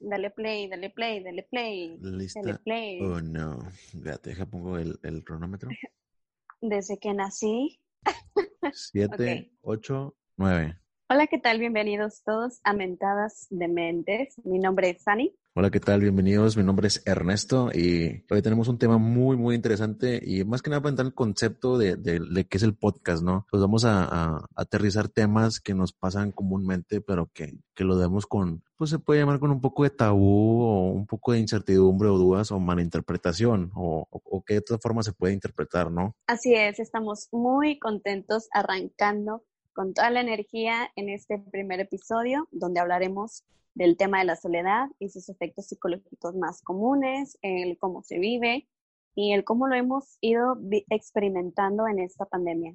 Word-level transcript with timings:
dale 0.00 0.30
play, 0.30 0.68
dale 0.68 0.90
play, 0.90 1.22
dale 1.22 1.42
play. 1.42 1.96
¿Lista? 2.00 2.40
Dale 2.42 2.58
play. 2.58 3.00
Oh, 3.00 3.20
no. 3.20 3.58
Espérate, 3.94 4.30
deja 4.30 4.46
pongo 4.46 4.78
el, 4.78 4.98
el 5.02 5.22
cronómetro. 5.22 5.70
Desde 6.60 6.98
que 6.98 7.14
nací. 7.14 7.80
Siete, 8.72 9.52
ocho, 9.62 10.16
nueve. 10.36 10.79
Hola, 11.12 11.26
¿qué 11.26 11.38
tal? 11.38 11.58
Bienvenidos 11.58 12.22
todos 12.24 12.60
a 12.62 12.72
Mentadas 12.72 13.48
de 13.50 13.66
Mentes. 13.66 14.36
Mi 14.44 14.60
nombre 14.60 14.90
es 14.90 15.02
Sani. 15.02 15.34
Hola, 15.56 15.68
¿qué 15.68 15.80
tal? 15.80 16.00
Bienvenidos. 16.00 16.56
Mi 16.56 16.62
nombre 16.62 16.86
es 16.86 17.02
Ernesto 17.04 17.70
y 17.74 18.24
hoy 18.30 18.42
tenemos 18.42 18.68
un 18.68 18.78
tema 18.78 18.96
muy, 18.96 19.36
muy 19.36 19.56
interesante 19.56 20.20
y 20.22 20.44
más 20.44 20.62
que 20.62 20.70
nada 20.70 20.80
para 20.82 20.90
entrar 20.90 21.06
en 21.06 21.08
el 21.08 21.14
concepto 21.14 21.78
de, 21.78 21.96
de, 21.96 22.20
de 22.20 22.44
qué 22.46 22.58
es 22.58 22.62
el 22.62 22.76
podcast, 22.76 23.24
¿no? 23.24 23.44
Pues 23.50 23.60
vamos 23.60 23.84
a, 23.84 24.04
a, 24.04 24.46
aterrizar 24.54 25.08
temas 25.08 25.58
que 25.58 25.74
nos 25.74 25.92
pasan 25.92 26.30
comúnmente, 26.30 27.00
pero 27.00 27.28
que, 27.34 27.54
que 27.74 27.82
lo 27.82 27.98
demos 27.98 28.26
con, 28.26 28.62
pues 28.76 28.90
se 28.90 29.00
puede 29.00 29.18
llamar 29.18 29.40
con 29.40 29.50
un 29.50 29.60
poco 29.60 29.82
de 29.82 29.90
tabú 29.90 30.62
o 30.62 30.92
un 30.92 31.08
poco 31.08 31.32
de 31.32 31.40
incertidumbre 31.40 32.08
o 32.08 32.18
dudas 32.18 32.52
o 32.52 32.60
malinterpretación 32.60 33.72
o, 33.74 34.06
o, 34.08 34.22
o 34.24 34.44
que 34.44 34.54
de 34.54 34.60
otra 34.60 34.78
forma 34.78 35.02
se 35.02 35.12
puede 35.12 35.34
interpretar, 35.34 35.90
¿no? 35.90 36.14
Así 36.28 36.54
es, 36.54 36.78
estamos 36.78 37.26
muy 37.32 37.80
contentos 37.80 38.46
arrancando 38.52 39.42
con 39.72 39.94
toda 39.94 40.10
la 40.10 40.20
energía 40.20 40.90
en 40.96 41.08
este 41.08 41.38
primer 41.38 41.80
episodio 41.80 42.48
donde 42.50 42.80
hablaremos 42.80 43.44
del 43.74 43.96
tema 43.96 44.18
de 44.18 44.24
la 44.24 44.36
soledad 44.36 44.88
y 44.98 45.08
sus 45.10 45.28
efectos 45.28 45.68
psicológicos 45.68 46.34
más 46.34 46.60
comunes, 46.62 47.38
el 47.42 47.78
cómo 47.78 48.02
se 48.02 48.18
vive 48.18 48.68
y 49.14 49.32
el 49.32 49.44
cómo 49.44 49.68
lo 49.68 49.76
hemos 49.76 50.18
ido 50.20 50.56
experimentando 50.88 51.86
en 51.86 52.00
esta 52.00 52.24
pandemia. 52.26 52.74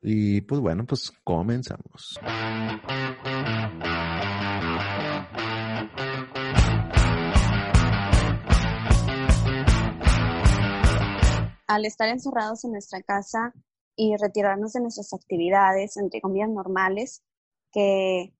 Y 0.00 0.40
pues 0.42 0.60
bueno, 0.60 0.84
pues 0.86 1.12
comenzamos. 1.22 2.18
Al 11.66 11.84
estar 11.86 12.08
encerrados 12.08 12.64
en 12.64 12.72
nuestra 12.72 13.00
casa 13.02 13.54
y 13.96 14.16
retirarnos 14.16 14.72
de 14.72 14.80
nuestras 14.80 15.12
actividades, 15.12 15.96
entre 15.96 16.20
comillas, 16.20 16.50
normales, 16.50 17.22
que 17.72 18.34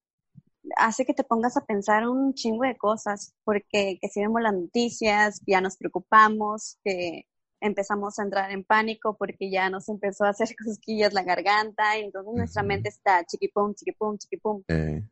hace 0.77 1.05
que 1.05 1.15
te 1.15 1.25
pongas 1.25 1.57
a 1.57 1.65
pensar 1.65 2.09
un 2.09 2.35
chingo 2.35 2.65
de 2.65 2.77
cosas, 2.77 3.35
porque 3.45 3.99
que 4.01 4.09
si 4.09 4.21
vemos 4.21 4.43
las 4.43 4.55
noticias, 4.55 5.41
ya 5.47 5.61
nos 5.61 5.77
preocupamos, 5.77 6.79
que 6.85 7.27
empezamos 7.61 8.19
a 8.19 8.25
entrar 8.25 8.51
en 8.51 8.65
pánico 8.65 9.17
porque 9.17 9.51
ya 9.51 9.71
nos 9.71 9.89
empezó 9.89 10.25
a 10.25 10.31
hacer 10.31 10.49
cosquillas 10.65 11.13
la 11.13 11.23
garganta, 11.23 11.99
y 11.99 12.05
entonces 12.05 12.29
uh 12.29 12.35
-huh. 12.35 12.39
nuestra 12.39 12.63
mente 12.63 12.89
está 12.89 13.25
chiquipum, 13.25 13.75
chiquipum, 13.75 14.19
chiquipum. 14.19 14.63
Eh, 14.69 15.03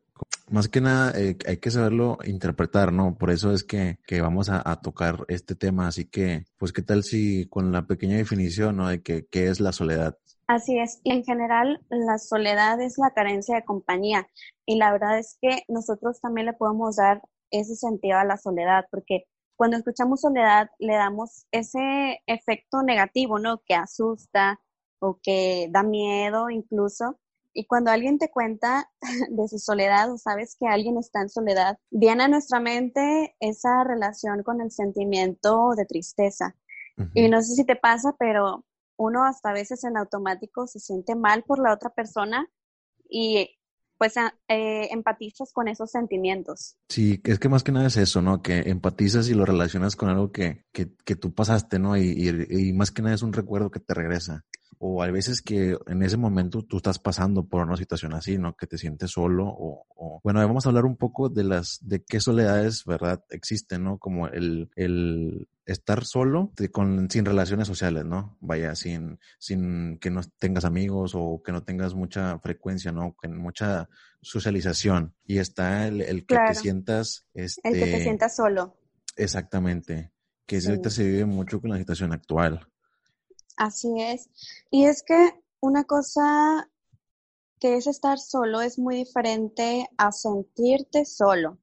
más 0.51 0.69
que 0.69 0.81
nada 0.81 1.13
eh, 1.19 1.37
hay 1.47 1.59
que 1.59 1.71
saberlo 1.71 2.19
interpretar, 2.25 2.93
¿no? 2.93 3.17
Por 3.17 3.31
eso 3.31 3.53
es 3.53 3.65
que, 3.65 3.99
que 4.07 4.21
vamos 4.21 4.49
a, 4.49 4.69
a, 4.69 4.81
tocar 4.81 5.25
este 5.29 5.55
tema, 5.55 5.87
así 5.87 6.07
que, 6.07 6.45
pues, 6.59 6.73
¿qué 6.73 6.83
tal 6.83 7.05
si 7.05 7.47
con 7.49 7.71
la 7.73 7.87
pequeña 7.87 8.17
definición, 8.17 8.77
¿no? 8.77 8.89
De 8.89 9.01
que, 9.01 9.27
qué 9.27 9.49
es 9.49 9.61
la 9.61 9.73
soledad? 9.73 10.19
Así 10.51 10.81
es, 10.81 11.01
y 11.05 11.13
en 11.13 11.23
general 11.23 11.81
la 11.91 12.19
soledad 12.19 12.81
es 12.81 12.99
la 12.99 13.13
carencia 13.13 13.55
de 13.55 13.65
compañía 13.65 14.27
y 14.67 14.79
la 14.79 14.91
verdad 14.91 15.17
es 15.17 15.39
que 15.41 15.63
nosotros 15.69 16.21
también 16.21 16.47
le 16.47 16.55
podemos 16.55 16.97
dar 16.97 17.23
ese 17.53 17.77
sentido 17.77 18.19
a 18.19 18.25
la 18.25 18.37
soledad 18.37 18.85
porque 18.91 19.27
cuando 19.55 19.77
escuchamos 19.77 20.23
soledad 20.23 20.69
le 20.81 20.95
damos 20.95 21.47
ese 21.53 22.21
efecto 22.27 22.83
negativo, 22.83 23.39
¿no? 23.39 23.63
Que 23.65 23.75
asusta 23.75 24.59
o 24.99 25.21
que 25.23 25.69
da 25.71 25.85
miedo 25.85 26.51
incluso. 26.51 27.21
Y 27.53 27.67
cuando 27.67 27.93
alguien 27.93 28.19
te 28.19 28.33
cuenta 28.33 28.91
de 29.31 29.47
su 29.47 29.61
soledad 29.61 30.13
o 30.13 30.19
sabes 30.19 30.57
que 30.59 30.67
alguien 30.67 30.99
está 30.99 31.21
en 31.21 31.29
soledad, 31.29 31.79
viene 31.93 32.25
a 32.25 32.29
nuestra 32.29 32.59
mente 32.59 33.37
esa 33.39 33.85
relación 33.85 34.43
con 34.43 34.61
el 34.61 34.73
sentimiento 34.73 35.75
de 35.77 35.87
tristeza. 35.87 36.57
Uh 36.99 37.03
-huh. 37.03 37.11
Y 37.15 37.29
no 37.29 37.41
sé 37.41 37.55
si 37.55 37.65
te 37.65 37.77
pasa, 37.77 38.17
pero 38.19 38.65
uno 39.01 39.25
hasta 39.25 39.51
a 39.51 39.55
veces 39.55 39.83
en 39.85 39.97
automático 39.97 40.67
se 40.67 40.79
siente 40.79 41.15
mal 41.15 41.43
por 41.43 41.59
la 41.59 41.73
otra 41.73 41.89
persona 41.89 42.47
y 43.09 43.57
pues 43.97 44.15
eh, 44.17 44.89
empatizas 44.93 45.53
con 45.53 45.69
esos 45.69 45.91
sentimientos. 45.91 46.77
Sí, 46.89 47.21
es 47.25 47.39
que 47.39 47.49
más 47.49 47.63
que 47.63 47.73
nada 47.73 47.87
es 47.87 47.97
eso, 47.97 48.21
¿no? 48.23 48.43
Que 48.43 48.71
empatizas 48.71 49.29
y 49.29 49.35
lo 49.35 49.45
relacionas 49.45 49.97
con 49.97 50.11
algo 50.11 50.33
que, 50.33 50.65
que, 50.73 50.95
que 51.05 51.17
tú 51.17 51.35
pasaste, 51.35 51.79
¿no? 51.79 51.97
Y, 51.97 52.11
y, 52.11 52.69
y, 52.69 52.73
más 52.73 52.91
que 52.91 53.03
nada 53.03 53.15
es 53.15 53.23
un 53.23 53.33
recuerdo 53.33 53.71
que 53.71 53.81
te 53.81 53.95
regresa. 53.95 54.45
O 54.79 55.03
hay 55.03 55.11
veces 55.11 55.43
que 55.43 55.77
en 55.87 56.03
ese 56.03 56.17
momento 56.17 56.63
tú 56.63 56.79
estás 56.79 56.99
pasando 56.99 57.47
por 57.47 57.67
una 57.67 57.77
situación 57.77 58.15
así, 58.15 58.39
¿no? 58.39 58.57
Que 58.57 58.67
te 58.67 58.79
sientes 58.79 59.11
solo 59.11 59.47
o, 59.47 59.85
o... 59.95 60.21
bueno, 60.25 60.41
vamos 60.41 60.65
a 60.65 60.71
hablar 60.71 60.87
un 60.87 60.97
poco 60.97 61.29
de 61.29 61.45
las, 61.45 61.79
de 61.83 62.03
qué 62.03 62.19
soledades, 62.19 62.85
¿verdad? 62.87 63.23
Existen, 63.29 63.85
¿no? 63.85 63.99
Como 63.99 64.29
el, 64.29 64.71
el 64.77 65.49
estar 65.67 66.05
solo 66.05 66.53
de, 66.57 66.71
con, 66.71 67.11
sin 67.11 67.25
relaciones 67.25 67.69
sociales, 67.69 68.05
¿no? 68.05 68.39
Vaya, 68.41 68.75
sin, 68.75 69.19
sin 69.39 69.99
que 69.99 70.11
no 70.11 70.23
tengas 70.39 70.65
amigos 70.65 71.13
o 71.15 71.43
que 71.45 71.53
no 71.53 71.63
tengas 71.63 71.95
mucha 71.95 72.39
frecuencia, 72.39 72.91
¿no? 72.91 73.15
Con 73.15 73.37
mucha 73.37 73.89
socialización. 74.23 75.15
Y 75.25 75.39
está 75.39 75.89
el, 75.89 76.01
el 76.01 76.21
que 76.21 76.35
claro. 76.37 76.49
te 76.49 76.55
sientas... 76.55 77.27
Este, 77.35 77.69
el 77.69 77.75
que 77.75 77.91
te 77.91 78.03
sientas 78.03 78.35
solo. 78.35 78.77
Exactamente. 79.17 80.13
Que 80.47 80.61
sí. 80.61 80.69
ahorita 80.69 80.91
se 80.91 81.05
vive 81.05 81.27
mucho 81.27 81.61
con 81.61 81.71
la 81.71 81.79
situación 81.79 82.13
actual. 82.13 82.67
Así 83.61 83.93
es. 84.01 84.31
Y 84.71 84.87
es 84.87 85.03
que 85.03 85.35
una 85.61 85.85
cosa 85.85 86.67
que 87.61 87.77
es 87.77 87.87
estar 87.87 88.19
solo 88.19 88.63
es 88.63 88.79
muy 88.79 88.97
diferente 88.97 89.87
a 89.99 90.13
sentirte 90.13 91.05
solo. 91.05 91.59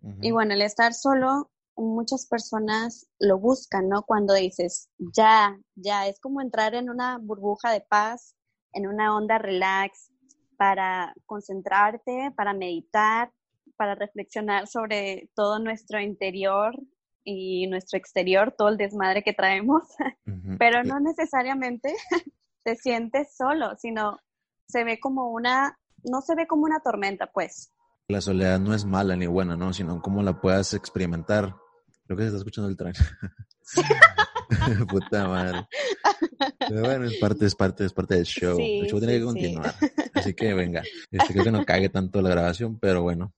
Uh 0.00 0.10
-huh. 0.10 0.18
Y 0.22 0.30
bueno, 0.30 0.54
el 0.54 0.62
estar 0.62 0.94
solo 0.94 1.50
muchas 1.74 2.26
personas 2.26 3.08
lo 3.18 3.38
buscan, 3.38 3.88
¿no? 3.88 4.02
Cuando 4.02 4.34
dices, 4.34 4.90
ya, 4.98 5.58
ya, 5.74 6.06
es 6.06 6.20
como 6.20 6.40
entrar 6.40 6.74
en 6.76 6.88
una 6.88 7.18
burbuja 7.18 7.72
de 7.72 7.80
paz, 7.80 8.36
en 8.72 8.86
una 8.86 9.16
onda 9.16 9.38
relax, 9.38 10.12
para 10.56 11.12
concentrarte, 11.26 12.32
para 12.36 12.54
meditar, 12.54 13.32
para 13.76 13.96
reflexionar 13.96 14.68
sobre 14.68 15.30
todo 15.34 15.58
nuestro 15.58 16.00
interior 16.00 16.78
y 17.24 17.66
nuestro 17.66 17.98
exterior, 17.98 18.54
todo 18.56 18.68
el 18.68 18.76
desmadre 18.76 19.22
que 19.22 19.32
traemos, 19.32 19.82
uh 20.26 20.30
-huh. 20.30 20.56
pero 20.58 20.82
no 20.84 21.00
necesariamente 21.00 21.94
te 22.64 22.76
sientes 22.76 23.36
solo, 23.36 23.76
sino 23.78 24.18
se 24.66 24.84
ve 24.84 24.98
como 25.00 25.30
una, 25.30 25.78
no 26.04 26.20
se 26.20 26.34
ve 26.34 26.46
como 26.46 26.64
una 26.64 26.80
tormenta, 26.80 27.26
pues. 27.32 27.72
La 28.08 28.20
soledad 28.20 28.58
no 28.58 28.74
es 28.74 28.84
mala 28.84 29.16
ni 29.16 29.26
buena, 29.26 29.56
¿no? 29.56 29.72
Sino 29.72 30.00
cómo 30.02 30.22
la 30.22 30.40
puedas 30.40 30.74
experimentar. 30.74 31.54
Creo 32.06 32.16
que 32.16 32.22
se 32.24 32.26
está 32.28 32.38
escuchando 32.38 32.68
el 32.68 32.76
tren. 32.76 32.92
Puta 34.88 35.28
madre. 35.28 35.66
Pero 36.58 36.80
bueno, 36.80 37.04
es 37.04 37.18
parte, 37.18 37.46
es 37.46 37.54
parte, 37.54 37.84
es 37.84 37.92
parte 37.92 38.16
del 38.16 38.24
show. 38.24 38.56
Sí, 38.56 38.80
el 38.80 38.88
show 38.88 38.98
tiene 38.98 39.14
sí, 39.14 39.18
que 39.20 39.24
continuar. 39.24 39.74
Sí. 39.78 39.88
Así 40.14 40.34
que 40.34 40.54
venga. 40.54 40.82
Este, 41.10 41.32
creo 41.32 41.44
que 41.44 41.52
no 41.52 41.64
cague 41.64 41.88
tanto 41.88 42.20
la 42.20 42.30
grabación, 42.30 42.80
pero 42.80 43.02
bueno. 43.02 43.32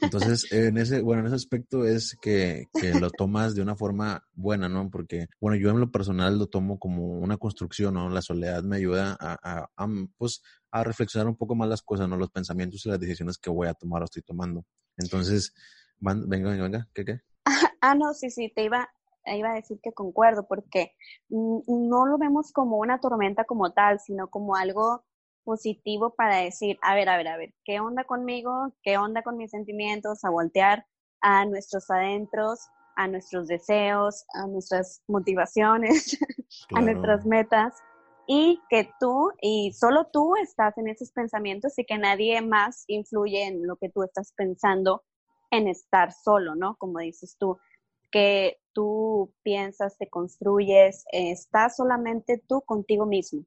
Entonces, 0.00 0.50
en 0.52 0.78
ese, 0.78 1.02
bueno, 1.02 1.20
en 1.20 1.26
ese 1.26 1.36
aspecto 1.36 1.84
es 1.84 2.16
que, 2.20 2.66
que, 2.72 2.94
lo 3.00 3.10
tomas 3.10 3.54
de 3.54 3.62
una 3.62 3.76
forma 3.76 4.24
buena, 4.32 4.68
¿no? 4.68 4.90
Porque, 4.90 5.26
bueno, 5.40 5.56
yo 5.56 5.70
en 5.70 5.80
lo 5.80 5.90
personal 5.90 6.38
lo 6.38 6.46
tomo 6.46 6.78
como 6.78 7.18
una 7.18 7.36
construcción, 7.36 7.94
¿no? 7.94 8.08
La 8.08 8.22
soledad 8.22 8.62
me 8.62 8.76
ayuda 8.76 9.16
a, 9.18 9.38
a, 9.42 9.70
a 9.76 9.88
pues, 10.18 10.42
a 10.70 10.84
reflexionar 10.84 11.28
un 11.28 11.36
poco 11.36 11.54
más 11.54 11.68
las 11.68 11.82
cosas, 11.82 12.08
¿no? 12.08 12.16
Los 12.16 12.30
pensamientos 12.30 12.84
y 12.84 12.88
las 12.88 13.00
decisiones 13.00 13.38
que 13.38 13.50
voy 13.50 13.68
a 13.68 13.74
tomar 13.74 14.02
o 14.02 14.04
estoy 14.04 14.22
tomando. 14.22 14.64
Entonces, 14.96 15.54
van, 15.98 16.28
venga, 16.28 16.50
venga, 16.50 16.64
venga, 16.64 16.88
¿qué, 16.94 17.04
qué? 17.04 17.20
Ah, 17.82 17.94
no, 17.94 18.12
sí, 18.12 18.30
sí, 18.30 18.52
te 18.54 18.64
iba, 18.64 18.90
iba 19.24 19.52
a 19.52 19.54
decir 19.54 19.80
que 19.82 19.92
concuerdo, 19.92 20.46
porque 20.46 20.92
no 21.30 22.06
lo 22.06 22.18
vemos 22.18 22.52
como 22.52 22.76
una 22.76 23.00
tormenta 23.00 23.44
como 23.44 23.72
tal, 23.72 24.00
sino 24.00 24.28
como 24.28 24.54
algo 24.54 25.04
positivo 25.44 26.14
para 26.14 26.36
decir, 26.36 26.78
a 26.82 26.94
ver, 26.94 27.08
a 27.08 27.16
ver, 27.16 27.28
a 27.28 27.36
ver, 27.36 27.54
¿qué 27.64 27.80
onda 27.80 28.04
conmigo? 28.04 28.72
¿Qué 28.82 28.98
onda 28.98 29.22
con 29.22 29.36
mis 29.36 29.50
sentimientos? 29.50 30.24
A 30.24 30.30
voltear 30.30 30.86
a 31.20 31.44
nuestros 31.46 31.90
adentros, 31.90 32.68
a 32.96 33.08
nuestros 33.08 33.48
deseos, 33.48 34.24
a 34.34 34.46
nuestras 34.46 35.02
motivaciones, 35.08 36.18
claro. 36.68 36.82
a 36.86 36.92
nuestras 36.92 37.26
metas. 37.26 37.74
Y 38.26 38.60
que 38.68 38.88
tú 39.00 39.32
y 39.40 39.72
solo 39.72 40.06
tú 40.12 40.36
estás 40.36 40.78
en 40.78 40.88
esos 40.88 41.10
pensamientos 41.10 41.76
y 41.78 41.84
que 41.84 41.98
nadie 41.98 42.40
más 42.42 42.84
influye 42.86 43.44
en 43.44 43.66
lo 43.66 43.76
que 43.76 43.88
tú 43.88 44.04
estás 44.04 44.32
pensando 44.36 45.02
en 45.50 45.66
estar 45.66 46.12
solo, 46.12 46.54
¿no? 46.54 46.76
Como 46.76 47.00
dices 47.00 47.36
tú, 47.38 47.58
que 48.10 48.58
tú 48.72 49.32
piensas, 49.42 49.96
te 49.98 50.08
construyes, 50.08 51.04
eh, 51.12 51.32
estás 51.32 51.76
solamente 51.76 52.42
tú 52.48 52.62
contigo 52.62 53.06
mismo. 53.06 53.44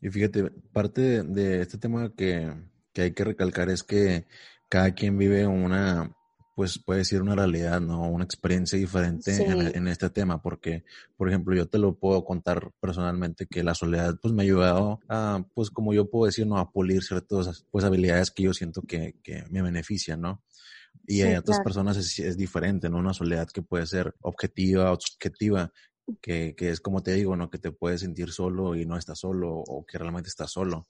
Y 0.00 0.10
fíjate, 0.10 0.50
parte 0.72 1.00
de, 1.00 1.22
de 1.22 1.62
este 1.62 1.78
tema 1.78 2.12
que, 2.14 2.52
que, 2.92 3.02
hay 3.02 3.12
que 3.12 3.24
recalcar 3.24 3.70
es 3.70 3.82
que 3.82 4.26
cada 4.68 4.92
quien 4.92 5.16
vive 5.16 5.46
una, 5.46 6.14
pues 6.54 6.78
puede 6.78 7.00
decir 7.00 7.22
una 7.22 7.34
realidad, 7.34 7.80
¿no? 7.80 8.08
Una 8.08 8.24
experiencia 8.24 8.78
diferente 8.78 9.32
Sí. 9.34 9.42
en, 9.42 9.74
en 9.74 9.88
este 9.88 10.10
tema, 10.10 10.42
porque, 10.42 10.84
por 11.16 11.28
ejemplo, 11.28 11.54
yo 11.54 11.66
te 11.66 11.78
lo 11.78 11.94
puedo 11.98 12.24
contar 12.24 12.72
personalmente 12.80 13.46
que 13.46 13.62
la 13.62 13.74
soledad, 13.74 14.16
pues 14.20 14.34
me 14.34 14.42
ha 14.42 14.44
ayudado 14.44 15.00
a, 15.08 15.44
pues 15.54 15.70
como 15.70 15.94
yo 15.94 16.10
puedo 16.10 16.26
decir, 16.26 16.46
¿no? 16.46 16.58
A 16.58 16.70
pulir 16.70 17.02
ciertas, 17.02 17.64
pues 17.70 17.84
habilidades 17.84 18.30
que 18.30 18.44
yo 18.44 18.52
siento 18.52 18.82
que, 18.82 19.14
que 19.22 19.44
me 19.50 19.62
benefician, 19.62 20.20
¿no? 20.20 20.42
Y 21.06 21.22
hay 21.22 21.36
otras 21.36 21.60
personas 21.60 21.96
es, 21.96 22.18
es, 22.18 22.36
diferente, 22.36 22.88
¿no? 22.88 22.98
Una 22.98 23.12
soledad 23.12 23.48
que 23.48 23.62
puede 23.62 23.86
ser 23.86 24.14
objetiva 24.22 24.92
o 24.92 24.98
subjetiva, 25.00 25.72
que, 26.20 26.54
que, 26.56 26.70
es 26.70 26.80
como 26.80 27.02
te 27.02 27.12
digo, 27.12 27.36
¿no? 27.36 27.50
Que 27.50 27.58
te 27.58 27.72
puedes 27.72 28.00
sentir 28.00 28.30
solo 28.30 28.74
y 28.74 28.86
no 28.86 28.96
estás 28.96 29.20
solo 29.20 29.54
o 29.54 29.84
que 29.84 29.98
realmente 29.98 30.28
estás 30.28 30.52
solo. 30.52 30.86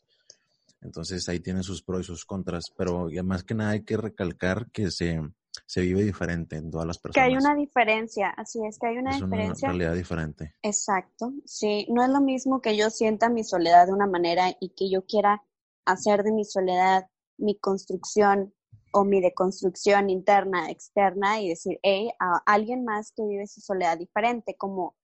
Entonces 0.81 1.29
ahí 1.29 1.41
tiene 1.41 1.63
sus 1.63 1.83
pros 1.83 2.03
y 2.03 2.05
sus 2.05 2.25
contras, 2.25 2.65
pero 2.77 3.09
más 3.25 3.43
que 3.43 3.55
nada 3.55 3.71
hay 3.71 3.83
que 3.83 3.97
recalcar 3.97 4.71
que 4.71 4.91
se, 4.91 5.21
se 5.67 5.81
vive 5.81 6.05
diferente 6.05 6.57
en 6.57 6.71
todas 6.71 6.87
las 6.87 6.99
personas. 6.99 7.27
Que 7.27 7.33
hay 7.33 7.37
una 7.37 7.55
diferencia, 7.55 8.31
así 8.31 8.61
es, 8.65 8.79
que 8.79 8.89
hay 8.89 8.99
una 8.99 9.15
diferencia. 9.15 9.53
Es 9.53 9.63
una 9.63 9.73
realidad 9.73 9.95
diferente. 9.95 10.55
Exacto, 10.63 11.33
sí, 11.45 11.87
no 11.91 12.05
es 12.05 12.11
lo 12.11 12.21
mismo 12.21 12.61
que 12.61 12.77
yo 12.77 12.91
sienta 12.91 13.29
mi 13.29 13.43
soledad 13.43 13.87
de 13.87 13.95
una 13.95 14.07
manera 14.07 14.55
y 14.61 14.71
que 14.71 14.91
yo 14.91 15.05
quiera 15.07 15.43
hacer 15.85 16.23
de 16.23 16.33
mi 16.33 16.45
soledad 16.45 17.07
mi 17.39 17.59
construcción 17.59 18.55
o 18.93 19.05
mi 19.05 19.21
deconstrucción 19.21 20.09
interna, 20.09 20.71
externa 20.71 21.41
y 21.41 21.51
decir, 21.51 21.79
hey, 21.83 22.11
a 22.19 22.43
alguien 22.47 22.85
más 22.85 23.13
que 23.13 23.27
vive 23.27 23.47
su 23.47 23.61
soledad 23.61 23.99
diferente, 23.99 24.57
como, 24.57 24.95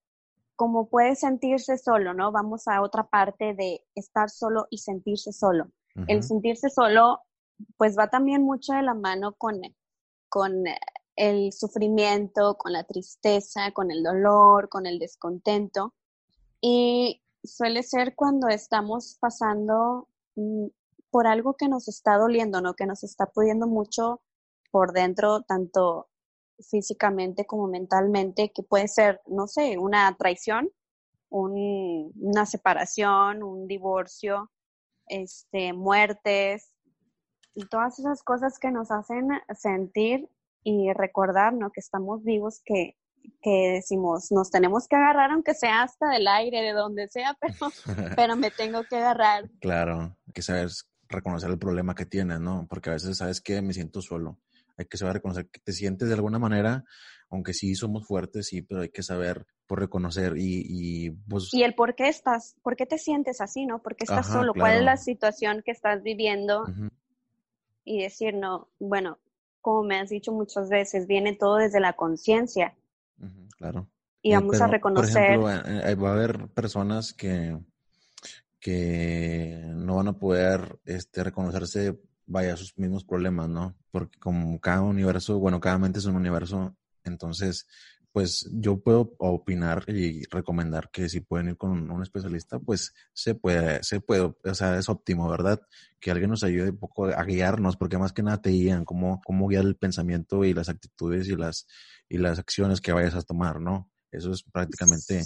como 0.62 0.86
puede 0.86 1.16
sentirse 1.16 1.76
solo, 1.76 2.14
¿no? 2.14 2.30
Vamos 2.30 2.68
a 2.68 2.82
otra 2.82 3.02
parte 3.08 3.52
de 3.52 3.84
estar 3.96 4.30
solo 4.30 4.68
y 4.70 4.78
sentirse 4.78 5.32
solo. 5.32 5.72
El 6.06 6.22
sentirse 6.22 6.70
solo, 6.70 7.18
pues 7.76 7.98
va 7.98 8.06
también 8.10 8.44
mucho 8.44 8.72
de 8.72 8.84
la 8.84 8.94
mano 8.94 9.32
con, 9.32 9.60
con 10.28 10.62
el 11.16 11.52
sufrimiento, 11.52 12.56
con 12.58 12.74
la 12.74 12.84
tristeza, 12.84 13.72
con 13.72 13.90
el 13.90 14.04
dolor, 14.04 14.68
con 14.68 14.86
el 14.86 15.00
descontento. 15.00 15.94
Y 16.60 17.20
suele 17.42 17.82
ser 17.82 18.14
cuando 18.14 18.46
estamos 18.46 19.16
pasando 19.18 20.06
mm, 20.36 20.66
por 21.10 21.26
algo 21.26 21.54
que 21.54 21.68
nos 21.68 21.88
está 21.88 22.18
doliendo, 22.18 22.60
¿no? 22.60 22.74
Que 22.74 22.86
nos 22.86 23.02
está 23.02 23.26
pudiendo 23.26 23.66
mucho 23.66 24.20
por 24.70 24.92
dentro, 24.92 25.42
tanto 25.42 26.06
físicamente 26.62 27.44
como 27.44 27.66
mentalmente, 27.66 28.52
que 28.54 28.62
puede 28.62 28.88
ser, 28.88 29.20
no 29.26 29.46
sé, 29.46 29.78
una 29.78 30.14
traición, 30.16 30.70
una 31.30 32.46
separación, 32.46 33.42
un 33.42 33.66
divorcio, 33.66 34.50
este, 35.06 35.72
muertes, 35.72 36.72
y 37.54 37.66
todas 37.66 37.98
esas 37.98 38.22
cosas 38.22 38.58
que 38.58 38.70
nos 38.70 38.90
hacen 38.90 39.28
sentir 39.54 40.28
y 40.64 40.92
recordar, 40.92 41.52
¿no? 41.52 41.70
Que 41.70 41.80
estamos 41.80 42.22
vivos, 42.24 42.62
que, 42.64 42.96
que 43.42 43.72
decimos, 43.74 44.30
nos 44.30 44.50
tenemos 44.50 44.88
que 44.88 44.96
agarrar, 44.96 45.30
aunque 45.30 45.54
sea 45.54 45.82
hasta 45.82 46.08
del 46.08 46.26
aire, 46.28 46.62
de 46.62 46.72
donde 46.72 47.08
sea, 47.08 47.36
pero, 47.40 47.72
pero 48.16 48.36
me 48.36 48.50
tengo 48.50 48.84
que 48.84 48.96
agarrar. 48.96 49.50
Claro, 49.60 50.16
que 50.32 50.42
sabes 50.42 50.88
reconocer 51.08 51.50
el 51.50 51.58
problema 51.58 51.94
que 51.94 52.06
tienes, 52.06 52.40
¿no? 52.40 52.66
Porque 52.68 52.90
a 52.90 52.94
veces 52.94 53.18
sabes 53.18 53.40
que 53.40 53.60
me 53.60 53.74
siento 53.74 54.00
solo. 54.00 54.38
Hay 54.76 54.86
que 54.86 54.96
saber 54.96 55.14
reconocer 55.14 55.48
que 55.48 55.60
te 55.60 55.72
sientes 55.72 56.08
de 56.08 56.14
alguna 56.14 56.38
manera, 56.38 56.84
aunque 57.30 57.54
sí 57.54 57.74
somos 57.74 58.06
fuertes, 58.06 58.46
sí, 58.48 58.62
pero 58.62 58.82
hay 58.82 58.88
que 58.88 59.02
saber 59.02 59.46
por 59.66 59.80
reconocer 59.80 60.36
y, 60.36 60.64
y 60.66 61.10
pues... 61.10 61.48
Y 61.52 61.62
el 61.62 61.74
por 61.74 61.94
qué 61.94 62.08
estás, 62.08 62.56
por 62.62 62.76
qué 62.76 62.86
te 62.86 62.98
sientes 62.98 63.40
así, 63.40 63.66
¿no? 63.66 63.82
¿Por 63.82 63.96
qué 63.96 64.04
estás 64.04 64.26
solo? 64.26 64.52
¿Cuál 64.54 64.78
es 64.78 64.82
la 64.82 64.96
situación 64.96 65.62
que 65.64 65.72
estás 65.72 66.02
viviendo? 66.02 66.64
Y 67.84 68.02
decir, 68.02 68.34
no, 68.34 68.68
bueno, 68.78 69.18
como 69.60 69.82
me 69.82 69.98
has 69.98 70.10
dicho 70.10 70.32
muchas 70.32 70.68
veces, 70.68 71.06
viene 71.06 71.34
todo 71.34 71.56
desde 71.56 71.80
la 71.80 71.94
conciencia. 71.94 72.74
claro. 73.56 73.88
Y 74.20 74.32
eh, 74.32 74.36
vamos 74.36 74.60
a 74.60 74.68
reconocer... 74.68 75.40
Por 75.40 75.50
ejemplo, 75.50 75.72
eh, 75.72 75.90
eh, 75.90 75.94
va 75.96 76.10
a 76.10 76.12
haber 76.12 76.48
personas 76.48 77.12
que 77.12 77.58
que 78.62 79.60
no 79.74 79.96
van 79.96 80.08
a 80.08 80.18
poder 80.18 80.78
este, 80.84 81.24
reconocerse, 81.24 81.98
vaya, 82.32 82.56
sus 82.56 82.76
mismos 82.78 83.04
problemas, 83.04 83.48
¿no? 83.48 83.76
Porque 83.90 84.18
como 84.18 84.60
cada 84.60 84.82
universo, 84.82 85.38
bueno, 85.38 85.60
cada 85.60 85.78
mente 85.78 85.98
es 85.98 86.06
un 86.06 86.16
universo, 86.16 86.76
entonces, 87.04 87.66
pues 88.10 88.48
yo 88.52 88.80
puedo 88.80 89.14
opinar 89.18 89.84
y 89.88 90.24
recomendar 90.30 90.90
que 90.90 91.08
si 91.08 91.20
pueden 91.20 91.50
ir 91.50 91.56
con 91.56 91.90
un 91.90 92.02
especialista, 92.02 92.58
pues 92.58 92.92
se 93.12 93.34
puede, 93.34 93.82
se 93.82 94.00
puede, 94.00 94.34
o 94.44 94.54
sea, 94.54 94.78
es 94.78 94.88
óptimo, 94.88 95.28
¿verdad? 95.28 95.60
Que 96.00 96.10
alguien 96.10 96.30
nos 96.30 96.42
ayude 96.42 96.70
un 96.70 96.78
poco 96.78 97.06
a 97.06 97.24
guiarnos, 97.24 97.76
porque 97.76 97.98
más 97.98 98.12
que 98.12 98.22
nada 98.22 98.40
te 98.40 98.50
guían 98.50 98.84
cómo, 98.84 99.20
cómo 99.24 99.46
guiar 99.46 99.64
el 99.64 99.76
pensamiento 99.76 100.44
y 100.44 100.54
las 100.54 100.68
actitudes 100.68 101.28
y 101.28 101.36
las, 101.36 101.66
y 102.08 102.18
las 102.18 102.38
acciones 102.38 102.80
que 102.80 102.92
vayas 102.92 103.14
a 103.14 103.22
tomar, 103.22 103.60
¿no? 103.60 103.90
Eso 104.10 104.32
es 104.32 104.42
prácticamente 104.42 105.22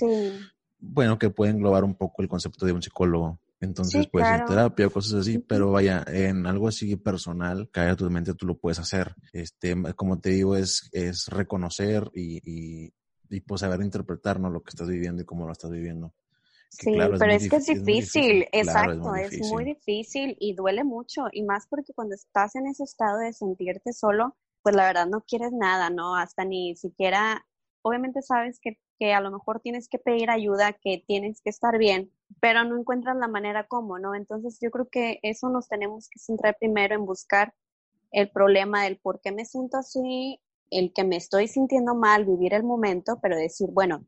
bueno, 0.78 1.18
que 1.18 1.30
puede 1.30 1.52
englobar 1.52 1.84
un 1.84 1.94
poco 1.94 2.22
el 2.22 2.28
concepto 2.28 2.66
de 2.66 2.72
un 2.72 2.82
psicólogo. 2.82 3.40
Entonces, 3.60 4.06
puede 4.08 4.26
ser 4.26 4.44
terapia 4.44 4.86
o 4.86 4.90
cosas 4.90 5.14
así, 5.20 5.38
pero 5.38 5.70
vaya, 5.70 6.04
en 6.08 6.46
algo 6.46 6.68
así 6.68 6.96
personal, 6.96 7.70
cae 7.72 7.90
a 7.90 7.96
tu 7.96 8.08
mente, 8.10 8.34
tú 8.34 8.46
lo 8.46 8.58
puedes 8.58 8.78
hacer. 8.78 9.14
Este, 9.32 9.74
como 9.94 10.20
te 10.20 10.30
digo, 10.30 10.56
es, 10.56 10.88
es 10.92 11.28
reconocer 11.28 12.10
y, 12.14 12.38
y, 12.44 12.92
y 13.30 13.40
pues 13.40 13.62
saber 13.62 13.80
interpretar 13.80 14.38
lo 14.38 14.62
que 14.62 14.70
estás 14.70 14.88
viviendo 14.88 15.22
y 15.22 15.24
cómo 15.24 15.46
lo 15.46 15.52
estás 15.52 15.70
viviendo. 15.70 16.14
sí, 16.68 16.92
pero 17.18 17.32
es 17.32 17.48
que 17.48 17.56
es 17.56 17.66
difícil, 17.66 18.46
exacto, 18.52 19.14
es 19.14 19.40
muy, 19.40 19.64
difícil 19.64 20.36
y 20.38 20.54
duele 20.54 20.84
mucho, 20.84 21.24
y 21.32 21.42
más 21.42 21.66
porque 21.66 21.94
cuando 21.94 22.14
estás 22.14 22.56
en 22.56 22.66
ese 22.66 22.84
estado 22.84 23.18
de 23.18 23.32
sentirte 23.32 23.94
solo, 23.94 24.36
pues 24.62 24.76
la 24.76 24.84
verdad 24.84 25.06
no 25.06 25.22
quieres 25.22 25.52
nada, 25.52 25.88
¿no? 25.88 26.16
Hasta 26.16 26.44
ni 26.44 26.76
siquiera, 26.76 27.46
obviamente 27.82 28.20
sabes 28.20 28.58
que 28.60 28.78
que 28.98 29.12
a 29.12 29.20
lo 29.20 29.30
mejor 29.30 29.60
tienes 29.60 29.88
que 29.88 29.98
pedir 29.98 30.30
ayuda, 30.30 30.72
que 30.72 31.02
tienes 31.06 31.40
que 31.42 31.50
estar 31.50 31.78
bien, 31.78 32.12
pero 32.40 32.64
no 32.64 32.78
encuentras 32.78 33.16
la 33.16 33.28
manera 33.28 33.66
como, 33.66 33.98
¿no? 33.98 34.14
Entonces 34.14 34.58
yo 34.60 34.70
creo 34.70 34.88
que 34.88 35.18
eso 35.22 35.48
nos 35.48 35.68
tenemos 35.68 36.08
que 36.08 36.18
centrar 36.18 36.56
primero 36.58 36.94
en 36.94 37.06
buscar 37.06 37.54
el 38.12 38.30
problema 38.30 38.84
del 38.84 38.98
por 38.98 39.20
qué 39.20 39.32
me 39.32 39.44
siento 39.44 39.78
así, 39.78 40.40
el 40.70 40.92
que 40.92 41.04
me 41.04 41.16
estoy 41.16 41.48
sintiendo 41.48 41.94
mal, 41.94 42.24
vivir 42.24 42.54
el 42.54 42.64
momento, 42.64 43.18
pero 43.20 43.36
decir, 43.36 43.68
bueno, 43.70 44.06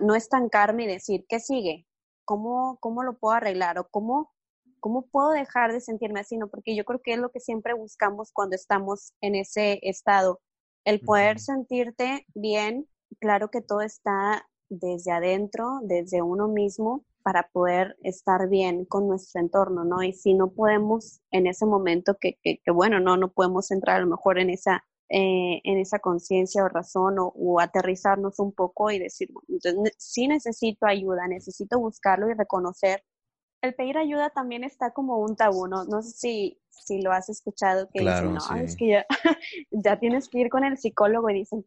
no 0.00 0.14
estancarme 0.14 0.84
y 0.84 0.88
decir, 0.88 1.26
¿qué 1.28 1.40
sigue? 1.40 1.86
¿Cómo, 2.24 2.78
cómo 2.80 3.02
lo 3.02 3.18
puedo 3.18 3.34
arreglar? 3.34 3.78
¿O 3.78 3.88
cómo, 3.88 4.32
cómo 4.78 5.06
puedo 5.06 5.30
dejar 5.30 5.72
de 5.72 5.80
sentirme 5.80 6.20
así? 6.20 6.36
¿no? 6.38 6.48
Porque 6.48 6.74
yo 6.74 6.84
creo 6.84 7.00
que 7.02 7.14
es 7.14 7.18
lo 7.18 7.30
que 7.30 7.40
siempre 7.40 7.74
buscamos 7.74 8.30
cuando 8.32 8.56
estamos 8.56 9.12
en 9.20 9.34
ese 9.34 9.80
estado, 9.82 10.40
el 10.84 11.00
poder 11.00 11.40
sentirte 11.40 12.26
bien 12.34 12.88
claro 13.18 13.50
que 13.50 13.60
todo 13.60 13.80
está 13.80 14.46
desde 14.68 15.12
adentro, 15.12 15.80
desde 15.82 16.22
uno 16.22 16.48
mismo, 16.48 17.04
para 17.22 17.48
poder 17.52 17.96
estar 18.02 18.48
bien 18.48 18.84
con 18.84 19.06
nuestro 19.06 19.40
entorno, 19.40 19.84
¿no? 19.84 20.02
Y 20.02 20.12
si 20.12 20.34
no 20.34 20.50
podemos 20.50 21.20
en 21.30 21.46
ese 21.46 21.66
momento, 21.66 22.16
que, 22.18 22.38
que, 22.42 22.60
bueno, 22.72 23.00
no, 23.00 23.16
no 23.16 23.30
podemos 23.30 23.70
entrar 23.70 23.96
a 23.96 24.00
lo 24.00 24.06
mejor 24.06 24.38
en 24.38 24.50
esa, 24.50 24.84
eh, 25.08 25.60
en 25.64 25.78
esa 25.78 25.98
conciencia 25.98 26.64
o 26.64 26.68
razón 26.68 27.18
o, 27.18 27.32
o, 27.36 27.60
aterrizarnos 27.60 28.38
un 28.38 28.52
poco 28.52 28.90
y 28.90 28.98
decir, 28.98 29.28
bueno, 29.32 29.46
entonces 29.48 29.94
sí 29.98 30.28
necesito 30.28 30.86
ayuda, 30.86 31.26
necesito 31.28 31.78
buscarlo 31.78 32.30
y 32.30 32.34
reconocer 32.34 33.02
el 33.62 33.74
pedir 33.74 33.98
ayuda 33.98 34.30
también 34.30 34.64
está 34.64 34.92
como 34.92 35.18
un 35.18 35.36
tabú, 35.36 35.66
¿no? 35.66 35.84
No 35.84 36.02
sé 36.02 36.10
si, 36.10 36.58
si 36.70 37.02
lo 37.02 37.12
has 37.12 37.28
escuchado, 37.28 37.88
que 37.92 38.00
dicen, 38.00 38.34
no, 38.34 38.56
es 38.56 38.76
que 38.76 38.88
ya, 38.88 39.06
ya, 39.70 39.98
tienes 39.98 40.28
que 40.28 40.40
ir 40.40 40.48
con 40.48 40.64
el 40.64 40.78
psicólogo 40.78 41.28
y 41.30 41.34
dicen, 41.34 41.64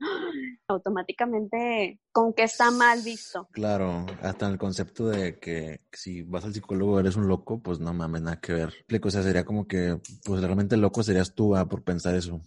automáticamente, 0.67 2.00
con 2.12 2.33
que 2.33 2.43
está 2.43 2.71
mal 2.71 3.01
visto. 3.03 3.47
Claro, 3.51 4.05
hasta 4.21 4.47
el 4.47 4.57
concepto 4.57 5.07
de 5.07 5.39
que 5.39 5.81
si 5.91 6.23
vas 6.23 6.45
al 6.45 6.53
psicólogo 6.53 7.00
eres 7.00 7.15
un 7.15 7.27
loco, 7.27 7.62
pues 7.62 7.79
no 7.79 7.93
mames, 7.93 8.21
nada 8.21 8.39
que 8.39 8.53
ver. 8.53 8.73
O 9.03 9.12
sea, 9.12 9.23
sería 9.23 9.45
como 9.45 9.67
que, 9.67 10.00
pues 10.23 10.41
realmente 10.41 10.77
loco 10.77 11.03
serías 11.03 11.35
tú 11.35 11.55
ah, 11.55 11.67
por 11.67 11.83
pensar 11.83 12.15
eso. 12.15 12.41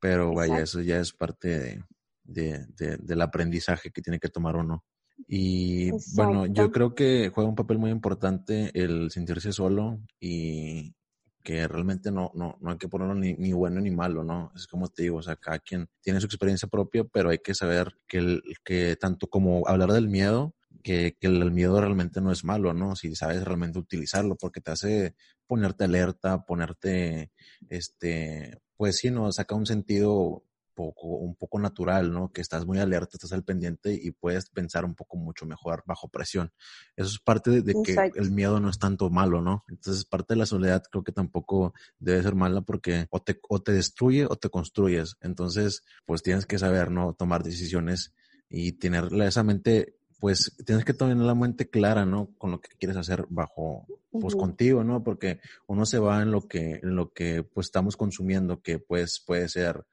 Pero 0.00 0.32
vaya, 0.32 0.60
eso 0.60 0.80
ya 0.80 1.00
es 1.00 1.12
parte 1.12 1.82
de, 2.22 2.64
de, 2.76 2.96
del 2.98 3.20
aprendizaje 3.20 3.90
que 3.90 4.02
tiene 4.02 4.20
que 4.20 4.28
tomar 4.28 4.54
uno. 4.54 4.84
Y 5.26 5.90
bueno, 6.14 6.46
yo 6.46 6.70
creo 6.70 6.94
que 6.94 7.30
juega 7.34 7.50
un 7.50 7.56
papel 7.56 7.78
muy 7.78 7.90
importante 7.90 8.70
el 8.74 9.10
sentirse 9.10 9.52
solo 9.52 10.00
y 10.20 10.94
que 11.42 11.66
realmente 11.66 12.10
no, 12.10 12.30
no, 12.34 12.58
no 12.60 12.70
hay 12.70 12.78
que 12.78 12.88
ponerlo 12.88 13.14
ni, 13.14 13.32
ni, 13.34 13.52
bueno 13.52 13.80
ni 13.80 13.90
malo, 13.90 14.22
¿no? 14.22 14.52
Es 14.54 14.66
como 14.66 14.88
te 14.88 15.04
digo, 15.04 15.16
o 15.18 15.22
sea, 15.22 15.36
cada 15.36 15.58
quien 15.58 15.88
tiene 16.02 16.20
su 16.20 16.26
experiencia 16.26 16.68
propia, 16.68 17.04
pero 17.04 17.30
hay 17.30 17.38
que 17.38 17.54
saber 17.54 17.96
que, 18.06 18.18
el, 18.18 18.42
que 18.64 18.96
tanto 18.96 19.28
como 19.28 19.66
hablar 19.66 19.92
del 19.92 20.08
miedo, 20.08 20.54
que, 20.82 21.16
que 21.18 21.26
el, 21.26 21.40
el 21.42 21.50
miedo 21.50 21.80
realmente 21.80 22.20
no 22.20 22.32
es 22.32 22.44
malo, 22.44 22.74
¿no? 22.74 22.96
Si 22.96 23.14
sabes 23.14 23.44
realmente 23.44 23.78
utilizarlo, 23.78 24.36
porque 24.36 24.60
te 24.60 24.72
hace 24.72 25.14
ponerte 25.46 25.84
alerta, 25.84 26.44
ponerte, 26.44 27.32
este, 27.70 28.60
pues 28.76 28.98
sí, 28.98 29.10
¿no? 29.10 29.32
Saca 29.32 29.54
un 29.54 29.66
sentido 29.66 30.44
poco, 30.78 31.08
un 31.08 31.34
poco 31.34 31.58
natural, 31.58 32.12
¿no? 32.12 32.30
Que 32.30 32.40
estás 32.40 32.64
muy 32.64 32.78
alerta, 32.78 33.10
estás 33.14 33.32
al 33.32 33.42
pendiente 33.42 33.92
y 34.00 34.12
puedes 34.12 34.48
pensar 34.48 34.84
un 34.84 34.94
poco 34.94 35.16
mucho 35.16 35.44
mejor 35.44 35.82
bajo 35.86 36.08
presión. 36.08 36.52
Eso 36.94 37.08
es 37.08 37.18
parte 37.18 37.62
de, 37.62 37.74
que 37.82 37.96
el 38.14 38.30
miedo 38.30 38.60
no 38.60 38.70
es 38.70 38.78
tanto 38.78 39.10
malo, 39.10 39.42
¿no? 39.42 39.64
Entonces, 39.68 40.04
parte 40.04 40.34
de 40.34 40.38
la 40.38 40.46
soledad 40.46 40.84
creo 40.88 41.02
que 41.02 41.10
tampoco 41.10 41.74
debe 41.98 42.22
ser 42.22 42.36
mala 42.36 42.60
porque 42.60 43.08
o 43.10 43.20
te, 43.20 43.40
o 43.48 43.60
te 43.60 43.72
destruye 43.72 44.24
o 44.26 44.36
te 44.36 44.50
construyes. 44.50 45.16
Entonces, 45.20 45.82
pues 46.06 46.22
tienes 46.22 46.46
que 46.46 46.60
saber, 46.60 46.92
¿no? 46.92 47.12
Tomar 47.12 47.42
decisiones 47.42 48.14
y 48.48 48.72
tener 48.72 49.08
esa 49.20 49.42
mente 49.42 49.96
pues 50.20 50.56
tienes 50.64 50.84
que 50.84 50.94
tener 50.94 51.16
la 51.16 51.34
mente 51.34 51.70
clara, 51.70 52.04
¿no? 52.04 52.30
Con 52.38 52.50
lo 52.50 52.60
que 52.60 52.70
quieres 52.76 52.96
hacer 52.96 53.26
bajo, 53.28 53.86
pues 54.10 54.34
contigo, 54.34 54.82
¿no? 54.82 55.02
Porque 55.04 55.40
uno 55.66 55.86
se 55.86 55.98
va 55.98 56.22
en 56.22 56.32
lo 56.32 56.48
que, 56.48 56.80
en 56.82 56.96
lo 56.96 57.12
que 57.12 57.44
pues 57.44 57.66
estamos 57.66 57.96
consumiendo, 57.96 58.60
que 58.60 58.78
pues 58.78 59.22
puede 59.24 59.48
ser 59.48 59.84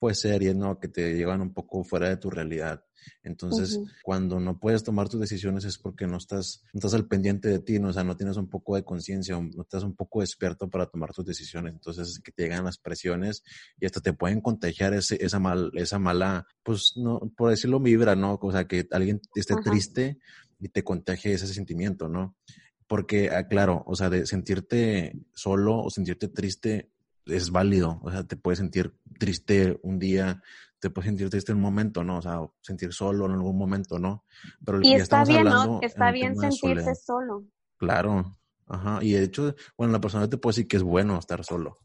pues 0.00 0.20
series, 0.20 0.56
¿no? 0.56 0.80
Que 0.80 0.88
te 0.88 1.14
llevan 1.14 1.42
un 1.42 1.52
poco 1.52 1.84
fuera 1.84 2.08
de 2.08 2.16
tu 2.16 2.30
realidad. 2.30 2.82
Entonces, 3.22 3.78
cuando 4.02 4.40
no 4.40 4.58
puedes 4.58 4.82
tomar 4.82 5.08
tus 5.08 5.20
decisiones 5.20 5.64
es 5.64 5.78
porque 5.78 6.06
no 6.06 6.16
estás, 6.16 6.64
no 6.72 6.78
estás 6.78 6.94
al 6.94 7.06
pendiente 7.06 7.48
de 7.48 7.58
ti, 7.58 7.78
¿no? 7.78 7.88
o 7.88 7.92
sea, 7.92 8.04
no 8.04 8.16
tienes 8.16 8.36
un 8.36 8.48
poco 8.48 8.76
de 8.76 8.84
conciencia, 8.84 9.38
no 9.38 9.62
estás 9.62 9.84
un 9.84 9.94
poco 9.94 10.20
despierto 10.20 10.68
para 10.68 10.86
tomar 10.86 11.12
tus 11.12 11.24
decisiones. 11.24 11.74
Entonces, 11.74 12.20
que 12.20 12.32
te 12.32 12.44
llegan 12.44 12.64
las 12.64 12.78
presiones 12.78 13.42
y 13.78 13.86
hasta 13.86 14.00
te 14.00 14.12
pueden 14.12 14.40
contagiar 14.40 14.94
ese, 14.94 15.22
esa, 15.24 15.38
mal, 15.38 15.70
esa 15.74 15.98
mala, 15.98 16.46
pues, 16.62 16.94
no, 16.96 17.20
por 17.36 17.50
decirlo, 17.50 17.78
vibra, 17.80 18.16
¿no? 18.16 18.38
O 18.40 18.52
sea, 18.52 18.66
que 18.66 18.86
alguien 18.90 19.20
esté 19.34 19.54
triste 19.62 20.18
y 20.58 20.68
te 20.68 20.82
contagie 20.82 21.34
ese 21.34 21.46
sentimiento, 21.46 22.08
¿no? 22.08 22.36
Porque, 22.86 23.30
ah, 23.30 23.46
claro, 23.48 23.84
o 23.86 23.94
sea, 23.94 24.10
de 24.10 24.26
sentirte 24.26 25.12
solo 25.34 25.78
o 25.78 25.90
sentirte 25.90 26.28
triste 26.28 26.90
es 27.26 27.50
válido. 27.50 28.00
O 28.02 28.10
sea, 28.10 28.24
te 28.24 28.36
puedes 28.36 28.58
sentir 28.58 28.94
triste 29.20 29.78
un 29.84 30.00
día, 30.00 30.42
te 30.80 30.90
puedes 30.90 31.06
sentir 31.06 31.30
triste 31.30 31.52
en 31.52 31.58
un 31.58 31.62
momento, 31.62 32.02
¿no? 32.02 32.18
O 32.18 32.22
sea, 32.22 32.40
sentir 32.60 32.92
solo 32.92 33.26
en 33.26 33.32
algún 33.32 33.56
momento, 33.56 34.00
¿no? 34.00 34.24
Pero 34.64 34.80
y 34.82 34.94
está 34.94 35.24
bien, 35.24 35.44
¿no? 35.44 35.78
Está 35.80 36.10
bien 36.10 36.36
sentirse 36.36 36.96
solo. 36.96 37.44
Claro. 37.76 38.36
Ajá. 38.66 38.98
Y 39.00 39.12
de 39.12 39.22
hecho, 39.22 39.54
bueno, 39.76 39.92
la 39.92 40.00
persona 40.00 40.28
te 40.28 40.38
puede 40.38 40.54
decir 40.54 40.68
que 40.68 40.78
es 40.78 40.82
bueno 40.82 41.18
estar 41.18 41.44
solo. 41.44 41.78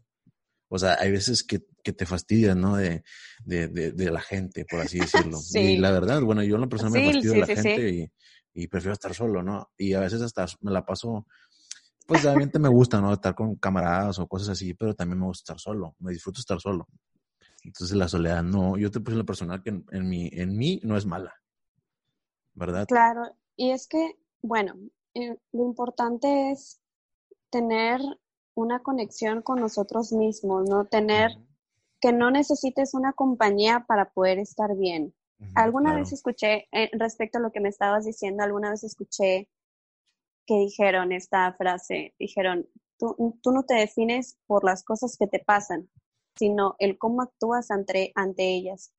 O 0.69 0.79
sea, 0.79 0.97
hay 0.99 1.11
veces 1.11 1.43
que, 1.43 1.67
que 1.83 1.93
te 1.93 2.07
fastidian, 2.07 2.59
¿no? 2.59 2.75
De, 2.75 3.03
de, 3.43 3.67
de, 3.67 4.11
la 4.11 4.21
gente, 4.21 4.65
por 4.65 4.79
así 4.79 4.97
decirlo. 4.99 5.37
sí. 5.41 5.59
Y 5.59 5.77
la 5.77 5.91
verdad, 5.91 6.21
bueno, 6.21 6.41
yo 6.43 6.55
en 6.55 6.61
la 6.61 6.67
persona 6.67 6.89
me 6.89 7.05
fastidio 7.05 7.33
de 7.33 7.39
la 7.39 7.45
gente 7.45 7.89
y 7.89 8.11
y 8.55 8.67
prefiero 8.67 8.93
estar 8.93 9.13
solo, 9.13 9.43
¿no? 9.43 9.69
Y 9.77 9.93
a 9.93 9.99
veces 9.99 10.21
hasta 10.21 10.45
me 10.61 10.71
la 10.71 10.85
paso, 10.85 11.27
pues 12.07 12.23
realmente 12.23 12.57
me 12.57 12.69
gusta, 12.69 13.01
¿no? 13.01 13.11
Estar 13.13 13.35
con 13.35 13.55
camaradas 13.57 14.17
o 14.17 14.27
cosas 14.27 14.49
así, 14.49 14.73
pero 14.73 14.95
también 14.95 15.19
me 15.19 15.25
gusta 15.25 15.41
estar 15.41 15.59
solo, 15.59 15.95
me 15.99 16.13
disfruto 16.13 16.39
estar 16.39 16.59
solo. 16.59 16.87
Entonces 17.65 17.97
la 17.97 18.07
soledad 18.07 18.43
no, 18.43 18.77
yo 18.77 18.91
te 18.91 18.99
puse 18.99 19.17
la 19.17 19.23
personal 19.23 19.63
que 19.63 19.69
en, 19.69 20.09
mí, 20.09 20.29
en 20.31 20.55
mí 20.55 20.79
no 20.83 20.97
es 20.97 21.05
mala, 21.05 21.33
¿verdad? 22.53 22.85
Claro, 22.87 23.35
y 23.55 23.71
es 23.71 23.87
que, 23.87 24.17
bueno, 24.41 24.75
eh, 25.15 25.37
lo 25.51 25.65
importante 25.65 26.51
es 26.51 26.79
tener 27.49 27.99
una 28.53 28.83
conexión 28.83 29.41
con 29.41 29.59
nosotros 29.59 30.13
mismos, 30.13 30.69
¿no? 30.69 30.85
Tener 30.85 31.31
que 31.99 32.13
no 32.13 32.29
necesites 32.29 32.93
una 32.93 33.13
compañía 33.13 33.85
para 33.87 34.11
poder 34.11 34.37
estar 34.37 34.75
bien. 34.77 35.13
Alguna 35.53 35.93
vez 35.93 36.13
escuché, 36.13 36.67
eh, 36.71 36.89
respecto 36.93 37.39
a 37.39 37.41
lo 37.41 37.51
que 37.51 37.59
me 37.59 37.69
estabas 37.69 38.05
diciendo, 38.05 38.43
alguna 38.43 38.69
vez 38.69 38.83
escuché 38.83 39.49
que 40.45 40.55
dijeron 40.59 41.11
esta 41.11 41.51
frase, 41.53 42.13
dijeron, 42.19 42.67
tú, 42.97 43.37
tú 43.41 43.51
no 43.51 43.63
te 43.63 43.73
defines 43.73 44.37
por 44.45 44.63
las 44.63 44.83
cosas 44.83 45.17
que 45.17 45.27
te 45.27 45.39
pasan, 45.39 45.89
sino 46.37 46.75
el 46.79 46.97
cómo 46.97 47.21
actúas 47.21 47.71
ante, 47.71 48.11
ante 48.15 48.43
ellas. 48.43 48.93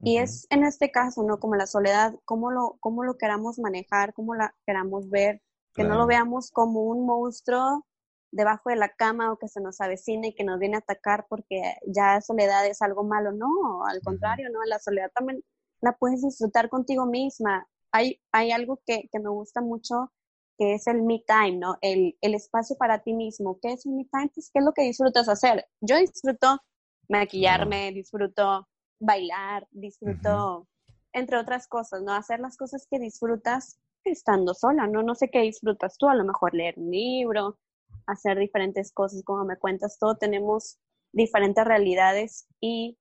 Y 0.00 0.18
es 0.18 0.46
en 0.50 0.64
este 0.64 0.90
caso, 0.90 1.22
¿no? 1.22 1.38
Como 1.38 1.54
la 1.54 1.66
soledad, 1.66 2.14
cómo 2.24 2.50
lo, 2.50 2.76
cómo 2.80 3.04
lo 3.04 3.16
queramos 3.16 3.58
manejar, 3.58 4.14
cómo 4.14 4.34
la 4.34 4.54
queramos 4.66 5.08
ver, 5.08 5.40
que 5.74 5.84
no 5.84 5.96
lo 5.96 6.06
veamos 6.06 6.50
como 6.50 6.82
un 6.82 7.06
monstruo 7.06 7.86
debajo 8.32 8.70
de 8.70 8.76
la 8.76 8.88
cama 8.88 9.30
o 9.32 9.38
que 9.38 9.48
se 9.48 9.60
nos 9.60 9.80
avecina 9.80 10.26
y 10.26 10.34
que 10.34 10.42
nos 10.42 10.58
viene 10.58 10.76
a 10.76 10.80
atacar 10.80 11.26
porque 11.28 11.76
ya 11.86 12.20
soledad 12.20 12.66
es 12.66 12.82
algo 12.82 13.04
malo. 13.04 13.30
No, 13.32 13.84
al 13.86 14.00
contrario, 14.02 14.48
¿no? 14.50 14.64
La 14.64 14.78
soledad 14.78 15.10
también 15.14 15.44
la 15.80 15.96
puedes 15.96 16.22
disfrutar 16.22 16.68
contigo 16.68 17.06
misma. 17.06 17.68
Hay, 17.92 18.20
hay 18.32 18.50
algo 18.50 18.80
que, 18.86 19.08
me 19.12 19.28
gusta 19.28 19.60
mucho 19.60 20.12
que 20.58 20.74
es 20.74 20.86
el 20.86 21.02
me 21.02 21.22
time, 21.26 21.58
¿no? 21.58 21.76
El, 21.80 22.16
espacio 22.22 22.76
para 22.76 23.02
ti 23.02 23.12
mismo. 23.12 23.58
¿Qué 23.60 23.72
es 23.72 23.86
el 23.86 23.92
me 23.92 24.04
time? 24.06 24.30
Pues, 24.34 24.50
¿qué 24.52 24.58
es 24.58 24.64
lo 24.64 24.72
que 24.72 24.82
disfrutas 24.82 25.28
hacer? 25.28 25.66
Yo 25.80 25.96
disfruto 25.96 26.60
maquillarme, 27.08 27.92
disfruto 27.92 28.68
bailar, 28.98 29.66
disfruto, 29.70 30.68
entre 31.12 31.36
otras 31.36 31.66
cosas, 31.66 32.02
¿no? 32.02 32.14
Hacer 32.14 32.40
las 32.40 32.56
cosas 32.56 32.86
que 32.90 32.98
disfrutas 32.98 33.80
estando 34.04 34.54
sola, 34.54 34.86
¿no? 34.86 35.02
No 35.02 35.14
sé 35.14 35.30
qué 35.30 35.40
disfrutas 35.40 35.96
tú, 35.98 36.08
a 36.08 36.14
lo 36.14 36.24
mejor 36.24 36.54
leer 36.54 36.74
un 36.76 36.90
libro, 36.90 37.58
hacer 38.06 38.38
diferentes 38.38 38.92
cosas, 38.92 39.22
como 39.24 39.44
me 39.44 39.58
cuentas, 39.58 39.98
todo 39.98 40.16
tenemos 40.16 40.78
diferentes 41.12 41.64
realidades 41.64 42.46
y 42.60 42.98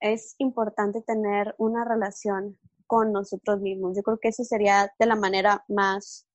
es 0.00 0.34
importante 0.38 1.02
tener 1.02 1.54
una 1.58 1.84
relación 1.84 2.58
con 2.86 3.12
nosotros 3.12 3.60
mismos. 3.60 3.96
Yo 3.96 4.02
creo 4.02 4.18
que 4.18 4.28
eso 4.28 4.44
sería 4.44 4.92
de 4.98 5.06
la 5.06 5.16
manera 5.16 5.64
más 5.68 6.26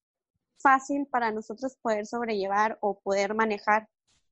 fácil 0.59 1.07
para 1.07 1.31
nosotros 1.31 1.75
poder 1.81 2.05
sobrellevar 2.05 2.77
o 2.81 2.99
poder 2.99 3.33
manejar 3.33 3.89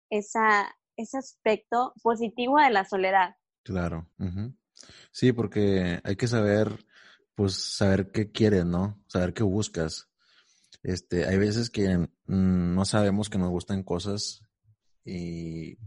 esa, 0.09 0.75
ese 1.01 1.17
aspecto 1.17 1.93
positivo 2.01 2.59
de 2.59 2.69
la 2.71 2.85
soledad. 2.85 3.35
Claro. 3.63 4.09
Sí, 5.11 5.31
porque 5.33 5.99
hay 6.03 6.15
que 6.15 6.27
saber, 6.27 6.85
pues, 7.35 7.53
saber 7.55 8.11
qué 8.11 8.31
quieres, 8.31 8.65
¿no? 8.65 9.03
Saber 9.07 9.33
qué 9.33 9.43
buscas. 9.43 10.09
Este, 10.83 11.25
hay 11.25 11.37
veces 11.37 11.69
que 11.69 11.97
mm, 11.97 12.07
no 12.75 12.85
sabemos 12.85 13.29
que 13.29 13.37
nos 13.37 13.49
gustan 13.49 13.83
cosas 13.83 14.41
y, 15.05 15.77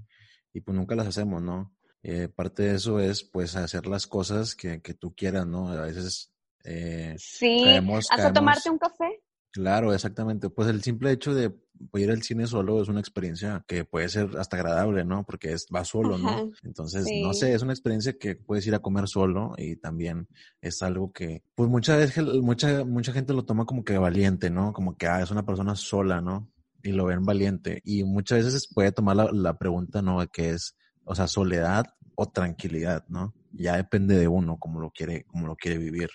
y 0.53 0.61
pues 0.61 0.77
nunca 0.77 0.95
las 0.95 1.09
hacemos, 1.09 1.43
¿no? 1.43 1.75
Eh, 2.03 2.29
parte 2.29 2.65
de 2.65 2.75
eso 2.75 3.01
es 3.01 3.25
pues 3.25 3.57
hacer 3.57 3.87
las 3.87 4.07
cosas 4.07 4.55
que, 4.55 4.83
que 4.83 4.95
tú 4.95 5.15
quieras, 5.15 5.47
¿no? 5.47 5.69
A 5.69 5.83
veces... 5.83 6.31
Eh, 6.65 7.15
sí, 7.19 7.65
hasta 8.11 8.33
tomarte 8.33 8.71
un 8.71 8.79
café. 8.79 9.23
Claro, 9.51 9.93
exactamente. 9.93 10.51
Pues 10.51 10.69
el 10.69 10.83
simple 10.83 11.13
hecho 11.13 11.35
de 11.35 11.55
ir 11.95 12.11
al 12.11 12.23
cine 12.23 12.47
solo 12.47 12.83
es 12.83 12.89
una 12.89 13.01
experiencia 13.01 13.65
que 13.67 13.85
puede 13.85 14.09
ser 14.09 14.31
hasta 14.39 14.57
agradable, 14.57 15.05
¿no? 15.05 15.25
Porque 15.25 15.53
es, 15.53 15.67
va 15.75 15.85
solo, 15.85 16.19
¿no? 16.19 16.51
Entonces, 16.63 17.07
no 17.23 17.33
sé, 17.33 17.55
es 17.55 17.63
una 17.63 17.73
experiencia 17.73 18.17
que 18.19 18.37
puedes 18.37 18.67
ir 18.67 18.75
a 18.75 18.81
comer 18.81 19.09
solo 19.09 19.55
y 19.57 19.77
también 19.77 20.29
es 20.61 20.83
algo 20.83 21.13
que, 21.13 21.43
pues 21.55 21.69
muchas 21.69 21.99
veces, 21.99 22.25
mucha, 22.43 22.85
mucha 22.85 23.13
gente 23.13 23.33
lo 23.33 23.45
toma 23.45 23.67
como 23.67 23.85
que 23.85 23.99
valiente, 23.99 24.51
¿no? 24.51 24.73
Como 24.73 24.97
que, 24.97 25.07
ah, 25.07 25.23
es 25.23 25.31
una 25.31 25.45
persona 25.45 25.75
sola, 25.75 26.21
¿no? 26.21 26.51
Y 26.83 26.93
lo 26.93 27.07
ven 27.07 27.25
valiente. 27.25 27.81
Y 27.85 28.05
muchas 28.05 28.45
veces 28.45 28.69
puede 28.73 28.93
tomar 28.93 29.17
la, 29.17 29.31
la 29.33 29.59
pregunta, 29.59 30.03
¿no? 30.03 30.27
Que 30.29 30.51
es, 30.51 30.77
o 31.05 31.15
sea, 31.15 31.27
soledad 31.27 31.87
o 32.15 32.29
tranquilidad, 32.29 33.05
¿no? 33.09 33.35
Ya 33.53 33.77
depende 33.77 34.19
de 34.19 34.29
uno 34.29 34.59
cómo 34.59 34.81
lo 34.81 34.91
quiere, 34.91 35.25
cómo 35.25 35.47
lo 35.47 35.57
quiere 35.57 35.79
vivir. 35.79 36.11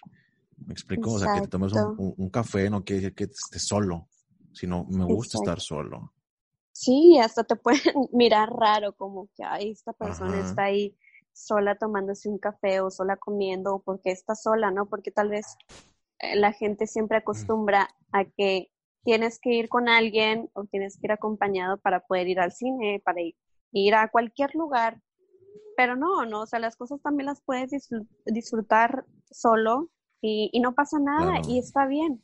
¿Me 0.65 0.73
explico? 0.73 1.13
O 1.13 1.19
sea, 1.19 1.33
que 1.35 1.41
te 1.41 1.47
tomes 1.47 1.73
un, 1.73 2.29
café 2.29 2.69
no 2.69 2.83
quiere 2.83 3.01
decir 3.01 3.15
que 3.15 3.23
estés 3.25 3.65
solo, 3.65 4.07
sino 4.53 4.85
me 4.85 5.05
gusta 5.05 5.37
estar 5.37 5.59
solo. 5.59 6.13
Sí, 6.71 7.17
hasta 7.19 7.43
te 7.43 7.55
pueden 7.55 7.81
mirar 8.13 8.49
raro, 8.49 8.93
como 8.93 9.27
que, 9.35 9.43
ay, 9.43 9.71
esta 9.71 9.93
persona 9.93 10.39
está 10.39 10.63
ahí 10.65 10.95
sola 11.33 11.75
tomándose 11.75 12.29
un 12.29 12.37
café 12.37 12.81
o 12.81 12.89
sola 12.89 13.17
comiendo, 13.17 13.75
o 13.75 13.79
porque 13.81 14.11
está 14.11 14.35
sola, 14.35 14.71
¿no? 14.71 14.87
Porque 14.87 15.11
tal 15.11 15.29
vez 15.29 15.57
eh, 16.19 16.35
la 16.35 16.53
gente 16.53 16.87
siempre 16.87 17.17
acostumbra 17.17 17.89
a 18.11 18.25
que 18.25 18.71
tienes 19.03 19.39
que 19.39 19.51
ir 19.53 19.69
con 19.69 19.87
alguien 19.87 20.49
o 20.53 20.65
tienes 20.65 20.97
que 20.97 21.07
ir 21.07 21.11
acompañado 21.11 21.77
para 21.77 22.01
poder 22.01 22.27
ir 22.27 22.39
al 22.39 22.51
cine, 22.51 23.01
para 23.03 23.21
ir 23.21 23.35
ir 23.71 23.95
a 23.95 24.09
cualquier 24.09 24.53
lugar. 24.55 25.01
Pero 25.75 25.95
no, 25.95 26.25
no, 26.25 26.41
o 26.41 26.45
sea, 26.45 26.59
las 26.59 26.75
cosas 26.75 27.01
también 27.01 27.27
las 27.27 27.41
puedes 27.41 27.71
disfrutar 28.25 29.05
solo 29.31 29.89
y, 30.21 30.59
no 30.59 30.73
pasa 30.73 30.99
nada 30.99 31.39
y 31.47 31.59
está 31.59 31.85
bien. 31.85 32.21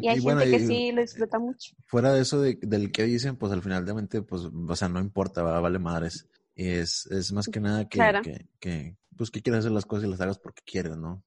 Y 0.00 0.08
hay 0.08 0.20
gente 0.20 0.50
que 0.50 0.66
sí 0.66 0.92
lo 0.92 1.00
disfruta 1.00 1.38
mucho. 1.38 1.74
Fuera 1.86 2.12
de 2.12 2.22
eso 2.22 2.40
del 2.40 2.92
que 2.92 3.02
dicen, 3.04 3.36
pues 3.36 3.52
al 3.52 3.62
final 3.62 3.84
de 3.84 3.94
mente, 3.94 4.22
pues, 4.22 4.42
o 4.44 4.76
sea, 4.76 4.88
no 4.88 5.00
importa, 5.00 5.42
vale 5.42 5.78
madres. 5.78 6.28
Y 6.54 6.68
es, 6.68 7.06
es 7.06 7.32
más 7.32 7.48
que 7.48 7.58
nada 7.58 7.88
que, 7.88 7.98
que, 8.22 8.48
que, 8.60 8.96
pues 9.16 9.30
que 9.30 9.42
quieres 9.42 9.60
hacer 9.60 9.72
las 9.72 9.86
cosas 9.86 10.06
y 10.06 10.10
las 10.10 10.20
hagas 10.20 10.38
porque 10.38 10.62
quieres, 10.64 10.96
¿no? 10.96 11.24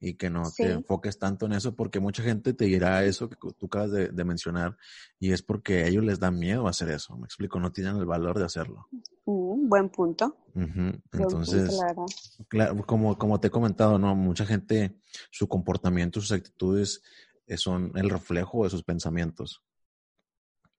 y 0.00 0.14
que 0.14 0.30
no 0.30 0.42
te 0.56 0.70
enfoques 0.70 1.18
tanto 1.18 1.46
en 1.46 1.52
eso 1.52 1.74
porque 1.74 2.00
mucha 2.00 2.22
gente 2.22 2.54
te 2.54 2.66
dirá 2.66 3.04
eso 3.04 3.28
que 3.28 3.36
tú 3.36 3.66
acabas 3.66 3.90
de, 3.90 4.24
mencionar 4.24 4.76
y 5.18 5.32
es 5.32 5.42
porque 5.42 5.82
a 5.82 5.86
ellos 5.86 6.04
les 6.04 6.20
da 6.20 6.30
miedo 6.30 6.68
hacer 6.68 6.90
eso, 6.90 7.16
me 7.16 7.24
explico, 7.24 7.58
no 7.58 7.72
tienen 7.72 7.96
el 7.96 8.06
valor 8.06 8.38
de 8.38 8.44
hacerlo. 8.44 8.88
Mm, 9.24 9.68
buen 9.68 9.88
punto. 9.88 10.36
Entonces, 10.54 11.78
claro, 12.48 12.76
como, 12.86 13.16
como 13.16 13.40
te 13.40 13.48
he 13.48 13.50
comentado, 13.50 13.98
¿no? 13.98 14.14
Mucha 14.14 14.44
gente, 14.44 14.98
su 15.30 15.48
comportamiento, 15.48 16.20
sus 16.20 16.32
actitudes 16.32 17.02
son 17.56 17.92
el 17.94 18.10
reflejo 18.10 18.64
de 18.64 18.70
sus 18.70 18.82
pensamientos. 18.82 19.62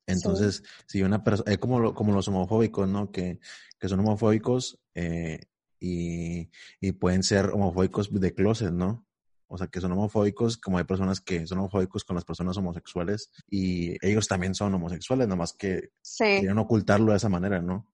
Entonces, 0.05 0.63
si 0.87 1.03
una 1.03 1.23
persona, 1.23 1.51
es 1.51 1.57
como, 1.59 1.93
como 1.93 2.13
los 2.13 2.27
homofóbicos, 2.27 2.87
¿no? 2.87 3.11
Que, 3.11 3.39
que 3.79 3.87
son 3.87 3.99
homofóbicos 3.99 4.79
eh, 4.95 5.39
y, 5.79 6.49
y, 6.81 6.91
pueden 6.93 7.23
ser 7.23 7.51
homofóbicos 7.51 8.11
de 8.11 8.33
closet, 8.33 8.71
¿no? 8.71 9.07
o 9.51 9.57
sea, 9.57 9.67
que 9.67 9.81
son 9.81 9.91
homofóbicos, 9.91 10.57
como 10.57 10.77
hay 10.77 10.83
personas 10.83 11.21
que 11.21 11.47
son 11.47 11.57
homofóbicos 11.57 12.05
con 12.05 12.15
las 12.15 12.23
personas 12.23 12.55
homosexuales 12.57 13.31
y 13.49 13.95
ellos 14.05 14.27
también 14.27 14.53
son 14.53 14.73
homosexuales, 14.75 15.27
nomás 15.27 15.53
que 15.53 15.89
quieren 16.17 16.59
ocultarlo 16.59 17.11
de 17.11 17.17
esa 17.17 17.29
manera, 17.29 17.59
¿no? 17.59 17.91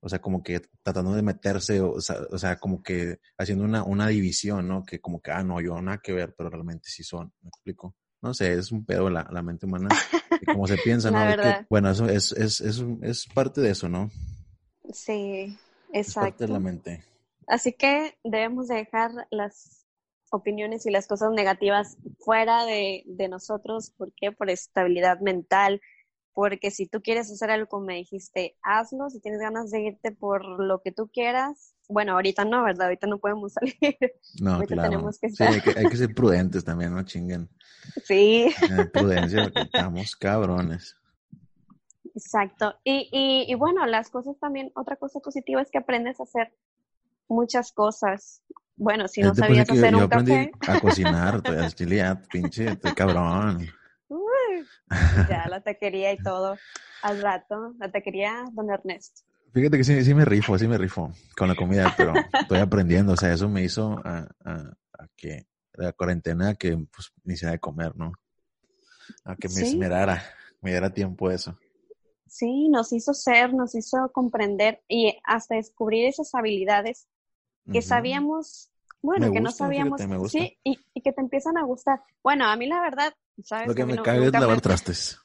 O 0.00 0.08
sea, 0.08 0.20
como 0.20 0.44
que 0.44 0.60
tratando 0.82 1.12
de 1.14 1.22
meterse, 1.22 1.80
o 1.80 2.00
sea, 2.00 2.58
como 2.60 2.82
que 2.82 3.18
haciendo 3.36 3.64
una, 3.64 3.82
una 3.82 4.08
división, 4.08 4.68
¿no? 4.68 4.84
Que 4.84 5.00
como 5.00 5.20
que, 5.20 5.32
ah, 5.32 5.42
no, 5.42 5.60
yo 5.60 5.80
nada 5.82 5.98
que 5.98 6.12
ver, 6.12 6.34
pero 6.36 6.50
realmente 6.50 6.88
sí 6.88 7.02
son, 7.02 7.32
¿me 7.40 7.48
explico? 7.48 7.96
No 8.22 8.32
sé, 8.34 8.52
es 8.52 8.70
un 8.70 8.84
pedo 8.84 9.10
la, 9.10 9.28
la 9.32 9.42
mente 9.42 9.66
humana, 9.66 9.88
como 10.46 10.66
se 10.68 10.76
piensa, 10.84 11.10
¿no? 11.10 11.18
bueno, 11.68 11.90
eso 11.90 12.08
es, 12.08 12.30
es, 12.32 12.60
es, 12.60 12.84
es, 13.02 13.26
parte 13.26 13.60
de 13.60 13.70
eso, 13.70 13.88
¿no? 13.88 14.10
Sí, 14.92 15.58
exacto. 15.92 15.98
Es 15.98 16.14
parte 16.14 16.46
de 16.46 16.52
la 16.52 16.60
mente. 16.60 17.04
Así 17.48 17.72
que 17.72 18.16
debemos 18.22 18.68
dejar 18.68 19.10
las 19.30 19.84
opiniones 20.30 20.86
y 20.86 20.90
las 20.90 21.08
cosas 21.08 21.32
negativas 21.32 21.98
fuera 22.20 22.64
de, 22.64 23.02
de 23.06 23.28
nosotros. 23.28 23.90
¿Por 23.90 24.12
qué? 24.12 24.30
Por 24.30 24.50
estabilidad 24.50 25.18
mental, 25.20 25.80
porque 26.34 26.70
si 26.70 26.86
tú 26.86 27.02
quieres 27.02 27.30
hacer 27.30 27.50
algo 27.50 27.68
como 27.68 27.86
me 27.86 27.96
dijiste, 27.96 28.56
hazlo, 28.62 29.10
si 29.10 29.20
tienes 29.20 29.40
ganas 29.40 29.70
de 29.70 29.82
irte 29.82 30.12
por 30.12 30.44
lo 30.44 30.80
que 30.80 30.92
tú 30.92 31.08
quieras, 31.12 31.74
bueno, 31.88 32.12
ahorita 32.12 32.44
no, 32.44 32.64
¿verdad? 32.64 32.86
Ahorita 32.86 33.06
no 33.06 33.18
podemos 33.18 33.52
salir. 33.54 33.96
No, 34.40 34.60
claro. 34.62 34.90
Tenemos 34.90 35.18
que 35.18 35.26
estar... 35.26 35.52
Sí, 35.52 35.60
hay 35.76 35.86
que, 35.86 35.96
ser 35.96 36.14
prudentes 36.14 36.64
también, 36.64 36.94
no 36.94 37.02
chinguen. 37.04 37.48
Sí. 38.04 38.46
Eh, 38.62 38.84
prudencia, 38.92 39.42
porque 39.42 39.62
estamos 39.62 40.14
cabrones. 40.14 40.96
Exacto. 42.14 42.76
Y, 42.84 43.08
y, 43.10 43.50
y, 43.50 43.54
bueno, 43.56 43.84
las 43.86 44.08
cosas 44.08 44.38
también, 44.38 44.70
otra 44.76 44.94
cosa 44.94 45.18
positiva 45.18 45.60
es 45.60 45.68
que 45.68 45.78
aprendes 45.78 46.20
a 46.20 46.22
hacer 46.22 46.52
muchas 47.28 47.72
cosas. 47.72 48.42
Bueno, 48.76 49.08
si 49.08 49.22
no 49.22 49.34
sabías 49.34 49.68
hacer 49.68 49.96
un 49.96 50.06
café. 50.06 50.52
A 50.68 50.80
cocinar, 50.80 51.42
estoy 51.66 52.00
pinche, 52.30 52.68
estoy 52.68 52.92
cabrón. 52.92 53.66
ya 55.28 55.48
la 55.48 55.60
taquería 55.60 56.12
y 56.12 56.18
todo 56.18 56.58
al 57.02 57.20
rato, 57.20 57.74
la 57.78 57.90
taquería 57.90 58.44
Don 58.52 58.70
Ernesto. 58.70 59.22
Fíjate 59.52 59.76
que 59.76 59.84
sí, 59.84 60.02
sí 60.02 60.14
me 60.14 60.24
rifo, 60.24 60.58
sí 60.58 60.66
me 60.66 60.78
rifo 60.78 61.12
con 61.36 61.48
la 61.48 61.54
comida, 61.54 61.92
pero 61.96 62.14
estoy 62.40 62.58
aprendiendo, 62.58 63.12
o 63.12 63.16
sea, 63.16 63.34
eso 63.34 63.48
me 63.50 63.62
hizo 63.62 64.00
a, 64.04 64.26
a, 64.44 64.70
que 65.16 65.46
la 65.74 65.92
cuarentena 65.92 66.54
que 66.54 66.76
pues 66.90 67.12
ni 67.24 67.34
de 67.34 67.58
comer, 67.58 67.94
¿no? 67.96 68.12
A 69.24 69.36
que 69.36 69.48
me 69.48 69.60
esmerara, 69.60 70.22
me 70.62 70.70
diera 70.70 70.92
tiempo 70.94 71.30
eso. 71.30 71.58
Sí, 72.26 72.70
nos 72.70 72.94
hizo 72.94 73.12
ser, 73.12 73.52
nos 73.52 73.74
hizo 73.74 74.10
comprender 74.10 74.82
y 74.88 75.18
hasta 75.24 75.56
descubrir 75.56 76.06
esas 76.06 76.34
habilidades 76.34 77.06
que 77.70 77.82
sabíamos, 77.82 78.71
bueno, 79.02 79.32
que 79.32 79.40
no 79.40 79.50
sabíamos, 79.50 80.00
sí, 80.30 80.58
y, 80.64 80.78
y, 80.94 81.00
que 81.00 81.12
te 81.12 81.20
empiezan 81.20 81.58
a 81.58 81.64
gustar. 81.64 82.02
Bueno, 82.22 82.46
a 82.46 82.56
mí 82.56 82.66
la 82.66 82.80
verdad, 82.80 83.14
lo 83.66 83.74
que 83.74 83.86
me 83.86 84.00
cae 84.00 84.24
es 84.26 84.32
lavar 84.32 84.60
trastes. 84.60 85.20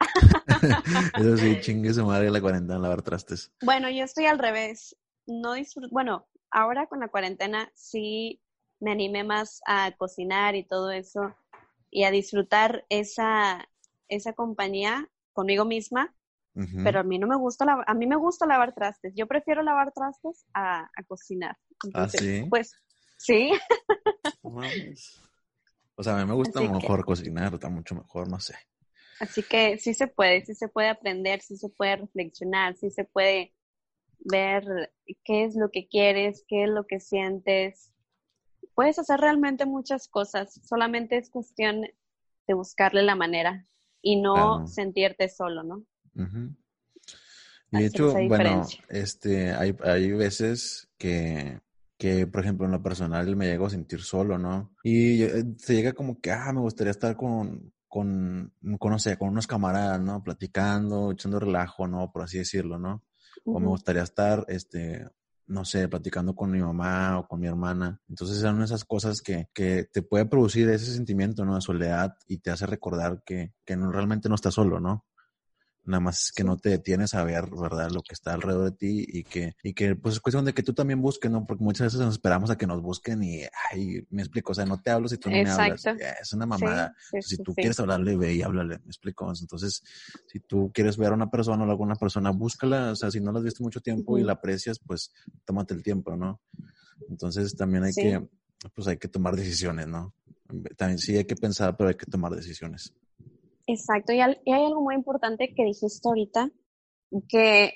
Eso 1.18 1.36
sí, 1.36 1.60
chingue 1.60 1.92
su 1.92 2.04
madre 2.04 2.30
la 2.30 2.40
cuarentena, 2.40 2.78
lavar 2.78 3.02
trastes. 3.02 3.52
Bueno, 3.62 3.88
yo 3.90 4.04
estoy 4.04 4.26
al 4.26 4.38
revés. 4.38 4.96
No 5.26 5.54
disfruto, 5.54 5.88
bueno, 5.90 6.26
ahora 6.50 6.86
con 6.86 7.00
la 7.00 7.08
cuarentena 7.08 7.70
sí 7.74 8.42
me 8.80 8.92
animé 8.92 9.24
más 9.24 9.60
a 9.66 9.92
cocinar 9.96 10.54
y 10.54 10.64
todo 10.64 10.90
eso 10.90 11.34
y 11.90 12.04
a 12.04 12.10
disfrutar 12.10 12.84
esa, 12.88 13.68
esa 14.08 14.32
compañía 14.34 15.08
conmigo 15.32 15.64
misma, 15.64 16.14
pero 16.84 17.00
a 17.00 17.02
mí 17.02 17.18
no 17.18 17.26
me 17.26 17.36
gusta, 17.36 17.82
a 17.84 17.94
mí 17.94 18.06
me 18.06 18.14
gusta 18.14 18.46
lavar 18.46 18.74
trastes. 18.74 19.12
Yo 19.16 19.26
prefiero 19.26 19.62
lavar 19.62 19.92
trastes 19.92 20.44
a, 20.54 20.88
cocinar. 21.08 21.56
¿Ah, 21.94 22.08
sí? 22.08 22.46
Pues 22.48 22.76
sí. 23.24 23.52
O 25.96 26.02
sea, 26.02 26.16
a 26.16 26.20
mí 26.20 26.26
me 26.28 26.34
gusta 26.34 26.60
mejor 26.60 27.04
cocinar, 27.04 27.54
está 27.54 27.68
mucho 27.68 27.94
mejor, 27.94 28.28
no 28.28 28.38
sé. 28.40 28.54
Así 29.20 29.42
que 29.42 29.78
sí 29.78 29.94
se 29.94 30.08
puede, 30.08 30.44
sí 30.44 30.54
se 30.54 30.68
puede 30.68 30.88
aprender, 30.88 31.40
sí 31.40 31.56
se 31.56 31.68
puede 31.68 31.96
reflexionar, 31.96 32.76
sí 32.76 32.90
se 32.90 33.04
puede 33.04 33.54
ver 34.18 34.92
qué 35.24 35.44
es 35.44 35.54
lo 35.54 35.70
que 35.70 35.86
quieres, 35.86 36.44
qué 36.48 36.64
es 36.64 36.68
lo 36.68 36.86
que 36.86 37.00
sientes. 37.00 37.92
Puedes 38.74 38.98
hacer 38.98 39.20
realmente 39.20 39.66
muchas 39.66 40.08
cosas, 40.08 40.60
solamente 40.66 41.16
es 41.16 41.30
cuestión 41.30 41.82
de 42.46 42.54
buscarle 42.54 43.02
la 43.02 43.14
manera 43.14 43.66
y 44.02 44.16
no 44.16 44.66
sentirte 44.66 45.28
solo, 45.28 45.62
¿no? 45.62 45.84
Y 47.70 47.78
de 47.78 47.86
hecho, 47.86 48.12
bueno, 48.28 48.66
este, 48.88 49.52
hay, 49.52 49.74
hay 49.82 50.12
veces 50.12 50.88
que 50.98 51.60
que, 52.04 52.26
por 52.26 52.42
ejemplo, 52.42 52.66
en 52.66 52.72
lo 52.72 52.82
personal 52.82 53.34
me 53.34 53.46
llego 53.46 53.64
a 53.64 53.70
sentir 53.70 54.02
solo, 54.02 54.36
¿no? 54.36 54.74
Y 54.82 55.22
eh, 55.22 55.42
se 55.56 55.74
llega 55.74 55.94
como 55.94 56.20
que, 56.20 56.32
ah, 56.32 56.52
me 56.52 56.60
gustaría 56.60 56.90
estar 56.90 57.16
con, 57.16 57.72
con, 57.88 58.52
con, 58.78 58.92
no 58.92 58.98
sé, 58.98 59.16
con 59.16 59.30
unos 59.30 59.46
camaradas, 59.46 60.02
¿no? 60.02 60.22
Platicando, 60.22 61.12
echando 61.12 61.40
relajo, 61.40 61.88
¿no? 61.88 62.12
Por 62.12 62.20
así 62.20 62.36
decirlo, 62.36 62.78
¿no? 62.78 63.04
O 63.46 63.58
me 63.58 63.68
gustaría 63.68 64.02
estar, 64.02 64.44
este, 64.48 65.08
no 65.46 65.64
sé, 65.64 65.88
platicando 65.88 66.34
con 66.34 66.50
mi 66.50 66.60
mamá 66.60 67.20
o 67.20 67.26
con 67.26 67.40
mi 67.40 67.46
hermana. 67.46 67.98
Entonces 68.06 68.38
son 68.38 68.62
esas 68.62 68.84
cosas 68.84 69.22
que, 69.22 69.48
que 69.54 69.84
te 69.90 70.02
puede 70.02 70.26
producir 70.26 70.68
ese 70.68 70.92
sentimiento, 70.92 71.46
¿no? 71.46 71.54
De 71.54 71.62
soledad 71.62 72.18
y 72.28 72.36
te 72.36 72.50
hace 72.50 72.66
recordar 72.66 73.22
que, 73.24 73.54
que 73.64 73.78
no, 73.78 73.90
realmente 73.90 74.28
no 74.28 74.34
estás 74.34 74.52
solo, 74.52 74.78
¿no? 74.78 75.06
Nada 75.86 76.00
más 76.00 76.32
que 76.34 76.44
no 76.44 76.56
te 76.56 76.70
detienes 76.70 77.12
a 77.14 77.24
ver, 77.24 77.50
¿verdad? 77.50 77.90
Lo 77.90 78.02
que 78.02 78.14
está 78.14 78.32
alrededor 78.32 78.70
de 78.70 78.76
ti 78.76 79.06
y 79.06 79.22
que, 79.22 79.54
y 79.62 79.74
que 79.74 79.94
pues 79.96 80.14
es 80.14 80.20
cuestión 80.20 80.44
de 80.44 80.54
que 80.54 80.62
tú 80.62 80.72
también 80.72 81.02
busques, 81.02 81.30
¿no? 81.30 81.46
Porque 81.46 81.62
muchas 81.62 81.86
veces 81.86 82.00
nos 82.00 82.14
esperamos 82.14 82.50
a 82.50 82.56
que 82.56 82.66
nos 82.66 82.80
busquen 82.80 83.22
y, 83.22 83.42
ay, 83.70 84.06
me 84.10 84.22
explico, 84.22 84.52
o 84.52 84.54
sea, 84.54 84.64
no 84.64 84.80
te 84.80 84.90
hablo 84.90 85.08
si 85.08 85.18
tú 85.18 85.28
no 85.30 85.36
me 85.36 85.50
hablas. 85.50 85.84
Es 86.20 86.32
una 86.32 86.46
mamada. 86.46 86.94
si 87.20 87.36
tú 87.36 87.54
quieres 87.54 87.78
hablarle, 87.80 88.16
ve 88.16 88.34
y 88.34 88.42
háblale, 88.42 88.78
me 88.78 88.86
explico. 88.86 89.30
Entonces, 89.38 89.82
si 90.26 90.40
tú 90.40 90.70
quieres 90.72 90.96
ver 90.96 91.12
a 91.12 91.14
una 91.14 91.30
persona 91.30 91.64
o 91.64 91.66
a 91.66 91.70
alguna 91.70 91.96
persona, 91.96 92.30
búscala, 92.30 92.92
o 92.92 92.96
sea, 92.96 93.10
si 93.10 93.20
no 93.20 93.30
la 93.32 93.38
has 93.40 93.44
visto 93.44 93.62
mucho 93.62 93.80
tiempo 93.80 94.18
y 94.18 94.22
la 94.22 94.32
aprecias, 94.34 94.78
pues 94.78 95.12
tómate 95.44 95.74
el 95.74 95.82
tiempo, 95.82 96.16
¿no? 96.16 96.40
Entonces 97.08 97.54
también 97.56 97.84
hay 97.84 97.92
que, 97.92 98.26
pues 98.74 98.86
hay 98.86 98.96
que 98.96 99.08
tomar 99.08 99.36
decisiones, 99.36 99.86
¿no? 99.86 100.14
También 100.76 100.98
sí 100.98 101.16
hay 101.16 101.24
que 101.24 101.36
pensar, 101.36 101.76
pero 101.76 101.88
hay 101.88 101.96
que 101.96 102.06
tomar 102.06 102.34
decisiones. 102.34 102.94
Exacto, 103.66 104.12
y, 104.12 104.20
hay 104.20 104.36
algo 104.46 104.82
muy 104.82 104.94
importante 104.94 105.54
que 105.54 105.64
dijiste 105.64 106.08
ahorita, 106.08 106.50
que 107.28 107.74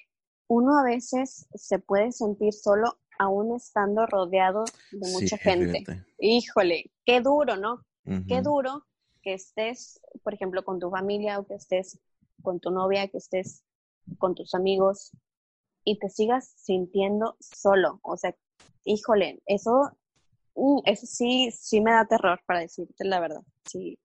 uno 0.49 0.79
a 0.79 0.85
veces 0.85 1.47
se 1.55 1.79
puede 1.79 2.13
sentir 2.13 2.53
solo 2.53 2.99
aún 3.19 3.55
estando 3.55 4.07
rodeado 4.07 4.65
de 4.91 5.11
mucha 5.11 5.37
gente. 5.37 5.85
Híjole, 6.19 6.91
qué 7.05 7.21
duro, 7.21 7.57
¿no? 7.57 7.85
Qué 8.27 8.41
duro 8.41 8.87
que 9.23 9.35
estés, 9.35 10.01
por 10.23 10.33
ejemplo, 10.33 10.65
con 10.65 10.79
tu 10.79 10.89
familia 10.89 11.39
o 11.39 11.47
que 11.47 11.55
estés 11.55 12.01
con 12.43 12.59
tu 12.59 12.71
novia, 12.71 13.09
que 13.09 13.19
estés 13.19 13.65
con 14.17 14.35
tus 14.35 14.55
amigos 14.55 15.13
y 15.85 15.99
te 15.99 16.09
sigas 16.09 16.55
sintiendo 16.57 17.37
solo. 17.41 18.01
O 18.03 18.17
sea, 18.17 18.35
híjole, 18.85 19.43
eso, 19.45 19.91
uh, 20.55 20.83
eso 20.87 21.07
sí, 21.07 21.51
sí 21.51 21.83
me 21.83 21.93
da 21.93 22.07
terror 22.07 22.41
para 22.47 22.61
decirte 22.61 23.05
la 23.05 23.21
verdad. 23.21 23.43
Sí, 23.67 23.99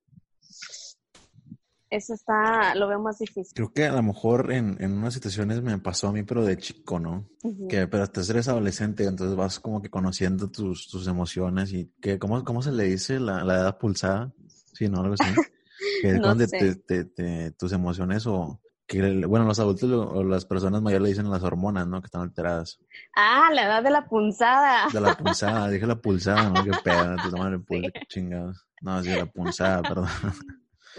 eso 1.96 2.14
está, 2.14 2.74
lo 2.76 2.88
veo 2.88 3.00
más 3.00 3.20
difícil. 3.20 3.54
Creo 3.54 3.72
que 3.72 3.86
a 3.86 3.94
lo 3.94 4.02
mejor 4.02 4.52
en, 4.52 4.78
en 4.80 4.94
unas 4.94 5.14
situaciones 5.14 5.62
me 5.62 5.78
pasó 5.78 6.08
a 6.08 6.12
mí, 6.12 6.24
pero 6.24 6.44
de 6.44 6.58
chico, 6.58 7.00
¿no? 7.00 7.30
Que, 7.70 7.88
pero 7.88 8.04
hasta 8.04 8.22
eres 8.22 8.48
adolescente, 8.48 9.04
entonces 9.04 9.36
vas 9.36 9.60
como 9.60 9.82
que 9.82 9.90
conociendo 9.90 10.50
tus, 10.50 10.88
tus 10.88 11.08
emociones 11.08 11.72
y 11.72 11.92
que, 12.02 12.18
¿cómo, 12.18 12.44
¿cómo 12.44 12.62
se 12.62 12.72
le 12.72 12.86
dice 12.86 13.20
la, 13.20 13.44
la 13.44 13.56
edad 13.56 13.78
pulsada? 13.78 14.34
Sí, 14.74 14.90
¿no? 14.90 15.02
Algo 15.02 15.16
así. 15.20 15.24
que 16.02 16.10
es 16.10 16.22
donde 16.22 16.48
te, 16.48 17.06
te, 17.06 17.52
tus 17.52 17.72
emociones 17.74 18.26
o 18.26 18.60
que, 18.88 19.26
bueno, 19.26 19.46
los 19.46 19.60
adultos 19.60 19.90
o 19.92 20.24
las 20.24 20.46
personas 20.46 20.82
mayores 20.82 21.04
le 21.04 21.10
dicen 21.10 21.30
las 21.30 21.44
hormonas, 21.44 21.88
¿no? 21.88 22.02
Que 22.02 22.08
están 22.08 22.22
alteradas. 22.22 22.80
Ah, 23.16 23.50
la 23.54 23.66
edad 23.66 23.84
de 23.84 23.92
la 23.92 24.06
punzada. 24.06 24.88
De 24.92 25.00
la 25.00 25.16
punzada, 25.16 25.70
dije 25.70 25.86
la 25.86 25.96
pulsada, 25.96 26.50
¿no? 26.50 26.64
Qué 26.64 26.72
pedo, 26.84 27.16
te 27.24 27.30
toman 27.30 27.54
el 27.54 27.64
pulso, 27.64 27.90
chingados. 28.08 28.66
No, 28.82 29.02
sí, 29.02 29.10
la 29.10 29.26
punzada, 29.26 29.82
perdón. 29.82 30.10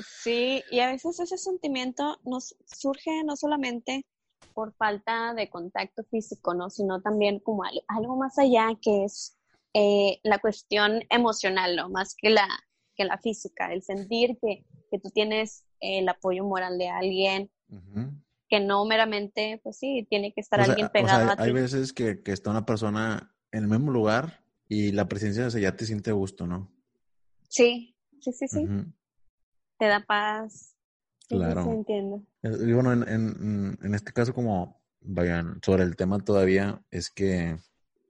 Sí, 0.02 0.62
y 0.70 0.80
a 0.80 0.90
veces 0.90 1.20
ese 1.20 1.38
sentimiento 1.38 2.18
nos 2.24 2.56
surge 2.66 3.22
no 3.24 3.36
solamente 3.36 4.04
por 4.52 4.74
falta 4.74 5.34
de 5.34 5.48
contacto 5.48 6.04
físico, 6.10 6.54
¿no? 6.54 6.70
Sino 6.70 7.00
también 7.00 7.40
como 7.40 7.62
algo 7.88 8.16
más 8.16 8.38
allá 8.38 8.68
que 8.80 9.04
es 9.04 9.36
eh, 9.72 10.20
la 10.22 10.38
cuestión 10.38 11.02
emocional, 11.10 11.76
¿no? 11.76 11.88
Más 11.90 12.14
que 12.16 12.30
la, 12.30 12.48
que 12.94 13.04
la 13.04 13.18
física, 13.18 13.72
el 13.72 13.82
sentir 13.82 14.38
que, 14.40 14.64
que 14.90 14.98
tú 14.98 15.10
tienes 15.10 15.64
el 15.80 16.08
apoyo 16.08 16.44
moral 16.44 16.78
de 16.78 16.88
alguien, 16.88 17.50
que 18.48 18.60
no 18.60 18.84
meramente, 18.84 19.60
pues 19.62 19.78
sí, 19.78 20.06
tiene 20.08 20.32
que 20.32 20.40
estar 20.40 20.60
alguien 20.60 20.88
pegado 20.90 21.30
a 21.30 21.36
ti. 21.36 21.42
Hay 21.42 21.52
veces 21.52 21.92
que, 21.92 22.22
que, 22.22 22.32
está 22.32 22.50
una 22.50 22.66
persona 22.66 23.34
en 23.50 23.64
el 23.64 23.68
mismo 23.68 23.90
lugar 23.90 24.44
y 24.68 24.92
la 24.92 25.08
presencia 25.08 25.48
de 25.48 25.60
ya 25.60 25.76
te 25.76 25.84
siente 25.84 26.12
gusto, 26.12 26.46
¿no? 26.46 26.72
Sí, 27.48 27.96
sí, 28.20 28.32
sí, 28.32 28.48
sí 28.48 28.66
te 29.78 29.86
da 29.86 30.00
paz. 30.00 30.74
Claro. 31.28 31.62
entiendo. 31.72 32.22
Y 32.42 32.72
bueno, 32.72 32.92
en, 32.92 33.08
en, 33.08 33.78
en, 33.82 33.94
este 33.94 34.12
caso, 34.12 34.34
como 34.34 34.80
vayan 35.00 35.58
sobre 35.64 35.84
el 35.84 35.96
tema 35.96 36.18
todavía, 36.18 36.82
es 36.90 37.10
que, 37.10 37.56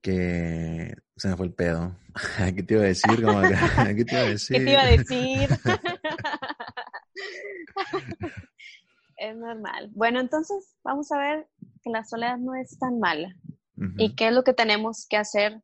que 0.03 0.96
se 1.16 1.29
me 1.29 1.37
fue 1.37 1.46
el 1.46 1.55
pedo. 1.55 1.96
¿Qué 2.57 2.62
te 2.62 2.74
iba 2.74 2.83
a 2.83 2.87
decir? 2.87 3.11
¿Qué 3.96 4.05
te 4.05 4.14
iba 4.14 4.22
a 4.22 4.29
decir? 4.29 4.57
¿Qué 4.57 4.64
te 4.64 4.70
iba 4.72 4.83
a 4.83 4.87
decir? 4.87 5.48
es 9.16 9.37
normal. 9.37 9.90
Bueno, 9.94 10.20
entonces 10.20 10.77
vamos 10.83 11.11
a 11.12 11.18
ver 11.18 11.48
que 11.83 11.90
la 11.90 12.05
soledad 12.05 12.38
no 12.38 12.55
es 12.55 12.79
tan 12.79 12.98
mala. 12.98 13.35
¿Y 13.98 14.14
qué 14.14 14.29
es 14.29 14.33
lo 14.33 14.44
que 14.44 14.55
tenemos 14.55 15.07
que 15.09 15.16
hacer 15.16 15.61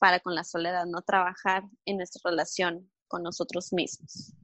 para 0.00 0.18
con 0.18 0.34
la 0.34 0.42
soledad? 0.42 0.84
No 0.86 1.02
trabajar 1.02 1.62
en 1.84 1.98
nuestra 1.98 2.28
relación 2.28 2.90
con 3.06 3.22
nosotros 3.22 3.72
mismos. 3.72 4.34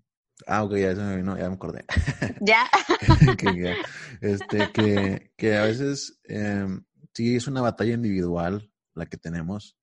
Ah, 0.47 0.65
ok, 0.65 0.77
ya 0.77 0.93
vino, 1.17 1.37
ya 1.39 1.49
me 1.49 1.55
acordé. 1.55 1.85
¿Ya? 2.41 2.69
este, 4.21 4.71
que, 4.73 5.33
que 5.37 5.57
a 5.57 5.65
veces 5.65 6.21
eh, 6.25 6.67
sí 7.15 7.37
es 7.37 7.47
una 7.47 7.63
batalla 7.63 7.95
individual, 7.95 8.71
la 8.95 9.07
que 9.07 9.17
tenemos 9.17 9.77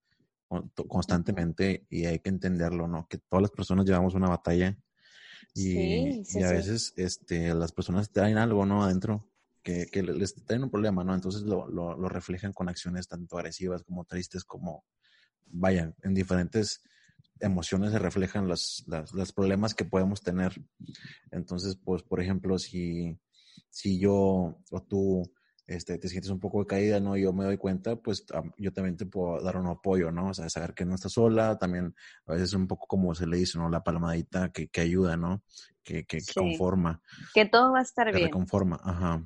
constantemente 0.88 1.88
y 1.90 2.06
hay 2.06 2.20
que 2.20 2.30
entenderlo, 2.30 2.88
¿no? 2.88 3.08
Que 3.08 3.18
todas 3.18 3.42
las 3.42 3.52
personas 3.52 3.86
llevamos 3.86 4.14
una 4.14 4.30
batalla 4.30 4.78
y, 5.56 6.44
a 6.44 6.52
veces 6.52 6.94
este, 6.96 7.54
las 7.54 7.72
personas 7.72 8.12
traen 8.12 8.38
algo, 8.38 8.66
¿no? 8.66 8.84
Adentro 8.84 9.28
que, 9.64 9.88
que 9.88 10.04
les 10.04 10.36
traen 10.46 10.64
un 10.64 10.70
problema, 10.70 11.04
¿no? 11.04 11.16
Entonces 11.16 11.44
lo, 11.44 11.68
lo, 11.68 11.98
lo, 11.98 12.10
reflejan 12.10 12.54
con 12.54 12.70
acciones 12.70 13.08
tanto 13.08 13.38
agresivas 13.38 13.84
como 13.84 14.06
tristes, 14.06 14.44
como, 14.44 14.86
vayan, 15.46 15.96
en 16.04 16.14
diferentes 16.14 16.84
emociones 17.40 17.92
se 17.92 18.00
reflejan 18.00 18.48
los, 18.48 18.86
los 18.88 19.32
problemas 19.34 19.74
que 19.74 19.86
podemos 19.86 20.22
tener. 20.22 20.54
Entonces, 21.32 21.78
pues, 21.84 22.04
por 22.04 22.22
ejemplo, 22.22 22.58
si, 22.58 23.20
si 23.70 24.00
yo 24.00 24.16
o 24.72 24.82
tú 24.88 25.24
este, 25.66 25.98
te 25.98 26.10
sientes 26.10 26.30
un 26.30 26.40
poco 26.40 26.60
de 26.60 26.68
caída, 26.68 27.00
¿no? 27.00 27.16
Yo 27.16 27.32
me 27.32 27.46
doy 27.46 27.58
cuenta, 27.58 27.96
pues 27.96 28.26
yo 28.58 28.74
también 28.74 28.98
te 28.98 29.06
puedo 29.06 29.42
dar 29.42 29.58
un 29.58 29.68
apoyo, 29.68 30.12
¿no? 30.12 30.30
O 30.30 30.34
sea, 30.34 30.50
saber 30.50 30.74
que 30.74 30.86
no 30.86 30.96
estás 30.96 31.14
sola, 31.14 31.58
también 31.58 31.96
a 32.26 32.34
veces 32.34 32.54
un 32.54 32.68
poco 32.68 32.86
como 32.88 33.16
se 33.16 33.28
le 33.28 33.38
dice, 33.38 33.58
¿no? 33.58 33.70
La 33.70 33.84
palmadita 33.84 34.52
que, 34.52 34.68
que 34.68 34.82
ayuda, 34.82 35.16
¿no? 35.16 35.44
Que, 35.84 36.06
que, 36.06 36.20
conforma. 36.36 37.02
Que 37.34 37.46
todo 37.46 37.72
va 37.72 37.80
a 37.80 37.84
estar 37.84 38.14
bien. 38.14 38.28
Que 38.28 38.32
conforma, 38.32 38.80
ajá. 38.84 39.26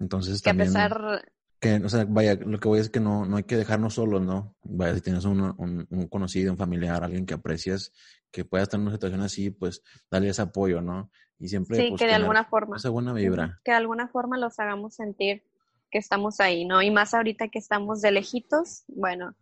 Entonces 0.00 0.40
que 0.40 0.50
también... 0.50 0.70
a 0.70 0.72
pesar... 0.72 1.32
Que, 1.60 1.76
o 1.76 1.88
sea, 1.88 2.06
vaya, 2.08 2.34
lo 2.36 2.60
que 2.60 2.68
voy 2.68 2.78
a 2.78 2.82
es 2.82 2.90
que 2.90 3.00
no, 3.00 3.24
no 3.24 3.36
hay 3.36 3.42
que 3.42 3.56
dejarnos 3.56 3.94
solos, 3.94 4.22
¿no? 4.22 4.54
Vaya, 4.62 4.94
si 4.94 5.00
tienes 5.00 5.24
un, 5.24 5.40
un, 5.40 5.86
un 5.90 6.08
conocido, 6.08 6.52
un 6.52 6.58
familiar, 6.58 7.02
alguien 7.02 7.26
que 7.26 7.34
aprecias, 7.34 7.92
que 8.30 8.44
pueda 8.44 8.62
estar 8.62 8.78
en 8.78 8.86
una 8.86 8.94
situación 8.94 9.22
así, 9.22 9.50
pues 9.50 9.82
dale 10.10 10.28
ese 10.28 10.42
apoyo, 10.42 10.80
¿no? 10.80 11.10
Y 11.38 11.48
siempre... 11.48 11.76
Sí, 11.76 11.88
pues, 11.90 12.00
que 12.00 12.06
de 12.06 12.14
alguna 12.14 12.44
forma. 12.44 12.76
Esa 12.76 12.90
buena 12.90 13.12
vibra. 13.12 13.60
Que 13.64 13.72
de 13.72 13.76
alguna 13.76 14.08
forma 14.08 14.38
los 14.38 14.58
hagamos 14.58 14.94
sentir 14.94 15.42
que 15.90 15.98
estamos 15.98 16.40
ahí, 16.40 16.64
¿no? 16.64 16.82
Y 16.82 16.90
más 16.90 17.14
ahorita 17.14 17.48
que 17.48 17.58
estamos 17.58 18.00
de 18.02 18.10
lejitos, 18.10 18.84
bueno, 18.88 19.34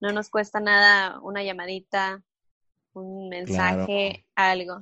no 0.00 0.12
nos 0.12 0.28
cuesta 0.28 0.60
nada 0.60 1.18
una 1.20 1.42
llamadita, 1.42 2.22
un 2.92 3.28
mensaje, 3.28 4.26
algo. 4.34 4.78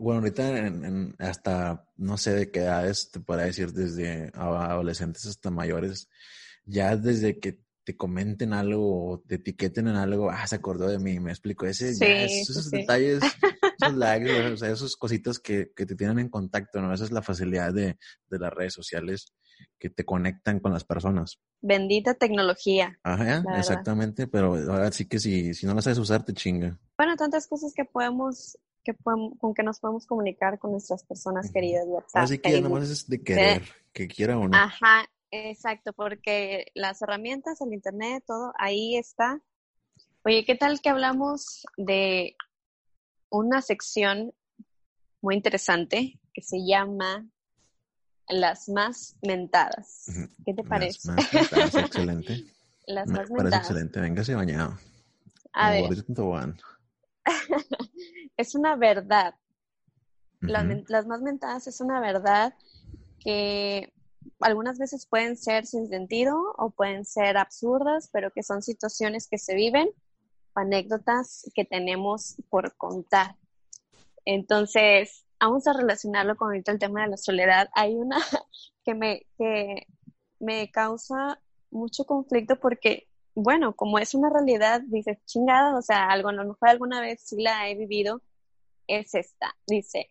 Bueno, 0.00 0.20
ahorita 0.20 0.66
en, 0.66 1.14
hasta 1.18 1.86
no 1.98 2.16
sé 2.16 2.32
de 2.32 2.50
qué 2.50 2.60
edades 2.60 3.10
te 3.10 3.20
podría 3.20 3.44
decir, 3.44 3.74
desde 3.74 4.30
adolescentes 4.34 5.26
hasta 5.26 5.50
mayores, 5.50 6.08
ya 6.64 6.96
desde 6.96 7.38
que 7.38 7.60
te 7.84 7.98
comenten 7.98 8.54
algo 8.54 9.10
o 9.10 9.20
te 9.20 9.34
etiqueten 9.34 9.88
en 9.88 9.96
algo, 9.96 10.30
ah, 10.30 10.46
se 10.46 10.56
acordó 10.56 10.88
de 10.88 10.98
mí, 10.98 11.20
me 11.20 11.32
explico, 11.32 11.66
ese, 11.66 11.94
ya 11.98 12.22
esos 12.24 12.70
detalles, 12.70 13.20
esos 13.78 13.94
likes, 13.94 14.32
o 14.32 14.56
sea, 14.56 14.70
esas 14.70 14.96
cositas 14.96 15.38
que, 15.38 15.70
que, 15.76 15.84
te 15.84 15.94
tienen 15.94 16.18
en 16.18 16.30
contacto, 16.30 16.80
¿no? 16.80 16.94
Esa 16.94 17.04
es 17.04 17.12
la 17.12 17.20
facilidad 17.20 17.74
de, 17.74 17.98
de 18.30 18.38
las 18.38 18.54
redes 18.54 18.72
sociales 18.72 19.34
que 19.78 19.90
te 19.90 20.06
conectan 20.06 20.60
con 20.60 20.72
las 20.72 20.84
personas. 20.84 21.40
Bendita 21.60 22.14
tecnología. 22.14 22.98
Ajá, 23.02 23.44
exactamente, 23.58 24.26
pero 24.26 24.54
ahora 24.54 24.90
sí 24.92 25.06
que 25.06 25.18
si, 25.18 25.52
si 25.52 25.66
no 25.66 25.74
la 25.74 25.82
sabes 25.82 25.98
usar, 25.98 26.24
te 26.24 26.32
chinga. 26.32 26.78
Bueno, 26.96 27.16
tantas 27.16 27.46
cosas 27.46 27.74
que 27.74 27.84
podemos, 27.84 28.58
que 28.84 28.94
podemos, 28.94 29.38
con 29.38 29.54
que 29.54 29.62
nos 29.62 29.80
podemos 29.80 30.06
comunicar 30.06 30.58
con 30.58 30.72
nuestras 30.72 31.04
personas 31.04 31.50
queridas. 31.52 31.84
WhatsApp, 31.86 32.22
Así 32.22 32.38
que 32.38 32.52
ya 32.52 32.60
nomás 32.60 32.88
es 32.88 33.08
de 33.08 33.22
querer, 33.22 33.62
que 33.92 34.08
quiera 34.08 34.38
o 34.38 34.48
no. 34.48 34.56
Ajá, 34.56 35.08
exacto, 35.30 35.92
porque 35.92 36.66
las 36.74 37.02
herramientas, 37.02 37.60
el 37.60 37.72
internet, 37.72 38.24
todo, 38.26 38.52
ahí 38.58 38.96
está. 38.96 39.40
Oye, 40.24 40.44
¿qué 40.44 40.54
tal 40.54 40.80
que 40.80 40.88
hablamos 40.88 41.66
de 41.76 42.36
una 43.30 43.62
sección 43.62 44.34
muy 45.20 45.34
interesante 45.34 46.18
que 46.32 46.42
se 46.42 46.64
llama 46.64 47.28
las 48.28 48.68
más 48.68 49.16
mentadas. 49.22 50.06
¿Qué 50.44 50.54
te 50.54 50.62
parece? 50.64 51.08
Las 51.08 51.16
más 51.16 51.34
mentadas, 51.34 51.74
excelente. 51.74 52.44
las 52.86 53.06
Me 53.06 53.12
más 53.12 53.28
parece 53.28 53.42
mentadas. 53.42 53.70
excelente, 53.70 54.00
véngase 54.00 54.34
bañado. 54.34 54.78
A 55.52 55.70
ver. 55.70 56.04
es 58.36 58.54
una 58.54 58.76
verdad. 58.76 59.34
Las, 60.40 60.64
las 60.88 61.06
más 61.06 61.20
mentadas 61.20 61.66
es 61.66 61.80
una 61.80 62.00
verdad 62.00 62.54
que 63.18 63.92
algunas 64.40 64.78
veces 64.78 65.06
pueden 65.06 65.36
ser 65.36 65.66
sin 65.66 65.88
sentido 65.88 66.54
o 66.56 66.70
pueden 66.70 67.04
ser 67.04 67.36
absurdas, 67.36 68.08
pero 68.12 68.30
que 68.30 68.42
son 68.42 68.62
situaciones 68.62 69.28
que 69.28 69.38
se 69.38 69.54
viven, 69.54 69.90
anécdotas 70.54 71.50
que 71.54 71.64
tenemos 71.64 72.36
por 72.48 72.76
contar. 72.76 73.36
Entonces, 74.24 75.26
vamos 75.38 75.66
a 75.66 75.72
relacionarlo 75.72 76.36
con 76.36 76.48
ahorita 76.48 76.72
el 76.72 76.78
tema 76.78 77.02
de 77.02 77.08
la 77.08 77.16
soledad. 77.16 77.68
Hay 77.74 77.94
una 77.94 78.18
que 78.84 78.94
me, 78.94 79.26
que 79.36 79.86
me 80.38 80.70
causa 80.70 81.40
mucho 81.70 82.04
conflicto 82.04 82.58
porque, 82.58 83.08
bueno, 83.42 83.74
como 83.74 83.98
es 83.98 84.14
una 84.14 84.30
realidad, 84.30 84.82
dices, 84.86 85.18
chingada, 85.24 85.76
o 85.76 85.82
sea, 85.82 86.06
algo, 86.08 86.28
a 86.28 86.32
lo 86.32 86.44
mejor 86.44 86.68
alguna 86.68 87.00
vez 87.00 87.22
sí 87.24 87.42
la 87.42 87.68
he 87.68 87.74
vivido, 87.74 88.22
es 88.86 89.14
esta. 89.14 89.54
Dice, 89.66 90.10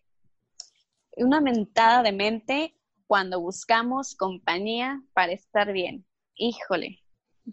una 1.16 1.40
mentada 1.40 2.02
de 2.02 2.12
mente 2.12 2.74
cuando 3.06 3.40
buscamos 3.40 4.14
compañía 4.14 5.02
para 5.12 5.32
estar 5.32 5.72
bien. 5.72 6.06
Híjole, 6.34 7.02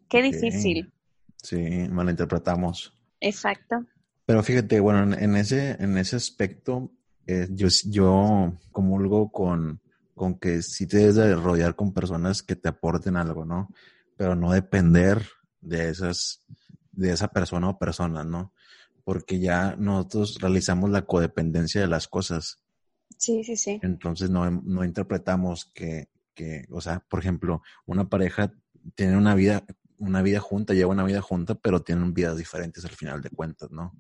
qué 0.10 0.22
difícil. 0.22 0.94
Sí, 1.42 1.58
malinterpretamos. 1.90 2.98
Exacto. 3.20 3.86
Pero 4.26 4.44
fíjate, 4.44 4.80
bueno, 4.80 5.04
en, 5.04 5.24
en 5.24 5.36
ese, 5.36 5.72
en 5.80 5.98
ese 5.98 6.16
aspecto, 6.16 6.92
eh, 7.26 7.48
yo, 7.52 7.68
yo 7.86 8.54
comulgo 8.72 9.32
con, 9.32 9.82
con 10.16 10.40
que 10.40 10.62
sí 10.62 10.88
te 10.88 10.98
debes 10.98 11.16
de 11.16 11.36
rodear 11.36 11.76
con 11.76 11.94
personas 11.94 12.42
que 12.42 12.56
te 12.56 12.70
aporten 12.70 13.16
algo, 13.16 13.46
¿no? 13.46 13.70
Pero 14.16 14.36
no 14.36 14.52
depender 14.52 15.22
de 15.62 15.90
esas, 15.90 16.44
de 16.92 17.12
esa 17.12 17.30
persona 17.30 17.70
o 17.70 17.80
personas, 17.80 18.26
¿no? 18.26 18.54
Porque 19.04 19.40
ya 19.40 19.76
nosotros 19.78 20.38
realizamos 20.42 20.90
la 20.90 21.06
codependencia 21.06 21.82
de 21.82 21.88
las 21.88 22.08
cosas. 22.08 22.60
Sí, 23.18 23.44
sí, 23.44 23.56
sí. 23.56 23.80
Entonces 23.82 24.30
no, 24.30 24.50
no 24.50 24.84
interpretamos 24.84 25.66
que, 25.74 26.10
que, 26.34 26.66
o 26.70 26.82
sea, 26.82 27.00
por 27.00 27.20
ejemplo, 27.20 27.62
una 27.86 28.10
pareja 28.10 28.54
tiene 28.96 29.18
una 29.18 29.36
vida, 29.36 29.66
una 29.98 30.22
vida 30.22 30.40
junta, 30.40 30.74
lleva 30.74 30.92
una 30.92 31.04
vida 31.04 31.22
junta, 31.22 31.56
pero 31.56 31.82
tienen 31.82 32.14
vidas 32.14 32.38
diferentes 32.38 32.86
al 32.86 32.92
final 32.92 33.22
de 33.22 33.30
cuentas, 33.30 33.72
¿no? 33.72 34.00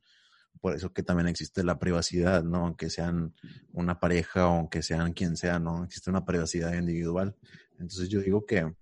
Por 0.62 0.76
eso 0.76 0.92
que 0.92 1.04
también 1.04 1.28
existe 1.28 1.64
la 1.64 1.80
privacidad, 1.80 2.44
¿no? 2.44 2.66
Aunque 2.66 2.90
sean 2.90 3.34
una 3.74 4.00
pareja 4.00 4.48
o 4.48 4.58
aunque 4.58 4.82
sean 4.82 5.14
quien 5.14 5.38
sea, 5.38 5.60
¿no? 5.60 5.84
Existe 5.84 6.10
una 6.10 6.26
privacidad 6.26 6.74
individual. 6.74 7.36
Entonces 7.80 8.10
yo 8.10 8.22
digo 8.22 8.46
que, 8.46 8.74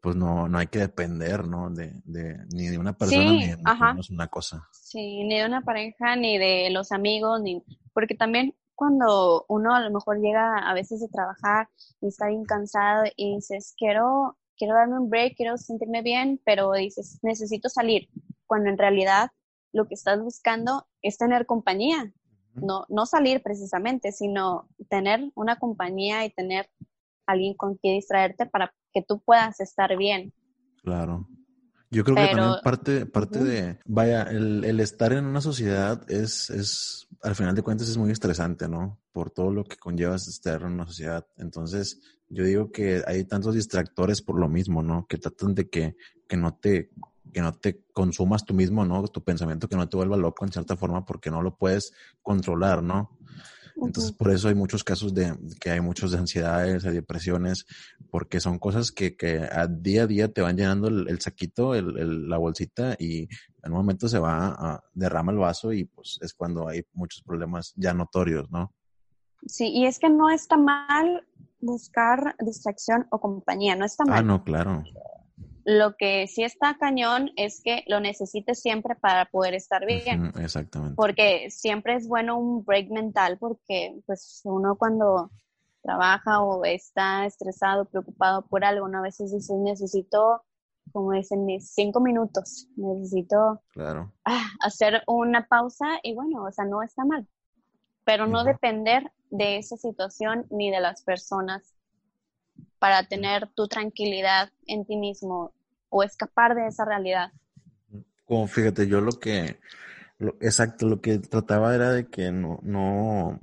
pues 0.00 0.16
no, 0.16 0.48
no 0.48 0.58
hay 0.58 0.66
que 0.68 0.78
depender, 0.78 1.46
¿no? 1.46 1.70
De, 1.70 1.92
de, 2.04 2.38
ni 2.54 2.68
de 2.68 2.78
una 2.78 2.96
persona 2.96 3.30
Sí, 3.32 3.36
ni 3.38 3.46
de 3.48 3.58
ajá. 3.64 3.92
menos 3.92 4.10
una 4.10 4.28
cosa. 4.28 4.66
Sí, 4.72 5.24
ni 5.24 5.38
de 5.38 5.46
una 5.46 5.62
pareja, 5.62 6.16
ni 6.16 6.38
de 6.38 6.70
los 6.70 6.92
amigos, 6.92 7.40
ni 7.42 7.62
porque 7.92 8.14
también 8.14 8.54
cuando 8.74 9.44
uno 9.48 9.74
a 9.74 9.80
lo 9.80 9.90
mejor 9.90 10.20
llega 10.20 10.56
a 10.58 10.72
veces 10.72 11.00
de 11.00 11.08
trabajar 11.08 11.68
y 12.00 12.08
está 12.08 12.28
bien 12.28 12.44
cansado 12.44 13.04
y 13.14 13.34
dices, 13.34 13.74
quiero, 13.76 14.38
quiero 14.56 14.74
darme 14.74 14.98
un 14.98 15.10
break, 15.10 15.36
quiero 15.36 15.58
sentirme 15.58 16.00
bien, 16.00 16.40
pero 16.46 16.72
dices, 16.72 17.18
necesito 17.22 17.68
salir, 17.68 18.08
cuando 18.46 18.70
en 18.70 18.78
realidad 18.78 19.32
lo 19.72 19.86
que 19.86 19.94
estás 19.94 20.20
buscando 20.22 20.86
es 21.02 21.18
tener 21.18 21.44
compañía, 21.44 22.10
no, 22.54 22.86
no 22.88 23.04
salir 23.04 23.42
precisamente, 23.42 24.12
sino 24.12 24.66
tener 24.88 25.30
una 25.34 25.56
compañía 25.58 26.24
y 26.24 26.30
tener 26.30 26.70
alguien 27.30 27.54
con 27.54 27.76
quien 27.76 27.96
distraerte 27.96 28.46
para 28.46 28.72
que 28.92 29.02
tú 29.02 29.20
puedas 29.20 29.60
estar 29.60 29.96
bien. 29.96 30.32
Claro. 30.82 31.28
Yo 31.92 32.04
creo 32.04 32.16
que 32.16 32.26
también 32.26 32.54
parte, 32.62 33.04
parte 33.06 33.42
de, 33.42 33.80
vaya, 33.84 34.22
el, 34.22 34.64
el 34.64 34.78
estar 34.78 35.12
en 35.12 35.24
una 35.24 35.40
sociedad 35.40 36.08
es, 36.08 36.48
es, 36.50 37.08
al 37.22 37.34
final 37.34 37.56
de 37.56 37.62
cuentas 37.62 37.88
es 37.88 37.96
muy 37.96 38.12
estresante, 38.12 38.68
¿no? 38.68 39.00
Por 39.12 39.30
todo 39.30 39.50
lo 39.50 39.64
que 39.64 39.76
conlleva 39.76 40.14
estar 40.14 40.62
en 40.62 40.74
una 40.74 40.86
sociedad. 40.86 41.26
Entonces, 41.36 42.00
yo 42.28 42.44
digo 42.44 42.70
que 42.70 43.02
hay 43.06 43.24
tantos 43.24 43.56
distractores 43.56 44.22
por 44.22 44.38
lo 44.38 44.48
mismo, 44.48 44.82
¿no? 44.82 45.06
Que 45.08 45.18
tratan 45.18 45.54
de 45.56 45.68
que, 45.68 45.96
que 46.28 46.36
no 46.36 46.54
te, 46.54 46.90
que 47.32 47.40
no 47.40 47.52
te 47.54 47.84
consumas 47.92 48.44
tú 48.44 48.54
mismo, 48.54 48.84
¿no? 48.84 49.02
Tu 49.08 49.24
pensamiento 49.24 49.68
que 49.68 49.76
no 49.76 49.88
te 49.88 49.96
vuelva 49.96 50.16
loco 50.16 50.44
en 50.44 50.52
cierta 50.52 50.76
forma 50.76 51.04
porque 51.04 51.30
no 51.30 51.42
lo 51.42 51.56
puedes 51.56 51.92
controlar, 52.22 52.84
¿no? 52.84 53.18
Entonces, 53.86 54.12
por 54.12 54.30
eso 54.30 54.48
hay 54.48 54.54
muchos 54.54 54.84
casos 54.84 55.14
de 55.14 55.34
que 55.60 55.70
hay 55.70 55.80
muchos 55.80 56.12
de 56.12 56.18
ansiedades, 56.18 56.82
de 56.82 56.92
depresiones, 56.92 57.64
porque 58.10 58.40
son 58.40 58.58
cosas 58.58 58.90
que, 58.90 59.16
que 59.16 59.38
a 59.50 59.66
día 59.66 60.02
a 60.02 60.06
día 60.06 60.28
te 60.32 60.40
van 60.42 60.56
llenando 60.56 60.88
el, 60.88 61.08
el 61.08 61.20
saquito, 61.20 61.74
el, 61.74 61.96
el- 61.98 62.28
la 62.28 62.38
bolsita, 62.38 62.94
y 62.98 63.22
en 63.62 63.72
un 63.72 63.78
momento 63.78 64.08
se 64.08 64.18
va 64.18 64.48
a, 64.48 64.84
derrama 64.94 65.32
el 65.32 65.38
vaso 65.38 65.72
y 65.72 65.84
pues 65.84 66.18
es 66.20 66.34
cuando 66.34 66.68
hay 66.68 66.82
muchos 66.92 67.22
problemas 67.22 67.72
ya 67.76 67.94
notorios, 67.94 68.50
¿no? 68.50 68.72
Sí, 69.46 69.68
y 69.68 69.86
es 69.86 69.98
que 69.98 70.10
no 70.10 70.28
está 70.30 70.56
mal 70.58 71.26
buscar 71.60 72.36
distracción 72.40 73.06
o 73.10 73.20
compañía, 73.20 73.76
no 73.76 73.84
está 73.86 74.04
Ah, 74.04 74.10
mal. 74.10 74.26
no, 74.26 74.44
claro. 74.44 74.82
Lo 75.64 75.96
que 75.96 76.26
sí 76.26 76.42
está 76.42 76.76
cañón 76.78 77.30
es 77.36 77.60
que 77.62 77.84
lo 77.86 78.00
necesites 78.00 78.60
siempre 78.60 78.94
para 78.94 79.26
poder 79.26 79.54
estar 79.54 79.84
bien, 79.84 80.32
exactamente. 80.40 80.94
porque 80.96 81.50
siempre 81.50 81.94
es 81.94 82.08
bueno 82.08 82.38
un 82.38 82.64
break 82.64 82.90
mental, 82.90 83.36
porque 83.38 84.00
pues 84.06 84.40
uno 84.44 84.76
cuando 84.76 85.30
trabaja 85.82 86.42
o 86.42 86.64
está 86.64 87.26
estresado, 87.26 87.84
preocupado 87.86 88.46
por 88.46 88.64
algo, 88.64 88.88
¿no? 88.88 88.98
a 88.98 89.02
veces 89.02 89.32
dices, 89.32 89.56
necesito 89.56 90.42
como 90.92 91.12
dicen, 91.12 91.44
mis 91.46 91.72
cinco 91.72 92.00
minutos. 92.00 92.68
Necesito 92.76 93.62
claro. 93.72 94.12
ah, 94.24 94.50
hacer 94.60 95.02
una 95.06 95.46
pausa 95.46 95.86
y 96.02 96.14
bueno, 96.14 96.44
o 96.44 96.52
sea, 96.52 96.64
no 96.64 96.82
está 96.82 97.04
mal. 97.04 97.26
Pero 98.04 98.26
no 98.26 98.44
depender 98.44 99.12
de 99.30 99.58
esa 99.58 99.76
situación 99.76 100.46
ni 100.50 100.70
de 100.70 100.80
las 100.80 101.02
personas 101.02 101.74
para 102.80 103.04
tener 103.04 103.48
tu 103.54 103.68
tranquilidad 103.68 104.50
en 104.66 104.84
ti 104.84 104.96
mismo 104.96 105.52
o 105.90 106.02
escapar 106.02 106.56
de 106.56 106.66
esa 106.66 106.84
realidad. 106.84 107.30
Como 108.24 108.48
fíjate, 108.48 108.88
yo 108.88 109.00
lo 109.00 109.12
que, 109.12 109.60
exacto, 110.40 110.88
lo 110.88 111.00
que 111.00 111.18
trataba 111.18 111.74
era 111.74 111.92
de 111.92 112.08
que 112.08 112.32
no, 112.32 112.58
no, 112.62 113.38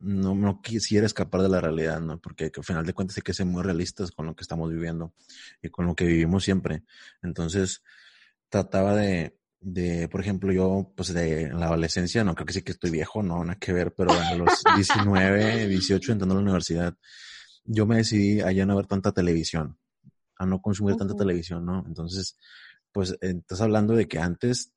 no, 0.00 0.34
no 0.34 0.60
quisiera 0.60 1.06
escapar 1.06 1.40
de 1.40 1.48
la 1.48 1.60
realidad, 1.60 2.00
¿no? 2.00 2.20
Porque 2.20 2.52
al 2.54 2.64
final 2.64 2.84
de 2.84 2.92
cuentas 2.92 3.16
hay 3.16 3.22
que 3.22 3.32
ser 3.32 3.46
muy 3.46 3.62
realistas 3.62 4.10
con 4.10 4.26
lo 4.26 4.36
que 4.36 4.42
estamos 4.42 4.70
viviendo 4.70 5.14
y 5.62 5.70
con 5.70 5.86
lo 5.86 5.94
que 5.94 6.04
vivimos 6.04 6.44
siempre. 6.44 6.82
Entonces, 7.22 7.82
trataba 8.50 8.94
de, 8.94 9.38
de, 9.60 10.08
por 10.08 10.20
ejemplo, 10.20 10.52
yo, 10.52 10.92
pues 10.94 11.14
de 11.14 11.44
en 11.44 11.58
la 11.58 11.66
adolescencia, 11.66 12.22
no 12.22 12.34
creo 12.34 12.46
que 12.46 12.52
sí 12.52 12.62
que 12.62 12.72
estoy 12.72 12.90
viejo, 12.90 13.22
no, 13.22 13.42
nada 13.44 13.58
que 13.58 13.72
ver, 13.72 13.94
pero 13.94 14.12
a 14.12 14.34
los 14.34 14.62
19, 14.76 15.68
18, 15.68 16.12
entrando 16.12 16.34
a 16.34 16.36
la 16.36 16.42
universidad, 16.42 16.94
yo 17.64 17.86
me 17.86 17.96
decidí 17.96 18.40
a 18.40 18.52
ya 18.52 18.66
no 18.66 18.76
ver 18.76 18.86
tanta 18.86 19.12
televisión, 19.12 19.78
a 20.36 20.46
no 20.46 20.60
consumir 20.60 20.96
tanta 20.96 21.14
televisión, 21.14 21.64
¿no? 21.64 21.84
Entonces, 21.86 22.36
pues 22.92 23.16
estás 23.20 23.60
hablando 23.60 23.94
de 23.94 24.06
que 24.06 24.18
antes, 24.18 24.72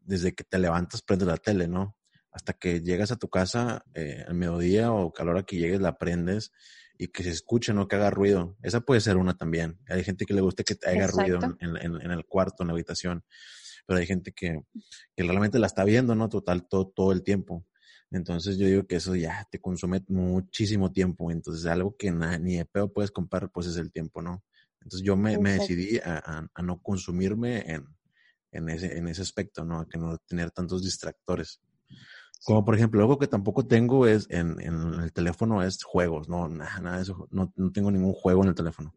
desde 0.00 0.34
que 0.34 0.44
te 0.44 0.58
levantas, 0.58 1.02
prendes 1.02 1.28
la 1.28 1.36
tele, 1.36 1.68
¿no? 1.68 1.96
Hasta 2.32 2.52
que 2.52 2.80
llegas 2.80 3.12
a 3.12 3.16
tu 3.16 3.28
casa 3.28 3.84
eh, 3.94 4.24
al 4.26 4.34
mediodía 4.34 4.92
o 4.92 5.12
a 5.16 5.24
la 5.24 5.30
hora 5.30 5.42
que 5.42 5.56
llegues 5.56 5.80
la 5.80 5.98
prendes 5.98 6.52
y 6.96 7.08
que 7.08 7.22
se 7.22 7.30
escuche, 7.30 7.72
no 7.72 7.88
que 7.88 7.96
haga 7.96 8.10
ruido. 8.10 8.56
Esa 8.62 8.80
puede 8.80 9.00
ser 9.00 9.16
una 9.16 9.34
también. 9.36 9.78
Hay 9.88 10.04
gente 10.04 10.26
que 10.26 10.34
le 10.34 10.40
gusta 10.40 10.62
que 10.62 10.76
haga 10.86 11.06
ruido 11.06 11.38
en, 11.60 11.76
en, 11.76 12.10
el 12.10 12.26
cuarto, 12.26 12.62
en 12.62 12.68
la 12.68 12.72
habitación, 12.74 13.24
pero 13.86 13.98
hay 13.98 14.06
gente 14.06 14.32
que, 14.32 14.62
que 15.16 15.22
realmente 15.22 15.58
la 15.58 15.66
está 15.66 15.84
viendo, 15.84 16.14
¿no? 16.14 16.28
Total, 16.28 16.68
todo, 16.68 16.88
todo 16.88 17.12
el 17.12 17.22
tiempo. 17.22 17.66
Entonces 18.10 18.58
yo 18.58 18.66
digo 18.66 18.86
que 18.86 18.96
eso 18.96 19.14
ya 19.14 19.46
te 19.50 19.60
consume 19.60 20.02
muchísimo 20.08 20.92
tiempo. 20.92 21.30
Entonces 21.30 21.66
algo 21.66 21.96
que 21.96 22.10
ni 22.10 22.56
de 22.56 22.64
pedo 22.64 22.92
puedes 22.92 23.10
comprar, 23.10 23.50
pues 23.50 23.66
es 23.66 23.76
el 23.76 23.92
tiempo, 23.92 24.20
¿no? 24.22 24.42
Entonces 24.82 25.02
yo 25.02 25.16
me, 25.16 25.38
me 25.38 25.52
decidí 25.52 25.98
a, 25.98 26.48
a, 26.52 26.62
no 26.62 26.82
consumirme 26.82 27.70
en, 27.70 27.84
en, 28.50 28.68
ese, 28.70 28.96
en 28.96 29.08
ese 29.08 29.22
aspecto, 29.22 29.64
¿no? 29.64 29.80
A 29.80 29.88
que 29.88 29.98
no 29.98 30.18
tener 30.18 30.50
tantos 30.50 30.82
distractores. 30.82 31.60
Como 32.44 32.64
por 32.64 32.74
ejemplo, 32.74 33.00
algo 33.00 33.18
que 33.18 33.26
tampoco 33.26 33.66
tengo 33.66 34.06
es 34.06 34.26
en, 34.30 34.58
en 34.60 34.94
el 34.94 35.12
teléfono 35.12 35.62
es 35.62 35.82
juegos, 35.82 36.28
no, 36.28 36.48
nada, 36.48 36.80
nada 36.80 36.96
de 36.96 37.02
eso, 37.02 37.28
no, 37.30 37.52
no 37.56 37.70
tengo 37.70 37.90
ningún 37.90 38.14
juego 38.14 38.42
en 38.42 38.48
el 38.48 38.54
teléfono. 38.54 38.94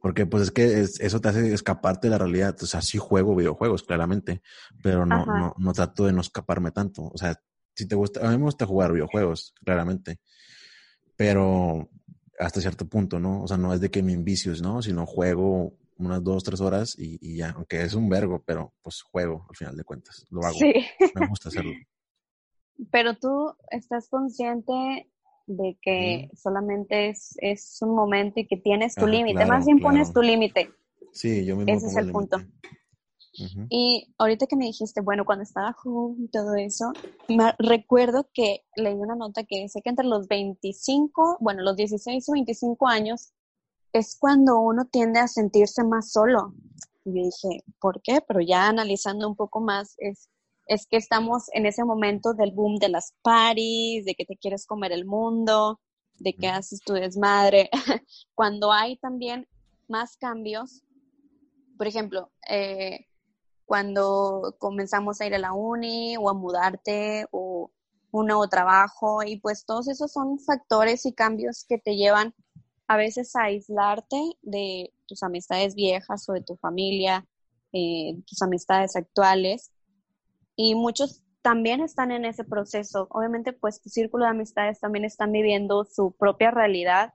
Porque 0.00 0.26
pues 0.26 0.44
es 0.44 0.50
que 0.50 0.80
eso 0.80 1.20
te 1.20 1.28
hace 1.28 1.52
escaparte 1.52 2.06
de 2.06 2.12
la 2.12 2.18
realidad. 2.18 2.56
O 2.62 2.66
sea, 2.66 2.82
sí 2.82 2.98
juego 2.98 3.34
videojuegos, 3.34 3.82
claramente, 3.82 4.42
pero 4.82 5.06
no, 5.06 5.24
no, 5.26 5.54
no 5.56 5.72
trato 5.72 6.06
de 6.06 6.12
no 6.12 6.20
escaparme 6.20 6.70
tanto. 6.70 7.02
O 7.04 7.18
sea, 7.18 7.40
si 7.74 7.86
te 7.86 7.94
gusta, 7.94 8.26
a 8.26 8.30
mí 8.30 8.38
me 8.38 8.44
gusta 8.44 8.66
jugar 8.66 8.92
videojuegos, 8.92 9.54
claramente, 9.64 10.18
pero 11.16 11.88
hasta 12.38 12.60
cierto 12.60 12.88
punto, 12.88 13.18
¿no? 13.18 13.42
O 13.42 13.48
sea, 13.48 13.56
no 13.56 13.72
es 13.72 13.80
de 13.80 13.90
que 13.90 14.02
me 14.02 14.12
envicios, 14.12 14.62
¿no? 14.62 14.82
Sino 14.82 15.06
juego 15.06 15.76
unas 15.98 16.22
dos, 16.22 16.44
tres 16.44 16.60
horas 16.60 16.94
y, 16.98 17.36
ya, 17.36 17.50
aunque 17.50 17.82
es 17.82 17.94
un 17.94 18.08
vergo, 18.08 18.42
pero 18.44 18.74
pues 18.82 19.02
juego 19.02 19.46
al 19.48 19.56
final 19.56 19.76
de 19.76 19.84
cuentas, 19.84 20.26
lo 20.30 20.42
hago. 20.44 20.58
Sí. 20.58 20.72
Me 21.14 21.26
gusta 21.26 21.48
hacerlo. 21.48 21.72
Pero 22.90 23.16
tú 23.16 23.54
estás 23.70 24.06
consciente 24.10 25.10
de 25.46 25.78
que 25.80 26.28
solamente 26.34 27.08
es, 27.08 27.36
es, 27.38 27.78
un 27.80 27.94
momento 27.94 28.40
y 28.40 28.46
que 28.46 28.56
tienes 28.56 28.94
tu 28.94 29.06
límite, 29.06 29.46
más 29.46 29.66
bien 29.66 29.80
pones 29.80 30.12
tu 30.12 30.22
límite. 30.22 30.70
Sí, 31.12 31.44
yo 31.44 31.56
mismo 31.56 31.72
Ese 31.72 31.86
es 31.86 31.96
el 31.96 32.10
punto. 32.10 32.38
Y 33.68 34.14
ahorita 34.18 34.46
que 34.46 34.56
me 34.56 34.64
dijiste, 34.64 35.00
bueno, 35.00 35.24
cuando 35.24 35.42
estaba 35.42 35.72
joven 35.72 36.24
y 36.24 36.28
todo 36.28 36.54
eso, 36.54 36.92
me 37.28 37.54
recuerdo 37.58 38.28
que 38.32 38.64
leí 38.76 38.94
una 38.94 39.14
nota 39.14 39.44
que 39.44 39.60
dice 39.60 39.82
que 39.82 39.90
entre 39.90 40.06
los 40.06 40.26
25, 40.28 41.38
bueno, 41.40 41.62
los 41.62 41.76
16 41.76 42.28
o 42.28 42.32
25 42.32 42.88
años 42.88 43.32
es 43.92 44.16
cuando 44.18 44.58
uno 44.58 44.86
tiende 44.86 45.20
a 45.20 45.28
sentirse 45.28 45.84
más 45.84 46.12
solo. 46.12 46.54
Y 47.04 47.10
yo 47.10 47.24
dije, 47.24 47.64
¿por 47.78 48.00
qué? 48.02 48.20
Pero 48.26 48.40
ya 48.40 48.68
analizando 48.68 49.28
un 49.28 49.36
poco 49.36 49.60
más, 49.60 49.94
es, 49.98 50.28
es 50.66 50.86
que 50.86 50.96
estamos 50.96 51.44
en 51.52 51.66
ese 51.66 51.84
momento 51.84 52.34
del 52.34 52.50
boom 52.50 52.76
de 52.76 52.88
las 52.88 53.14
paris, 53.22 54.04
de 54.04 54.14
que 54.14 54.24
te 54.24 54.36
quieres 54.36 54.66
comer 54.66 54.92
el 54.92 55.04
mundo, 55.04 55.80
de 56.18 56.34
que 56.34 56.48
haces 56.48 56.80
tu 56.80 56.94
desmadre, 56.94 57.70
cuando 58.34 58.72
hay 58.72 58.96
también 58.96 59.46
más 59.88 60.16
cambios. 60.16 60.82
Por 61.78 61.86
ejemplo, 61.86 62.32
eh, 62.48 63.06
cuando 63.64 64.56
comenzamos 64.58 65.20
a 65.20 65.26
ir 65.26 65.34
a 65.34 65.38
la 65.38 65.52
uni 65.52 66.16
o 66.16 66.28
a 66.28 66.34
mudarte 66.34 67.26
o 67.30 67.70
un 68.10 68.26
nuevo 68.26 68.48
trabajo 68.48 69.22
y 69.22 69.38
pues 69.40 69.64
todos 69.66 69.88
esos 69.88 70.12
son 70.12 70.38
factores 70.38 71.06
y 71.06 71.12
cambios 71.12 71.64
que 71.68 71.78
te 71.78 71.96
llevan 71.96 72.34
a 72.88 72.96
veces 72.96 73.34
a 73.36 73.44
aislarte 73.44 74.16
de 74.42 74.92
tus 75.06 75.22
amistades 75.22 75.74
viejas 75.74 76.28
o 76.28 76.32
de 76.32 76.40
tu 76.40 76.56
familia, 76.56 77.26
eh, 77.72 78.16
tus 78.26 78.40
amistades 78.42 78.96
actuales 78.96 79.70
y 80.56 80.74
muchos 80.74 81.22
también 81.42 81.80
están 81.80 82.10
en 82.10 82.24
ese 82.24 82.42
proceso. 82.42 83.06
Obviamente 83.10 83.52
pues 83.52 83.80
tu 83.80 83.88
círculo 83.88 84.24
de 84.24 84.30
amistades 84.30 84.80
también 84.80 85.04
están 85.04 85.30
viviendo 85.30 85.84
su 85.84 86.12
propia 86.18 86.50
realidad 86.50 87.14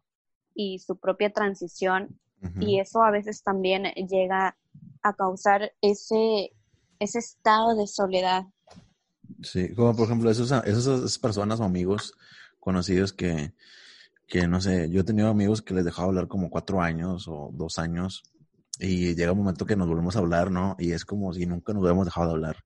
y 0.54 0.80
su 0.80 0.98
propia 0.98 1.34
transición 1.34 2.20
y 2.60 2.80
eso 2.80 3.04
a 3.04 3.12
veces 3.12 3.44
también 3.44 3.84
llega 4.10 4.58
a 5.04 5.14
causar 5.14 5.74
ese, 5.82 6.52
ese 7.00 7.20
estado 7.20 7.76
de 7.76 7.86
soledad. 7.86 8.46
Sí, 9.44 9.74
como 9.76 9.96
por 9.96 10.06
ejemplo 10.06 10.30
esos, 10.30 10.52
esas 10.52 11.20
personas 11.20 11.60
o 11.60 11.64
amigos 11.64 12.16
conocidos 12.60 13.14
que, 13.14 13.54
que, 14.28 14.48
no 14.48 14.60
sé, 14.60 14.90
yo 14.90 15.02
he 15.02 15.04
tenido 15.04 15.28
amigos 15.28 15.62
que 15.62 15.74
les 15.74 15.86
dejaba 15.86 16.08
hablar 16.08 16.28
como 16.28 16.50
cuatro 16.50 16.82
años 16.82 17.28
o 17.28 17.52
dos 17.54 17.78
años 17.78 18.24
y 18.82 19.16
llega 19.16 19.32
un 19.32 19.38
momento 19.38 19.66
que 19.66 19.76
nos 19.76 19.88
volvemos 19.88 20.16
a 20.16 20.20
hablar, 20.20 20.50
¿no? 20.50 20.76
Y 20.80 20.92
es 20.92 21.06
como 21.06 21.32
si 21.34 21.46
nunca 21.46 21.72
nos 21.72 21.82
hubiéramos 21.82 22.06
dejado 22.06 22.28
de 22.28 22.34
hablar. 22.34 22.58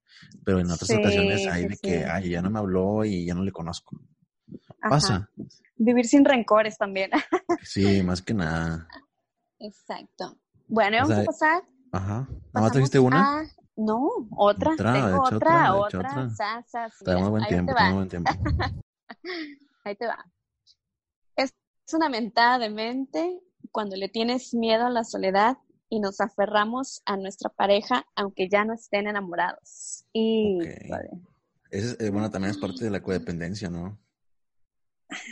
Pero 0.43 0.59
en 0.59 0.71
otras 0.71 0.89
ocasiones 0.89 1.45
hay 1.47 1.67
de 1.67 1.77
que, 1.77 2.05
ay, 2.05 2.29
ya 2.29 2.41
no 2.41 2.49
me 2.49 2.59
habló 2.59 3.03
y 3.03 3.25
ya 3.25 3.35
no 3.35 3.43
le 3.43 3.51
conozco. 3.51 3.99
Pasa. 4.79 5.29
Vivir 5.75 6.05
sin 6.05 6.23
rencores 6.23 6.77
también. 6.77 7.11
sí, 7.63 8.01
más 8.03 8.21
que 8.21 8.33
nada. 8.33 8.87
Exacto. 9.59 10.37
Bueno, 10.67 10.97
vamos 11.01 11.17
a 11.17 11.23
pasar 11.23 11.63
Ajá. 11.95 12.27
¿Nada 12.53 12.65
más 12.65 12.71
trajiste 12.71 12.99
una? 12.99 13.43
no, 13.77 14.09
otra. 14.31 14.73
Otra, 14.73 14.93
Tengo 14.93 15.21
otra, 15.21 15.75
otra. 15.75 16.27
otra. 16.27 16.65
Tenemos 17.03 17.29
buen 17.29 17.45
tiempo, 17.45 17.73
tenemos 17.73 17.95
buen 17.95 18.09
tiempo. 18.09 18.31
Ahí 19.83 19.95
te 19.95 20.07
va. 20.07 20.25
Es 21.35 21.53
una 21.93 22.09
mentada 22.09 22.57
de 22.59 22.69
mente 22.69 23.39
cuando 23.71 23.95
le 23.95 24.09
tienes 24.09 24.53
miedo 24.53 24.85
a 24.85 24.89
la 24.89 25.03
soledad 25.03 25.57
y 25.89 25.99
nos 25.99 26.19
aferramos 26.21 27.01
a 27.05 27.17
nuestra 27.17 27.49
pareja 27.49 28.05
aunque 28.15 28.49
ya 28.49 28.65
no 28.65 28.73
estén 28.73 29.07
enamorados. 29.07 30.05
Y 30.13 30.59
es, 31.71 31.97
eh, 31.99 32.09
bueno, 32.09 32.29
también 32.29 32.51
es 32.51 32.57
parte 32.57 32.83
de 32.83 32.91
la 32.91 33.01
codependencia, 33.01 33.69
¿no? 33.69 33.99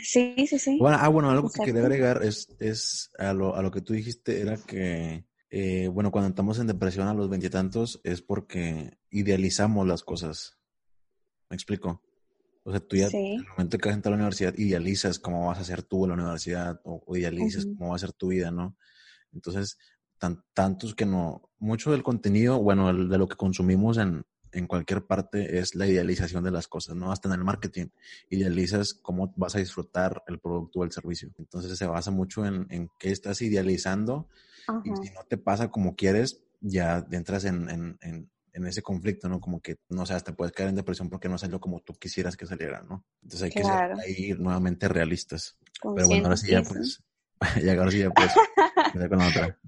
Sí, 0.02 0.34
sí, 0.46 0.58
sí. 0.58 0.78
Bueno, 0.78 0.98
ah, 1.00 1.08
bueno, 1.08 1.30
algo 1.30 1.50
que 1.50 1.62
quería 1.64 1.82
agregar 1.82 2.22
es, 2.22 2.48
es 2.60 3.10
a, 3.18 3.32
lo, 3.32 3.56
a 3.56 3.62
lo 3.62 3.70
que 3.70 3.80
tú 3.80 3.92
dijiste 3.92 4.40
era 4.40 4.56
que 4.56 5.24
eh, 5.56 5.86
bueno, 5.86 6.10
cuando 6.10 6.30
estamos 6.30 6.58
en 6.58 6.66
depresión 6.66 7.06
a 7.06 7.14
los 7.14 7.30
veintitantos 7.30 8.00
es 8.02 8.22
porque 8.22 8.98
idealizamos 9.10 9.86
las 9.86 10.02
cosas. 10.02 10.58
¿Me 11.48 11.54
explico? 11.54 12.02
O 12.64 12.72
sea, 12.72 12.80
tú 12.80 12.96
ya, 12.96 13.06
en 13.06 13.38
el 13.38 13.46
momento 13.46 13.78
que 13.78 13.88
vas 13.88 13.94
a 13.94 13.98
entrar 13.98 14.14
a 14.14 14.16
la 14.16 14.22
universidad, 14.24 14.52
idealizas 14.58 15.20
cómo 15.20 15.46
vas 15.46 15.60
a 15.60 15.64
ser 15.64 15.84
tú 15.84 16.04
en 16.04 16.08
la 16.08 16.14
universidad 16.14 16.80
o, 16.82 17.16
idealizas 17.16 17.66
cómo 17.66 17.90
va 17.90 17.94
a 17.94 18.00
ser 18.00 18.12
tu 18.12 18.28
vida, 18.30 18.50
¿no? 18.50 18.76
Entonces, 19.32 19.78
tantos 20.18 20.94
que 20.94 21.06
no, 21.06 21.42
mucho 21.58 21.92
del 21.92 22.02
contenido, 22.02 22.60
bueno, 22.60 22.92
de 22.92 23.18
lo 23.18 23.28
que 23.28 23.36
consumimos 23.36 23.98
en, 23.98 24.24
en 24.54 24.66
cualquier 24.66 25.04
parte 25.04 25.58
es 25.58 25.74
la 25.74 25.86
idealización 25.86 26.44
de 26.44 26.50
las 26.50 26.68
cosas, 26.68 26.96
¿no? 26.96 27.12
Hasta 27.12 27.28
en 27.28 27.34
el 27.34 27.44
marketing. 27.44 27.86
Idealizas 28.30 28.94
cómo 28.94 29.32
vas 29.36 29.56
a 29.56 29.58
disfrutar 29.58 30.22
el 30.28 30.38
producto 30.38 30.80
o 30.80 30.84
el 30.84 30.92
servicio. 30.92 31.30
Entonces 31.38 31.76
se 31.76 31.86
basa 31.86 32.10
mucho 32.10 32.46
en, 32.46 32.66
en 32.70 32.90
qué 32.98 33.10
estás 33.10 33.42
idealizando 33.42 34.28
y 34.84 34.90
si 35.04 35.12
no 35.12 35.24
te 35.28 35.36
pasa 35.36 35.70
como 35.70 35.94
quieres, 35.94 36.42
ya 36.60 37.06
entras 37.10 37.44
en, 37.44 37.68
en, 37.68 37.98
en, 38.00 38.66
ese 38.66 38.82
conflicto, 38.82 39.28
¿no? 39.28 39.40
Como 39.40 39.60
que, 39.60 39.76
no 39.90 40.06
sé, 40.06 40.18
te 40.20 40.32
puedes 40.32 40.52
caer 40.52 40.70
en 40.70 40.76
depresión 40.76 41.10
porque 41.10 41.28
no 41.28 41.36
salió 41.36 41.60
como 41.60 41.80
tú 41.80 41.92
quisieras 41.94 42.36
que 42.36 42.46
saliera, 42.46 42.82
¿no? 42.82 43.04
Entonces 43.22 43.42
hay 43.42 43.50
que 43.50 43.64
ser 43.64 43.92
ahí 43.98 44.32
nuevamente 44.38 44.88
realistas. 44.88 45.58
Pero 45.82 46.06
bueno, 46.06 46.24
ahora 46.24 46.36
sí 46.36 46.50
ya 46.50 46.62
pues, 46.62 47.02
ya 47.62 47.72
ahora 47.72 47.90
sí 47.90 47.98
ya 47.98 48.10
pues, 48.10 48.32
con 48.92 49.18
la 49.18 49.28
otra. 49.28 49.58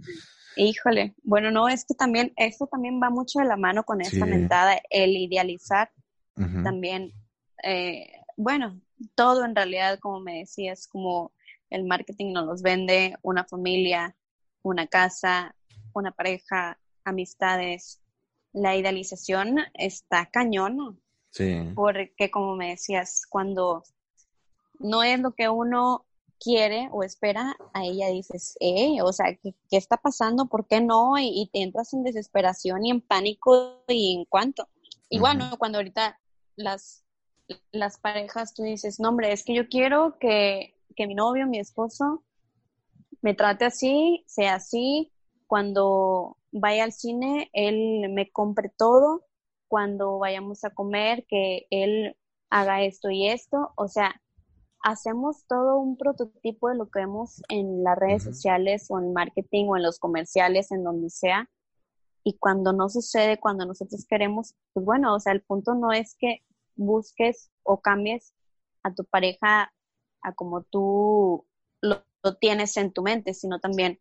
Híjole, 0.56 1.14
bueno, 1.22 1.50
no, 1.50 1.68
es 1.68 1.84
que 1.84 1.94
también, 1.94 2.32
esto 2.36 2.66
también 2.66 3.00
va 3.02 3.10
mucho 3.10 3.40
de 3.40 3.44
la 3.44 3.56
mano 3.56 3.84
con 3.84 4.00
esta 4.00 4.24
mentada, 4.24 4.80
el 4.90 5.16
idealizar 5.16 5.90
también, 6.62 7.12
eh, 7.62 8.10
bueno, 8.36 8.78
todo 9.14 9.44
en 9.44 9.54
realidad, 9.54 9.98
como 9.98 10.20
me 10.20 10.40
decías, 10.40 10.86
como 10.86 11.32
el 11.70 11.84
marketing 11.84 12.32
nos 12.32 12.46
los 12.46 12.62
vende, 12.62 13.16
una 13.22 13.44
familia, 13.44 14.14
una 14.62 14.86
casa, 14.86 15.54
una 15.94 16.12
pareja, 16.12 16.78
amistades, 17.04 18.02
la 18.52 18.76
idealización 18.76 19.58
está 19.74 20.26
cañón. 20.26 21.00
Sí. 21.30 21.72
Porque 21.74 22.30
como 22.30 22.56
me 22.56 22.70
decías, 22.70 23.22
cuando 23.28 23.82
no 24.78 25.02
es 25.02 25.20
lo 25.20 25.32
que 25.32 25.48
uno 25.48 26.06
quiere 26.38 26.88
o 26.92 27.02
espera, 27.02 27.56
a 27.72 27.84
ella 27.84 28.08
dices, 28.08 28.56
eh, 28.60 29.02
o 29.02 29.12
sea, 29.12 29.34
¿qué, 29.42 29.54
está 29.70 29.96
pasando? 29.96 30.46
¿Por 30.46 30.66
qué 30.66 30.80
no? 30.80 31.18
Y, 31.18 31.48
te 31.52 31.62
entras 31.62 31.92
en 31.92 32.02
desesperación 32.02 32.84
y 32.84 32.90
en 32.90 33.00
pánico 33.00 33.82
y 33.88 34.16
en 34.16 34.24
cuanto. 34.24 34.68
Igual, 35.08 35.38
¿no? 35.38 35.56
Cuando 35.58 35.78
ahorita 35.78 36.18
las, 36.56 37.04
las 37.72 37.98
parejas, 37.98 38.54
tú 38.54 38.62
dices, 38.62 39.00
no, 39.00 39.10
hombre, 39.10 39.32
es 39.32 39.44
que 39.44 39.54
yo 39.54 39.68
quiero 39.68 40.18
que, 40.18 40.74
que 40.94 41.06
mi 41.06 41.14
novio, 41.14 41.46
mi 41.46 41.58
esposo, 41.58 42.24
me 43.22 43.34
trate 43.34 43.64
así, 43.64 44.24
sea 44.26 44.56
así, 44.56 45.12
cuando 45.46 46.36
vaya 46.52 46.84
al 46.84 46.92
cine, 46.92 47.50
él 47.52 48.08
me 48.10 48.30
compre 48.30 48.70
todo, 48.76 49.24
cuando 49.68 50.18
vayamos 50.18 50.64
a 50.64 50.70
comer, 50.70 51.26
que 51.26 51.66
él 51.70 52.16
haga 52.50 52.82
esto 52.82 53.10
y 53.10 53.28
esto, 53.28 53.72
o 53.76 53.88
sea, 53.88 54.20
hacemos 54.86 55.44
todo 55.48 55.78
un 55.78 55.96
prototipo 55.96 56.68
de 56.68 56.76
lo 56.76 56.88
que 56.88 57.00
vemos 57.00 57.42
en 57.48 57.82
las 57.82 57.98
redes 57.98 58.22
sociales 58.22 58.86
o 58.88 59.00
en 59.00 59.12
marketing 59.12 59.66
o 59.66 59.76
en 59.76 59.82
los 59.82 59.98
comerciales, 59.98 60.70
en 60.70 60.84
donde 60.84 61.10
sea, 61.10 61.50
y 62.22 62.38
cuando 62.38 62.72
no 62.72 62.88
sucede, 62.88 63.40
cuando 63.40 63.66
nosotros 63.66 64.06
queremos, 64.08 64.54
pues 64.72 64.86
bueno, 64.86 65.12
o 65.12 65.18
sea, 65.18 65.32
el 65.32 65.42
punto 65.42 65.74
no 65.74 65.90
es 65.92 66.14
que 66.16 66.44
busques 66.76 67.50
o 67.64 67.80
cambies 67.80 68.32
a 68.84 68.94
tu 68.94 69.04
pareja 69.04 69.72
a 70.22 70.32
como 70.34 70.62
tú 70.62 71.44
lo, 71.80 72.04
tienes 72.40 72.76
en 72.76 72.92
tu 72.92 73.02
mente, 73.02 73.34
sino 73.34 73.58
también 73.58 74.00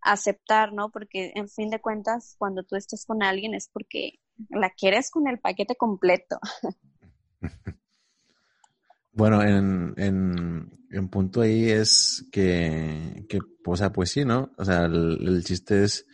aceptar, 0.00 0.72
¿no? 0.72 0.90
Porque 0.90 1.32
en 1.34 1.48
fin 1.48 1.70
de 1.70 1.80
cuentas, 1.80 2.36
cuando 2.38 2.62
tú 2.62 2.76
estás 2.76 3.04
con 3.04 3.24
alguien 3.24 3.52
es 3.52 3.68
porque 3.68 4.20
la 4.48 4.70
quieres 4.70 5.10
con 5.10 5.26
el 5.26 5.40
paquete 5.40 5.74
completo. 5.74 6.38
Bueno, 9.14 9.42
en, 9.42 9.94
en, 9.96 11.08
punto 11.08 11.40
ahí 11.40 11.70
es 11.70 12.26
que, 12.32 13.24
que, 13.28 13.38
o 13.64 13.76
sea, 13.76 13.92
pues 13.92 14.10
sí, 14.10 14.24
¿no? 14.24 14.52
O 14.58 14.64
sea, 14.64 14.84
el, 14.86 15.42
chiste 15.44 15.84
es... 15.84 16.06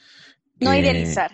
no 0.61 0.75
idealizar. 0.75 1.31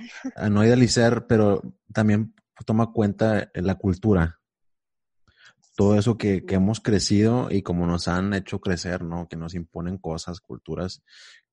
no 0.51 0.65
idealizar, 0.65 1.27
pero 1.27 1.63
también 1.93 2.35
toma 2.65 2.93
cuenta 2.93 3.51
la 3.55 3.75
cultura 3.75 4.39
todo 5.77 5.99
eso 5.99 6.17
que, 6.17 6.45
que, 6.47 6.55
hemos 6.55 6.81
crecido 6.81 7.49
y 7.51 7.63
como 7.63 7.87
nos 7.87 8.09
han 8.09 8.33
hecho 8.33 8.61
crecer, 8.61 9.05
¿no? 9.05 9.29
Que 9.29 9.37
nos 9.37 9.55
imponen 9.55 9.99
cosas, 9.99 10.41
culturas, 10.41 11.03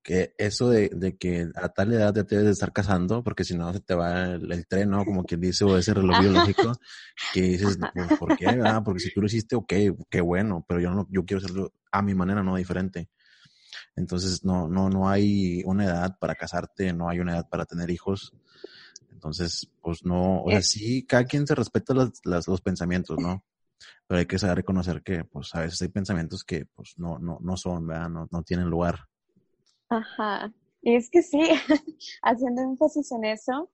que 0.02 0.34
eso 0.38 0.70
de, 0.70 0.88
de 0.88 1.16
que 1.16 1.48
a 1.54 1.68
tal 1.68 1.92
edad 1.92 2.14
ya 2.14 2.24
te 2.24 2.36
debes 2.36 2.46
de 2.46 2.52
estar 2.52 2.72
casando, 2.72 3.22
porque 3.22 3.44
si 3.44 3.56
no 3.56 3.72
se 3.72 3.80
te 3.80 3.94
va 3.94 4.24
el, 4.24 4.66
tren, 4.66 4.90
¿no? 4.90 5.04
Como 5.04 5.24
quien 5.24 5.42
dice, 5.42 5.64
o 5.64 5.76
ese 5.76 5.92
reloj 5.92 6.20
biológico, 6.20 6.72
que 7.34 7.42
dices, 7.42 7.78
pues, 7.92 8.18
¿por 8.18 8.36
qué? 8.36 8.46
¿verdad? 8.46 8.82
Porque 8.82 9.00
si 9.00 9.12
tú 9.12 9.20
lo 9.20 9.26
hiciste, 9.26 9.56
ok, 9.56 9.72
qué 10.10 10.20
bueno, 10.22 10.64
pero 10.66 10.80
yo 10.80 10.90
no, 10.90 11.06
yo 11.10 11.26
quiero 11.26 11.44
hacerlo 11.44 11.72
a 11.92 12.00
mi 12.00 12.14
manera, 12.14 12.42
no 12.42 12.56
diferente. 12.56 13.10
Entonces, 13.94 14.44
no, 14.44 14.68
no, 14.68 14.88
no 14.88 15.08
hay 15.08 15.62
una 15.66 15.84
edad 15.84 16.18
para 16.18 16.34
casarte, 16.34 16.92
no 16.92 17.10
hay 17.10 17.20
una 17.20 17.32
edad 17.32 17.48
para 17.48 17.66
tener 17.66 17.90
hijos. 17.90 18.32
Entonces, 19.12 19.70
pues 19.80 20.04
no, 20.04 20.42
o 20.42 20.50
sea, 20.50 20.62
sí, 20.62 21.04
cada 21.06 21.24
quien 21.24 21.46
se 21.46 21.54
respeta 21.54 21.94
las, 21.94 22.46
los 22.46 22.60
pensamientos, 22.60 23.18
¿no? 23.18 23.44
Pero 24.06 24.18
hay 24.18 24.26
que 24.26 24.38
saber 24.38 24.58
reconocer 24.58 25.02
que 25.02 25.24
pues 25.24 25.54
a 25.54 25.60
veces 25.60 25.80
hay 25.82 25.88
pensamientos 25.88 26.44
que 26.44 26.66
pues 26.66 26.94
no, 26.98 27.18
no, 27.18 27.38
no 27.40 27.56
son, 27.56 27.86
¿verdad? 27.86 28.08
No, 28.08 28.28
no 28.30 28.42
tienen 28.42 28.68
lugar. 28.68 29.00
Ajá, 29.88 30.52
y 30.82 30.96
es 30.96 31.08
que 31.10 31.22
sí, 31.22 31.40
haciendo 32.22 32.62
énfasis 32.62 33.10
en 33.12 33.24
eso, 33.24 33.70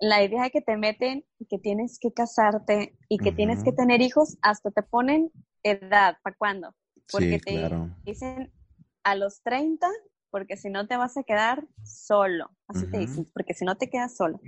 la 0.00 0.22
idea 0.24 0.50
que 0.50 0.60
te 0.60 0.76
meten 0.76 1.24
que 1.48 1.58
tienes 1.58 1.98
que 2.00 2.12
casarte 2.12 2.96
y 3.08 3.18
que 3.18 3.32
tienes 3.32 3.62
que 3.62 3.72
tener 3.72 4.00
hijos, 4.00 4.38
hasta 4.42 4.70
te 4.70 4.82
ponen 4.82 5.30
edad, 5.62 6.16
¿para 6.22 6.36
cuándo? 6.36 6.74
Porque 7.10 7.38
te 7.38 7.70
dicen 8.04 8.52
a 9.02 9.14
los 9.14 9.40
30 9.42 9.88
porque 10.30 10.56
si 10.56 10.70
no 10.70 10.86
te 10.86 10.96
vas 10.96 11.16
a 11.16 11.22
quedar 11.22 11.66
solo. 11.82 12.50
Así 12.66 12.90
te 12.90 12.98
dicen, 12.98 13.26
porque 13.32 13.54
si 13.54 13.64
no 13.64 13.76
te 13.76 13.88
quedas 13.88 14.16
solo. 14.16 14.40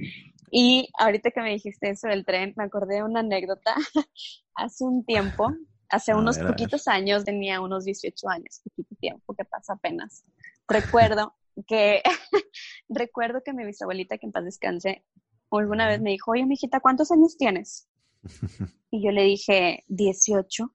Y 0.51 0.89
ahorita 0.99 1.31
que 1.31 1.41
me 1.41 1.51
dijiste 1.51 1.91
eso 1.91 2.09
del 2.09 2.25
tren, 2.25 2.55
me 2.57 2.65
acordé 2.65 2.97
de 2.97 3.03
una 3.03 3.21
anécdota. 3.21 3.75
hace 4.55 4.85
un 4.85 5.05
tiempo, 5.05 5.53
hace 5.89 6.15
unos 6.15 6.39
poquitos 6.39 6.89
años, 6.89 7.25
tenía 7.25 7.61
unos 7.61 7.85
18 7.85 8.29
años, 8.29 8.61
poquito 8.65 8.95
tiempo 8.97 9.35
que 9.35 9.45
pasa 9.45 9.75
apenas. 9.75 10.25
Recuerdo 10.69 11.35
que, 11.67 12.03
recuerdo 12.89 13.43
que 13.45 13.53
mi 13.53 13.65
bisabuelita, 13.65 14.19
que 14.19 14.27
en 14.27 14.33
paz 14.33 14.45
descanse, 14.45 15.05
alguna 15.51 15.89
vez 15.89 16.01
me 16.01 16.11
dijo, 16.11 16.33
oye, 16.33 16.47
mijita, 16.47 16.81
¿cuántos 16.81 17.11
años 17.11 17.37
tienes? 17.37 17.89
Y 18.93 19.05
yo 19.05 19.13
le 19.13 19.23
dije, 19.23 19.85
18. 19.87 20.75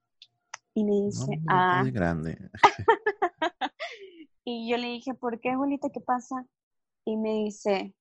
Y 0.72 0.84
me 0.84 1.06
dice, 1.06 1.38
ah. 1.48 1.84
grande. 1.92 2.38
Y 4.48 4.70
yo 4.70 4.76
le 4.76 4.86
dije, 4.86 5.12
¿por 5.12 5.40
qué, 5.40 5.50
abuelita? 5.50 5.90
¿Qué 5.90 6.00
pasa? 6.00 6.46
Y 7.04 7.16
me 7.16 7.30
dice, 7.30 7.96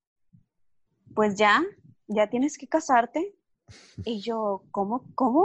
pues 1.16 1.36
ya, 1.36 1.64
ya 2.08 2.30
tienes 2.30 2.60
que 2.60 2.68
casarte. 2.68 3.34
Y 4.04 4.22
yo, 4.22 4.62
¿cómo? 4.70 5.04
¿Cómo? 5.16 5.44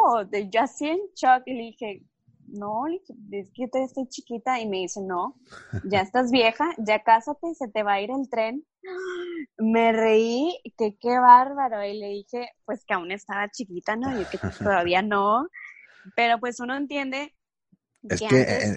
Yo 0.51 0.61
así 0.61 0.89
en 0.89 0.99
shock. 1.17 1.45
Y 1.47 1.55
le 1.55 1.63
dije, 1.63 2.03
no, 2.49 2.87
es 2.87 3.51
que 3.55 3.63
yo 3.63 3.81
estoy 3.83 4.09
chiquita. 4.09 4.61
Y 4.61 4.69
me 4.69 4.81
dice, 4.81 5.01
no, 5.01 5.37
ya 5.85 6.01
estás 6.03 6.31
vieja, 6.31 6.69
ya 6.77 7.03
cásate, 7.03 7.55
se 7.55 7.69
te 7.69 7.83
va 7.83 7.95
a 7.95 8.03
ir 8.03 8.11
el 8.11 8.29
tren. 8.29 8.67
Me 9.57 9.93
reí, 9.93 10.55
que 10.77 10.99
qué 10.99 11.19
bárbaro. 11.19 11.83
Y 11.83 11.99
le 11.99 12.09
dije, 12.09 12.51
pues 12.67 12.85
que 12.85 12.93
aún 12.93 13.11
estaba 13.11 13.49
chiquita, 13.49 13.97
¿no? 13.97 14.21
Y 14.21 14.27
que 14.27 14.37
todavía 14.59 15.01
no. 15.01 15.49
Pero 16.15 16.39
pues 16.41 16.61
uno 16.61 16.77
entiende 16.77 17.35
es 18.09 18.21
que 18.21 18.77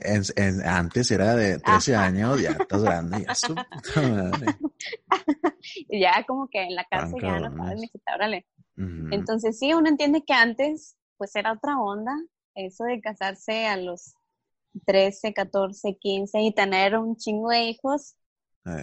antes... 0.65 1.11
era 1.11 1.35
de 1.35 1.59
13 1.59 1.95
años, 1.95 2.41
ya 2.41 2.51
estás 2.51 2.83
grande, 2.83 3.23
ya 3.25 3.35
su 3.35 3.55
ya 5.89 6.25
como 6.27 6.49
que 6.49 6.63
en 6.63 6.75
la 6.75 6.83
casa 6.85 7.15
ya 7.21 7.39
no 7.39 7.55
sabes 7.55 7.79
ni 7.79 7.89
órale. 8.13 8.45
Entonces 8.75 9.59
sí, 9.59 9.73
uno 9.73 9.87
entiende 9.87 10.23
que 10.25 10.33
antes 10.33 10.97
pues 11.17 11.35
era 11.35 11.53
otra 11.53 11.79
onda, 11.79 12.11
eso 12.55 12.85
de 12.85 12.99
casarse 12.99 13.67
a 13.67 13.77
los 13.77 14.15
13, 14.85 15.33
14, 15.33 15.97
15 15.99 16.41
y 16.41 16.53
tener 16.53 16.97
un 16.97 17.15
chingo 17.15 17.49
de 17.49 17.63
hijos. 17.63 18.15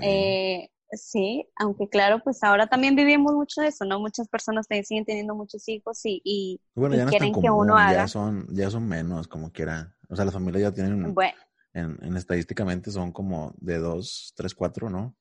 Eh, 0.03 0.69
sí, 0.93 1.47
aunque 1.57 1.89
claro, 1.89 2.21
pues 2.23 2.43
ahora 2.43 2.67
también 2.67 2.95
vivimos 2.95 3.35
mucho 3.35 3.61
de 3.61 3.69
eso, 3.69 3.85
¿no? 3.85 3.99
Muchas 3.99 4.29
personas 4.29 4.67
siguen 4.85 5.05
teniendo 5.05 5.35
muchos 5.35 5.69
hijos 5.69 6.01
y, 6.05 6.21
y, 6.25 6.61
quieren 7.09 7.35
que 7.35 7.51
uno 7.51 7.77
haga. 7.77 7.93
Ya 7.93 8.09
son, 8.09 8.47
ya 8.51 8.71
son 8.71 8.89
menos, 8.89 9.29
como 9.29 9.53
quiera. 9.53 9.95
O 10.11 10.17
sea, 10.17 10.25
las 10.25 10.35
familias 10.35 10.63
ya 10.63 10.73
tienen, 10.73 11.15
bueno. 11.15 11.39
en, 11.73 12.17
estadísticamente 12.17 12.91
son 12.91 13.13
como 13.13 13.55
de 13.59 13.79
dos, 13.79 14.33
tres, 14.37 14.55
cuatro, 14.55 14.91
¿no? 14.91 15.17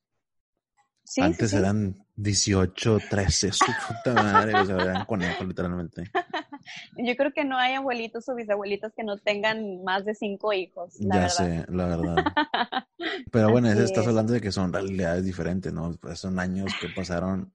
Sí, 1.04 1.22
Antes 1.22 1.52
eran 1.54 2.04
18, 2.16 2.98
13, 3.08 3.52
su 3.52 3.64
puta 3.64 4.14
madre, 4.14 4.54
o 4.54 4.66
sea, 4.66 4.76
eran 4.76 5.04
conejos 5.06 5.46
literalmente. 5.46 6.04
Yo 6.98 7.16
creo 7.16 7.32
que 7.32 7.44
no 7.44 7.56
hay 7.56 7.74
abuelitos 7.74 8.28
o 8.28 8.34
bisabuelitos 8.34 8.92
que 8.94 9.04
no 9.04 9.16
tengan 9.16 9.82
más 9.82 10.04
de 10.04 10.14
cinco 10.14 10.52
hijos. 10.52 10.94
La 11.00 11.14
ya 11.14 11.20
verdad. 11.20 11.66
sé, 11.66 11.72
la 11.72 11.86
verdad. 11.86 12.24
Pero 13.32 13.50
bueno, 13.50 13.70
estás 13.70 14.06
hablando 14.06 14.32
de 14.32 14.40
que 14.40 14.52
son 14.52 14.72
realidades 14.72 15.24
diferentes, 15.24 15.72
¿no? 15.72 15.96
Pues 16.00 16.18
son 16.18 16.38
años 16.38 16.72
que 16.80 16.88
pasaron. 16.88 17.52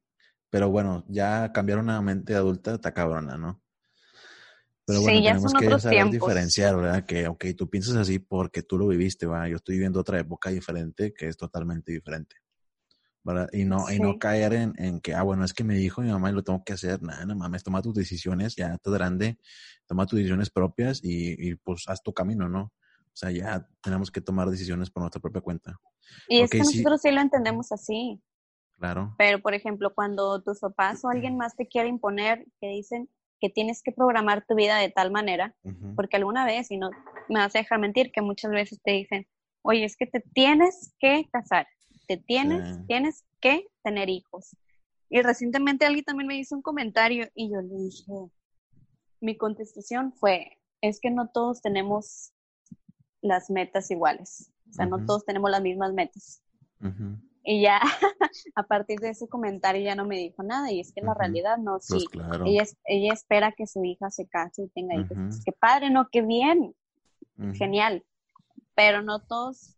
Pero 0.50 0.69
bueno, 0.69 1.04
ya 1.08 1.52
cambiar 1.54 1.80
una 1.80 2.02
mente 2.02 2.36
adulta 2.36 2.76
está 2.76 2.93
cabrona, 2.93 3.38
¿no? 3.38 3.62
Pero 4.86 5.02
bueno, 5.02 5.21
tenemos 5.21 5.54
que 5.54 5.80
saber 5.80 6.10
diferenciar, 6.12 6.76
¿verdad? 6.76 7.06
Que, 7.06 7.28
ok, 7.28 7.45
tú 7.58 7.69
piensas 7.69 7.95
así 7.95 8.19
porque 8.19 8.62
tú 8.62 8.78
lo 8.78 8.88
viviste, 8.88 9.26
¿verdad? 9.26 9.48
Yo 9.48 9.56
estoy 9.56 9.76
viviendo 9.76 10.00
otra 10.00 10.19
época 10.19 10.52
diferente 10.52 11.14
que 11.14 11.28
es 11.28 11.38
totalmente 11.38 11.91
diferente. 11.91 12.36
¿verdad? 13.26 13.49
Y 13.51 13.66
no, 13.66 13.91
y 13.91 13.99
no 13.99 14.20
caer 14.20 14.53
en, 14.53 14.74
en, 14.78 15.01
que, 15.01 15.16
ah, 15.16 15.24
bueno, 15.24 15.43
es 15.43 15.53
que 15.53 15.64
me 15.64 15.74
dijo 15.74 16.01
mi 16.01 16.12
mamá 16.12 16.30
y 16.30 16.34
lo 16.34 16.43
tengo 16.43 16.64
que 16.64 16.74
hacer. 16.74 17.01
Nada, 17.01 17.26
no 17.26 17.36
mames, 17.36 17.64
toma 17.64 17.82
tus 17.82 17.95
decisiones, 17.95 18.55
ya 18.55 18.76
estás 18.76 18.93
grande, 18.93 19.39
toma 19.88 20.05
tus 20.05 20.18
decisiones 20.18 20.51
propias 20.51 21.03
y, 21.03 21.49
y, 21.49 21.55
pues 21.55 21.86
haz 21.88 22.03
tu 22.03 22.14
camino, 22.14 22.47
¿no? 22.47 22.62
O 22.62 23.18
sea, 23.18 23.32
ya 23.32 23.68
tenemos 23.82 24.12
que 24.12 24.22
tomar 24.22 24.49
decisiones 24.49 24.91
por 24.91 25.01
nuestra 25.01 25.20
propia 25.20 25.41
cuenta. 25.41 25.80
Y 26.28 26.41
es 26.41 26.51
que 26.51 26.59
nosotros 26.59 27.01
sí 27.01 27.09
lo 27.12 27.22
entendemos 27.22 27.72
así. 27.72 28.22
Claro. 28.78 29.16
Pero, 29.18 29.41
por 29.41 29.55
ejemplo, 29.55 29.93
cuando 29.95 30.43
tus 30.43 30.59
papás 30.59 31.03
o 31.03 31.09
alguien 31.09 31.36
más 31.38 31.55
te 31.55 31.68
quiere 31.68 31.89
imponer, 31.89 32.45
que 32.62 32.68
dicen, 32.68 33.09
que 33.46 33.52
tienes 33.52 33.84
que 33.84 33.91
programar 33.91 34.43
tu 34.48 34.56
vida 34.56 34.80
de 34.80 34.89
tal 34.89 35.12
manera, 35.12 35.56
porque 35.96 36.18
alguna 36.18 36.48
vez, 36.48 36.72
y 36.72 36.78
no 36.78 36.89
me 37.30 37.39
vas 37.39 37.56
a 37.56 37.60
dejar 37.60 37.78
mentir, 37.78 38.12
que 38.12 38.24
muchas 38.24 38.50
veces 38.50 38.82
te 38.84 38.91
dicen, 38.91 39.28
oye, 39.62 39.84
es 39.84 39.96
que 39.96 40.08
te 40.08 40.20
tienes 40.20 40.96
que 40.98 41.30
casar, 41.32 41.68
te 42.08 42.18
tienes, 42.18 42.80
tienes 42.88 43.24
que 43.39 43.68
tener 43.84 44.10
hijos. 44.10 44.58
Y 45.12 45.22
recientemente 45.22 45.86
alguien 45.86 46.06
también 46.06 46.28
me 46.28 46.39
hizo 46.39 46.56
un 46.56 46.64
comentario 46.64 47.30
y 47.36 47.52
yo 47.52 47.62
le 47.62 47.76
dije, 47.76 48.14
mi 49.22 49.38
contestación 49.38 50.12
fue, 50.14 50.58
es 50.82 51.00
que 51.00 51.12
no 51.12 51.28
todos 51.28 51.62
tenemos 51.62 52.34
las 53.22 53.52
metas 53.52 53.91
iguales, 53.91 54.52
o 54.72 54.74
sea, 54.74 54.88
no 54.88 55.06
todos 55.06 55.24
tenemos 55.24 55.52
las 55.52 55.62
mismas 55.62 55.93
metas. 55.93 56.41
Y 57.48 57.62
ya 57.62 57.80
a 58.56 58.64
partir 58.64 59.00
de 59.00 59.10
ese 59.10 59.28
comentario 59.28 59.84
ya 59.84 59.96
no 59.96 60.06
me 60.06 60.18
dijo 60.18 60.41
nada. 60.43 60.72
Y 60.72 60.80
es 60.80 60.91
que 60.91 61.02
la 61.02 61.14
realidad 61.14 61.58
no, 61.58 61.74
Pues 61.88 62.02
sí. 62.02 62.08
claro. 62.08 62.46
Ella, 62.46 62.64
es- 62.64 62.78
ella 62.86 63.14
espera 63.14 63.52
que 63.52 63.68
su 63.68 63.84
hija 63.84 64.10
se 64.10 64.28
case 64.28 64.64
y 64.64 64.68
tenga 64.70 64.96
hijos. 64.96 65.16
Pues, 65.16 65.43
qué 65.46 65.52
padre, 65.52 65.89
¿no? 65.91 66.08
Qué 66.12 66.22
bien, 66.22 66.76
genial. 67.54 68.04
Pero 68.74 69.02
no 69.02 69.20
todos 69.20 69.76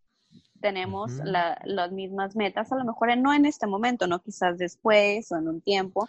tenemos 0.60 1.12
la- 1.24 1.60
las 1.64 1.92
mismas 1.92 2.34
metas, 2.34 2.72
a 2.72 2.76
lo 2.76 2.84
mejor 2.84 3.16
no 3.16 3.32
en 3.32 3.46
este 3.46 3.66
momento, 3.66 4.06
no 4.08 4.20
quizás 4.20 4.58
después 4.58 5.30
o 5.30 5.36
en 5.36 5.46
un 5.48 5.60
tiempo, 5.60 6.08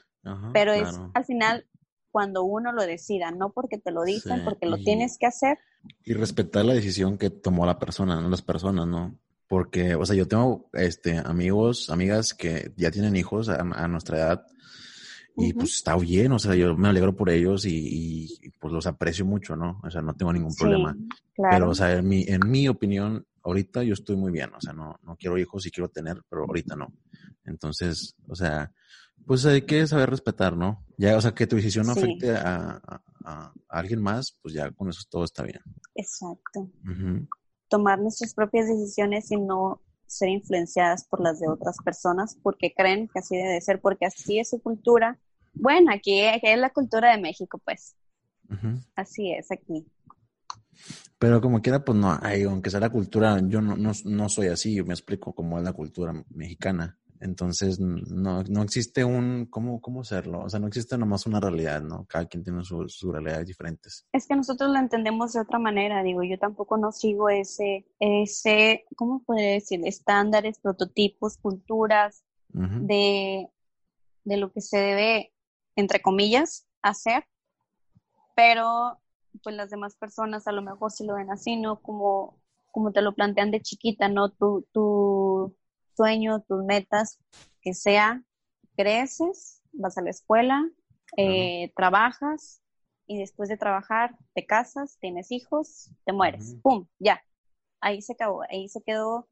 pero 0.53 0.73
es 0.73 0.99
al 1.13 1.25
final 1.25 1.67
cuando 2.11 2.43
uno 2.43 2.71
lo 2.71 2.81
decida, 2.83 3.29
no 3.31 3.51
porque 3.51 3.77
te 3.77 3.91
lo 3.91 4.03
dicen, 4.03 4.37
Sí, 4.37 4.41
porque 4.43 4.65
lo 4.65 4.77
y- 4.77 4.83
tienes 4.83 5.17
que 5.19 5.27
hacer. 5.27 5.59
Y 6.03 6.13
respetar 6.13 6.65
la 6.65 6.73
decisión 6.73 7.17
que 7.19 7.29
tomó 7.29 7.65
la 7.67 7.77
persona, 7.77 8.19
no 8.19 8.27
las 8.29 8.41
personas, 8.41 8.87
¿no? 8.87 9.15
Porque, 9.49 9.95
o 9.95 10.05
sea, 10.05 10.15
yo 10.15 10.27
tengo 10.27 10.69
este 10.73 11.17
amigos, 11.17 11.89
amigas 11.89 12.33
que 12.33 12.71
ya 12.77 12.91
tienen 12.91 13.15
hijos 13.17 13.49
a, 13.49 13.59
a 13.59 13.87
nuestra 13.89 14.17
edad 14.19 14.45
y 15.35 15.53
pues 15.53 15.75
está 15.75 15.95
bien, 15.97 16.31
o 16.33 16.39
sea, 16.39 16.53
yo 16.53 16.75
me 16.77 16.87
alegro 16.89 17.15
por 17.15 17.29
ellos 17.29 17.65
y, 17.65 17.75
y, 17.75 18.23
y, 18.41 18.49
pues 18.59 18.71
los 18.73 18.85
aprecio 18.85 19.25
mucho, 19.25 19.55
¿no? 19.55 19.79
O 19.83 19.89
sea, 19.89 20.01
no 20.01 20.13
tengo 20.13 20.31
ningún 20.33 20.53
problema. 20.53 20.93
Sí, 20.93 21.07
claro. 21.35 21.55
Pero, 21.55 21.69
o 21.71 21.75
sea, 21.75 21.93
en 21.97 22.07
mi, 22.07 22.23
en 22.27 22.41
mi 22.49 22.67
opinión, 22.67 23.25
ahorita 23.43 23.81
yo 23.83 23.93
estoy 23.93 24.17
muy 24.17 24.31
bien, 24.31 24.51
o 24.53 24.61
sea, 24.61 24.73
no, 24.73 24.99
no 25.03 25.15
quiero 25.15 25.37
hijos, 25.37 25.63
sí 25.63 25.71
quiero 25.71 25.89
tener, 25.89 26.21
pero 26.29 26.43
ahorita 26.45 26.75
no. 26.75 26.93
Entonces, 27.45 28.15
o 28.27 28.35
sea, 28.35 28.71
pues 29.25 29.45
hay 29.45 29.61
que 29.63 29.87
saber 29.87 30.09
respetar, 30.11 30.55
¿no? 30.57 30.85
Ya, 30.97 31.17
o 31.17 31.21
sea, 31.21 31.33
que 31.33 31.47
tu 31.47 31.55
decisión 31.55 31.87
no 31.87 31.93
Sí. 31.95 32.01
afecte 32.01 32.31
a, 32.35 32.79
a- 32.85 33.01
a 33.25 33.53
alguien 33.69 34.01
más, 34.01 34.37
pues 34.41 34.53
ya 34.53 34.69
con 34.71 34.89
eso 34.89 35.01
todo 35.09 35.23
está 35.23 35.43
bien. 35.43 35.61
Exacto. 35.95 36.69
Ujú. 36.83 37.27
Tomar 37.69 37.99
nuestras 37.99 38.33
propias 38.33 38.67
decisiones 38.67 39.31
y 39.31 39.37
no 39.37 39.81
ser 40.05 40.29
influenciadas 40.29 41.05
por 41.05 41.21
las 41.21 41.39
de 41.39 41.47
otras 41.47 41.77
personas 41.83 42.35
porque 42.41 42.73
creen 42.75 43.07
que 43.07 43.19
así 43.19 43.37
debe 43.37 43.61
ser, 43.61 43.79
porque 43.79 44.05
así 44.05 44.39
es 44.39 44.49
su 44.49 44.61
cultura. 44.61 45.19
Bueno, 45.53 45.91
aquí, 45.93 46.25
aquí 46.25 46.47
es 46.47 46.59
la 46.59 46.71
cultura 46.71 47.11
de 47.11 47.21
México, 47.21 47.61
pues. 47.63 47.95
Así 48.95 49.31
es 49.31 49.51
aquí. 49.51 49.85
Pero 51.19 51.41
como 51.41 51.61
quiera, 51.61 51.83
pues 51.83 51.97
no, 51.97 52.17
hay, 52.21 52.43
aunque 52.43 52.69
sea 52.69 52.79
la 52.79 52.89
cultura, 52.89 53.39
yo 53.43 53.61
no, 53.61 53.75
no, 53.75 53.91
no 54.05 54.29
soy 54.29 54.47
así, 54.47 54.81
me 54.83 54.93
explico 54.93 55.33
cómo 55.33 55.57
es 55.57 55.63
la 55.63 55.73
cultura 55.73 56.13
mexicana. 56.29 56.97
Entonces, 57.21 57.79
no, 57.79 58.43
no 58.43 58.63
existe 58.63 59.03
un, 59.03 59.45
¿cómo, 59.49 59.81
cómo 59.81 60.03
serlo? 60.03 60.41
O 60.43 60.49
sea, 60.49 60.59
no 60.59 60.67
existe 60.67 60.97
nomás 60.97 61.25
una 61.25 61.39
realidad, 61.39 61.81
¿no? 61.81 62.05
Cada 62.07 62.25
quien 62.25 62.43
tiene 62.43 62.63
su- 62.63 62.87
sus 62.87 63.11
realidades 63.11 63.45
diferentes. 63.47 64.05
Es 64.13 64.25
que 64.25 64.35
nosotros 64.35 64.71
lo 64.71 64.77
entendemos 64.79 65.33
de 65.33 65.41
otra 65.41 65.59
manera, 65.59 66.01
digo, 66.01 66.23
yo 66.23 66.39
tampoco 66.39 66.77
no 66.77 66.91
sigo 66.91 67.29
ese, 67.29 67.85
ese, 67.99 68.85
¿cómo 68.95 69.21
podría 69.23 69.51
decir? 69.51 69.81
Estándares, 69.85 70.59
prototipos, 70.59 71.37
culturas 71.37 72.23
de, 72.87 73.47
de 74.23 74.37
lo 74.37 74.51
que 74.51 74.61
se 74.61 74.77
debe, 74.77 75.33
entre 75.75 76.01
comillas, 76.01 76.65
hacer, 76.81 77.25
pero 78.35 78.99
pues 79.43 79.55
las 79.55 79.69
demás 79.69 79.95
personas 79.95 80.47
a 80.47 80.51
lo 80.51 80.61
mejor 80.61 80.91
sí 80.91 81.05
lo 81.05 81.15
ven 81.15 81.29
así, 81.31 81.55
¿no? 81.57 81.81
Como, 81.81 82.37
como 82.71 82.91
te 82.91 83.01
lo 83.01 83.13
plantean 83.13 83.51
de 83.51 83.61
chiquita, 83.61 84.07
¿no? 84.09 84.29
Tu, 84.31 84.65
tu 84.71 85.55
sueño, 85.99 86.41
tus 86.47 86.63
metas, 86.63 87.19
que 87.61 87.73
sea, 87.73 88.23
creces, 88.77 89.61
vas 89.73 89.97
a 89.97 90.01
la 90.01 90.11
escuela, 90.11 90.65
eh, 91.17 91.73
trabajas 91.75 92.61
y 93.05 93.17
después 93.17 93.49
de 93.49 93.57
trabajar 93.57 94.15
te 94.33 94.45
casas, 94.45 94.97
tienes 95.01 95.29
hijos, 95.29 95.91
te 96.05 96.13
mueres. 96.13 96.55
¡pum! 96.63 96.87
Ya, 96.99 97.21
ahí 97.81 98.01
se 98.01 98.13
acabó, 98.13 98.43
ahí 98.49 98.69
se 98.69 98.81
quedó 98.81 99.27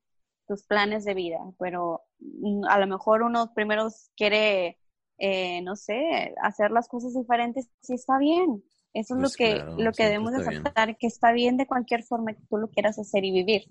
tus 0.46 0.64
planes 0.64 1.06
de 1.06 1.14
vida, 1.14 1.40
pero 1.58 2.02
mm, 2.20 2.66
a 2.68 2.78
lo 2.80 2.88
mejor 2.88 3.22
uno 3.22 3.54
primero 3.54 3.88
quiere, 4.18 4.78
eh, 5.20 5.62
no 5.62 5.78
sé, 5.78 6.36
hacer 6.42 6.72
las 6.72 6.90
cosas 6.90 7.14
diferentes, 7.14 7.70
sí 7.82 7.94
está 7.94 8.18
bien. 8.18 8.62
Eso 8.94 9.14
es 9.16 9.20
Pues 9.20 9.22
lo 9.22 9.30
que, 9.38 9.56
claro, 9.56 9.78
lo 9.78 9.92
que 9.92 10.04
debemos 10.06 10.32
bien. 10.36 10.42
aceptar, 10.48 10.98
que 10.98 11.08
está 11.08 11.32
bien 11.32 11.58
de 11.58 11.68
cualquier 11.68 12.04
forma 12.04 12.34
que 12.34 12.42
tú 12.50 12.58
lo 12.58 12.70
quieras 12.70 12.98
hacer 12.98 13.24
y 13.26 13.32
vivir. 13.32 13.64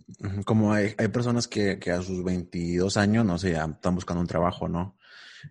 Como 0.45 0.73
hay, 0.73 0.95
hay 0.99 1.09
personas 1.09 1.49
que, 1.49 1.79
que 1.79 1.91
a 1.91 2.01
sus 2.03 2.23
22 2.23 2.97
años, 2.97 3.25
no 3.25 3.37
sé, 3.39 3.53
ya 3.53 3.65
están 3.65 3.95
buscando 3.97 4.21
un 4.21 4.27
trabajo, 4.29 4.69
¿no? 4.69 4.97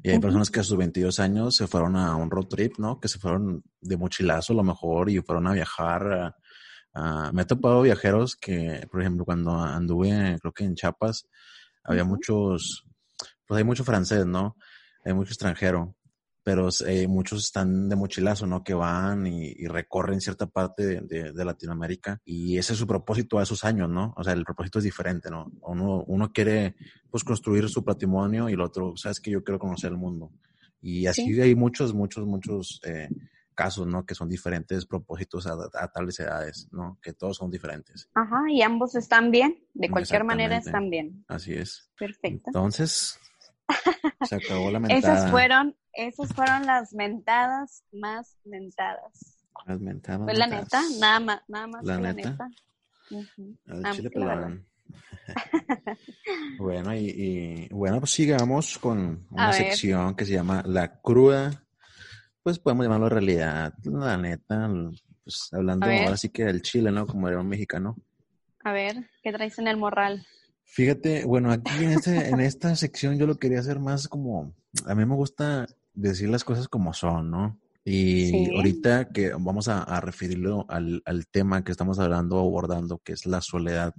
Y 0.04 0.10
hay 0.12 0.20
personas 0.20 0.50
que 0.50 0.60
a 0.60 0.64
sus 0.64 0.78
22 0.78 1.20
años 1.20 1.56
se 1.56 1.68
fueron 1.68 1.96
a 1.96 2.16
un 2.16 2.30
road 2.30 2.48
trip, 2.48 2.78
¿no? 2.80 3.00
Que 3.00 3.08
se 3.08 3.20
fueron 3.20 3.64
de 3.82 3.98
mochilazo 3.98 4.54
a 4.54 4.56
lo 4.56 4.64
mejor 4.64 5.10
y 5.10 5.20
fueron 5.22 5.48
a 5.48 5.54
viajar. 5.54 6.12
a- 6.14 6.36
a- 6.98 7.32
me 7.34 7.42
ha 7.42 7.48
topado 7.48 7.82
viajeros 7.82 8.36
que, 8.38 8.88
por 8.90 9.02
ejemplo, 9.02 9.26
cuando 9.26 9.52
anduve, 9.60 10.38
creo 10.40 10.54
que 10.54 10.64
en 10.64 10.76
Chiapas, 10.76 11.28
había 11.84 12.06
muchos, 12.06 12.86
pues 13.46 13.58
hay 13.58 13.64
mucho 13.66 13.84
francés, 13.84 14.26
¿no? 14.26 14.56
Hay 15.04 15.14
mucho 15.14 15.32
extranjero, 15.32 15.96
pero 16.46 16.70
eh, 16.86 17.08
muchos 17.08 17.44
están 17.46 17.90
de 17.90 17.96
mochilazo, 17.96 18.46
¿no? 18.46 18.64
Que 18.64 18.76
van 18.76 19.26
y, 19.26 19.48
y 19.48 19.66
recorren 19.66 20.22
cierta 20.22 20.46
parte 20.46 20.86
de, 20.86 21.02
de- 21.02 21.32
de 21.34 21.46
Latinoamérica 21.46 22.22
y 22.24 22.58
ese 22.60 22.74
es 22.74 22.80
su 22.80 22.86
propósito 22.86 23.40
a 23.40 23.44
esos 23.44 23.64
años, 23.64 23.90
¿no? 23.90 24.14
O 24.16 24.24
sea, 24.24 24.34
el 24.34 24.46
propósito 24.46 24.78
es 24.78 24.86
diferente, 24.86 25.32
¿no? 25.32 25.52
Uno, 25.64 26.04
uno 26.06 26.32
quiere, 26.32 26.76
pues, 27.10 27.24
construir 27.24 27.68
su 27.68 27.84
patrimonio 27.84 28.48
y 28.48 28.54
el 28.54 28.62
otro, 28.62 28.96
sabes 28.96 29.20
que 29.20 29.32
yo 29.32 29.44
quiero 29.44 29.58
conocer 29.58 29.90
el 29.92 29.98
mundo. 29.98 30.32
Y 30.82 31.08
así 31.08 31.34
Sí. 31.34 31.42
hay 31.42 31.56
muchos, 31.56 31.96
muchos, 31.96 32.28
muchos 32.28 32.80
eh, 32.86 33.10
casos, 33.56 33.88
¿no? 33.88 34.06
Que 34.06 34.14
son 34.14 34.30
diferentes 34.30 34.86
propósitos 34.86 35.48
a, 35.48 35.56
a 35.74 35.88
tales 35.92 36.20
edades, 36.20 36.68
¿no? 36.72 37.00
Que 37.02 37.14
todos 37.14 37.38
son 37.38 37.50
diferentes. 37.50 38.08
Ajá, 38.14 38.44
y 38.52 38.62
ambos 38.62 38.94
están 38.94 39.32
bien, 39.32 39.58
de 39.74 39.90
cualquier 39.90 40.24
manera 40.26 40.58
están 40.58 40.92
bien. 40.92 41.26
Así 41.28 41.54
es. 41.54 41.90
Perfecto. 41.98 42.44
Entonces, 42.50 43.18
se 44.30 44.36
acabó 44.36 44.70
la 44.70 44.80
mentada. 44.80 45.00
Esas 45.16 45.32
fueron, 45.32 45.76
esas 45.96 46.30
fueron 46.34 46.66
las 46.66 46.94
mentadas 46.94 47.84
más 47.92 48.38
mentadas. 48.44 49.38
Las 49.66 49.80
mentadas 49.80 50.22
Pues 50.26 50.38
la 50.38 50.48
mentadas. 50.48 50.92
neta, 50.92 51.00
nada 51.00 51.20
más, 51.20 51.42
nada 51.48 51.68
más 51.68 51.84
La 51.86 51.96
que 51.98 52.02
la 52.04 52.14
neta. 52.14 52.32
neta. 52.32 52.50
Ujú. 53.10 53.58
Al 53.68 53.86
Ah, 53.86 53.92
chile 53.94 54.10
sí, 54.14 54.20
la 54.20 54.26
pelón. 54.34 54.66
bueno, 56.58 56.96
y, 56.96 57.10
y, 57.10 57.68
bueno, 57.72 58.00
pues 58.00 58.12
sigamos 58.12 58.78
con 58.78 59.28
una 59.32 59.44
A 59.46 59.52
ver. 59.52 59.56
sección 59.56 60.16
que 60.16 60.26
se 60.26 60.34
llama 60.34 60.64
La 60.66 61.00
Cruda. 61.02 61.64
Pues 62.44 62.60
podemos 62.60 62.86
llamarlo 62.86 63.10
realidad. 63.10 63.74
La 63.84 64.18
neta, 64.18 64.70
pues 65.24 65.50
hablando 65.52 65.88
ahora 65.88 66.18
sí 66.18 66.30
que 66.30 66.46
del 66.46 66.62
chile, 66.62 66.92
¿no? 66.92 67.08
Como 67.08 67.28
era 67.28 67.40
un 67.40 67.48
mexicano. 67.48 67.96
A 68.64 68.72
ver, 68.72 69.10
¿qué 69.24 69.32
traes 69.32 69.58
en 69.60 69.68
el 69.68 69.78
morral? 69.78 70.26
Fíjate, 70.64 71.26
bueno, 71.26 71.52
aquí 71.52 71.84
en, 71.84 71.92
este, 71.92 72.30
en 72.30 72.40
esta 72.42 72.76
sección 72.76 73.18
yo 73.18 73.26
lo 73.28 73.38
quería 73.38 73.60
hacer 73.60 73.80
más 73.80 74.08
como, 74.08 74.54
a 74.86 74.96
mí 74.96 75.06
me 75.06 75.16
gusta 75.16 75.68
decir 75.96 76.30
las 76.30 76.44
cosas 76.44 76.68
como 76.68 76.94
son, 76.94 77.32
¿no? 77.32 77.60
Y 77.84 78.28
Sí. 78.32 78.50
ahorita 78.56 79.10
que 79.10 79.32
vamos 79.34 79.68
a, 79.68 79.84
a 79.84 80.02
referirlo 80.02 80.66
al, 80.70 81.02
al 81.06 81.28
tema 81.28 81.64
que 81.64 81.72
estamos 81.72 82.00
hablando, 82.00 82.40
abordando, 82.40 83.00
que 83.00 83.14
es 83.14 83.26
la 83.26 83.42
soledad, 83.42 83.94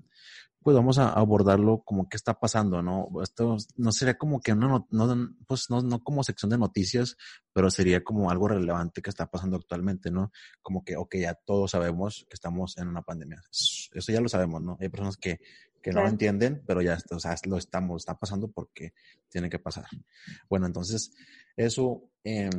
pues 0.66 0.74
vamos 0.74 0.99
a 0.99 1.11
abordarlo 1.11 1.82
como 1.84 2.09
qué 2.09 2.16
está 2.16 2.40
pasando, 2.40 2.82
¿no? 2.82 3.07
Esto 3.22 3.57
no 3.76 3.92
sería 3.92 4.18
como 4.18 4.40
que 4.40 4.53
una, 4.53 4.66
no, 4.66 4.88
no, 4.90 5.28
pues 5.47 5.70
no, 5.70 5.80
no 5.80 6.03
como 6.03 6.24
sección 6.24 6.51
de 6.51 6.59
noticias, 6.59 7.16
pero 7.53 7.70
sería 7.70 8.03
como 8.03 8.32
algo 8.32 8.49
relevante 8.49 9.01
que 9.01 9.11
está 9.11 9.30
pasando 9.30 9.57
actualmente, 9.59 10.11
¿no? 10.11 10.32
Como 10.62 10.82
que, 10.82 10.97
ok, 10.97 11.18
ya 11.20 11.34
todos 11.34 11.70
sabemos 11.70 12.26
que 12.28 12.34
estamos 12.34 12.76
en 12.78 12.88
una 12.88 13.03
pandemia. 13.03 13.40
Eso 13.53 14.12
ya 14.12 14.20
lo 14.20 14.28
sabemos, 14.28 14.61
¿no? 14.61 14.76
Hay 14.80 14.88
personas 14.88 15.16
que, 15.16 15.38
que 15.87 15.93
no 15.93 16.03
lo 16.03 16.09
entienden, 16.09 16.64
pero 16.66 16.82
ya 16.82 16.99
o 17.12 17.20
sea, 17.20 17.37
lo 17.45 17.59
estamos, 17.59 18.03
está 18.03 18.18
pasando 18.18 18.49
porque 18.49 18.93
tiene 19.28 19.49
que 19.49 19.61
pasar. 19.61 19.84
Bueno, 20.51 20.66
entonces 20.66 21.12
eso 21.57 22.11
eh, 22.24 22.51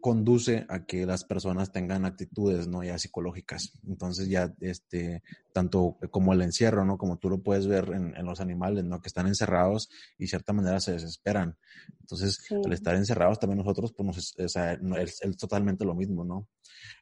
conduce 0.00 0.66
a 0.68 0.86
que 0.86 1.04
las 1.04 1.24
personas 1.24 1.72
tengan 1.72 2.04
actitudes, 2.04 2.68
¿no? 2.68 2.84
Ya 2.84 2.96
psicológicas. 2.96 3.72
Entonces 3.88 4.28
ya, 4.28 4.54
este, 4.60 5.24
tanto 5.52 5.98
como 6.12 6.32
el 6.32 6.42
encierro, 6.42 6.84
¿no? 6.84 6.96
Como 6.96 7.18
tú 7.18 7.28
lo 7.28 7.42
puedes 7.42 7.66
ver 7.66 7.90
en, 7.92 8.16
en 8.16 8.24
los 8.24 8.38
animales, 8.38 8.84
¿no? 8.84 9.00
Que 9.00 9.08
están 9.08 9.26
encerrados 9.26 9.90
y 10.16 10.22
de 10.22 10.28
cierta 10.28 10.52
manera 10.52 10.78
se 10.78 10.92
desesperan. 10.92 11.58
Entonces, 12.02 12.36
Sí. 12.46 12.54
al 12.54 12.72
estar 12.72 12.94
encerrados 12.94 13.40
también 13.40 13.58
nosotros, 13.58 13.92
pues, 13.96 14.06
nos, 14.06 14.38
o 14.38 14.48
sea, 14.48 14.74
es, 15.00 15.20
es 15.22 15.36
totalmente 15.36 15.84
lo 15.84 15.96
mismo, 15.96 16.24
¿no? 16.24 16.46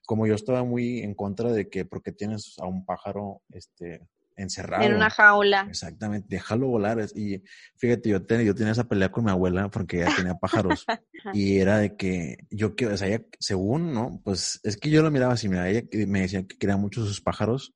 Como 0.07 0.27
yo 0.27 0.35
estaba 0.35 0.65
muy 0.65 1.01
en 1.01 1.13
contra 1.15 1.53
de 1.53 1.69
que, 1.69 1.85
porque 1.85 2.11
tienes 2.11 2.55
a 2.59 2.67
un 2.67 2.87
pájaro, 2.87 3.43
este, 3.51 4.09
encerrado. 4.37 4.85
En 4.85 4.95
una 4.95 5.11
jaula. 5.11 5.67
Exactamente, 5.69 6.29
déjalo 6.31 6.69
volar. 6.69 6.99
Y 7.15 7.43
fíjate, 7.77 8.09
yo, 8.11 8.25
te- 8.25 8.45
yo 8.45 8.55
tenía 8.55 8.73
esa 8.73 8.85
pelea 8.85 9.11
con 9.11 9.25
mi 9.25 9.31
abuela 9.31 9.69
porque 9.71 9.99
ella 9.99 10.15
tenía 10.15 10.35
pájaros. 10.35 10.87
y 11.33 11.59
era 11.59 11.79
de 11.79 11.97
que 11.97 12.39
yo 12.51 12.75
quiero, 12.75 12.95
o 12.95 12.97
sea, 12.97 13.09
ella, 13.09 13.23
según, 13.39 13.93
¿no? 13.93 14.21
Pues 14.25 14.61
es 14.63 14.77
que 14.77 14.91
yo 14.91 15.03
lo 15.03 15.11
miraba 15.11 15.35
así, 15.35 15.49
mira, 15.49 15.69
ella 15.69 15.83
me 16.07 16.23
decía 16.23 16.47
que 16.47 16.57
quería 16.59 16.77
mucho 16.77 17.05
sus 17.07 17.21
pájaros. 17.21 17.75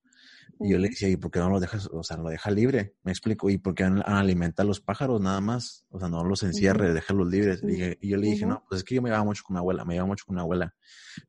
Y 0.61 0.71
yo 0.71 0.79
le 0.79 0.89
decía, 0.89 1.09
¿y 1.09 1.17
por 1.17 1.31
qué 1.31 1.39
no 1.39 1.51
los 1.51 1.61
dejas? 1.61 1.89
O 1.93 2.03
sea, 2.03 2.17
lo 2.17 2.31
deja 2.31 2.51
libre, 2.51 2.95
me 3.05 3.13
explico. 3.13 3.49
¿Y 3.49 3.59
por 3.59 3.77
qué 3.77 3.85
alimenta 3.85 4.65
a 4.65 4.67
los 4.67 4.81
pájaros 4.81 5.21
nada 5.21 5.41
más? 5.41 5.85
O 5.89 6.01
sea, 6.01 6.09
no 6.09 6.25
los 6.25 6.43
encierre, 6.43 6.87
Ujú. 6.87 6.95
déjalos 6.95 7.29
libres. 7.29 7.63
Y, 7.63 8.09
yo 8.09 8.17
le 8.17 8.27
dije, 8.27 8.45
no, 8.45 8.65
pues 8.69 8.81
es 8.81 8.85
que 8.85 8.97
yo 8.97 9.03
me 9.03 9.09
llevaba 9.09 9.25
mucho 9.25 9.45
con 9.47 9.55
mi 9.55 9.59
abuela, 9.59 9.85
me 9.85 9.95
llevaba 9.95 10.09
mucho 10.09 10.25
con 10.27 10.35
mi 10.35 10.41
abuela. 10.41 10.75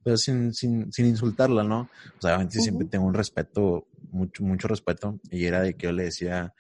Pero 0.04 0.18
sin, 0.18 0.52
sin, 0.54 0.92
sin 0.92 1.06
insultarla, 1.06 1.64
¿no? 1.64 1.82
O 1.82 2.22
sea, 2.22 2.32
obviamente 2.32 2.60
siempre 2.60 2.86
Ujú. 2.86 2.90
tengo 2.90 3.06
un 3.06 3.14
respeto, 3.14 3.88
mucho, 4.12 4.44
mucho 4.44 4.68
respeto. 4.68 5.20
Y 5.32 5.46
era 5.46 5.62
de 5.62 5.76
que 5.76 5.88
yo 5.88 5.92
le 5.92 6.04
decía, 6.04 6.54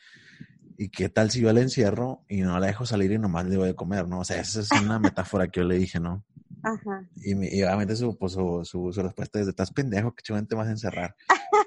¿y 0.78 0.90
qué 0.90 1.10
tal 1.10 1.30
si 1.32 1.42
yo 1.42 1.52
la 1.52 1.62
encierro 1.62 2.24
y 2.28 2.42
no 2.42 2.58
la 2.60 2.68
dejo 2.68 2.86
salir 2.86 3.12
y 3.12 3.20
nomás 3.20 3.46
le 3.46 3.58
voy 3.58 3.70
a 3.70 3.74
comer, 3.74 4.08
no? 4.08 4.20
O 4.20 4.26
sea, 4.26 4.40
esa 4.40 4.62
es 4.62 4.72
una 4.72 5.00
metáfora 5.00 5.48
que 5.48 5.60
yo 5.60 5.68
le 5.68 5.78
dije, 5.78 6.00
¿no? 6.00 6.24
Ajá. 6.64 7.08
Y, 7.18 7.58
y 7.58 7.64
obviamente 7.64 7.96
su, 7.96 8.18
pues, 8.18 8.34
su, 8.34 8.62
su, 8.64 9.02
respuesta 9.02 9.40
es, 9.40 9.48
estás 9.48 9.72
pendejo, 9.72 10.14
que 10.14 10.24
chingón 10.24 10.48
te 10.48 10.56
vas 10.56 10.68
a 10.68 10.72
encerrar. 10.72 11.16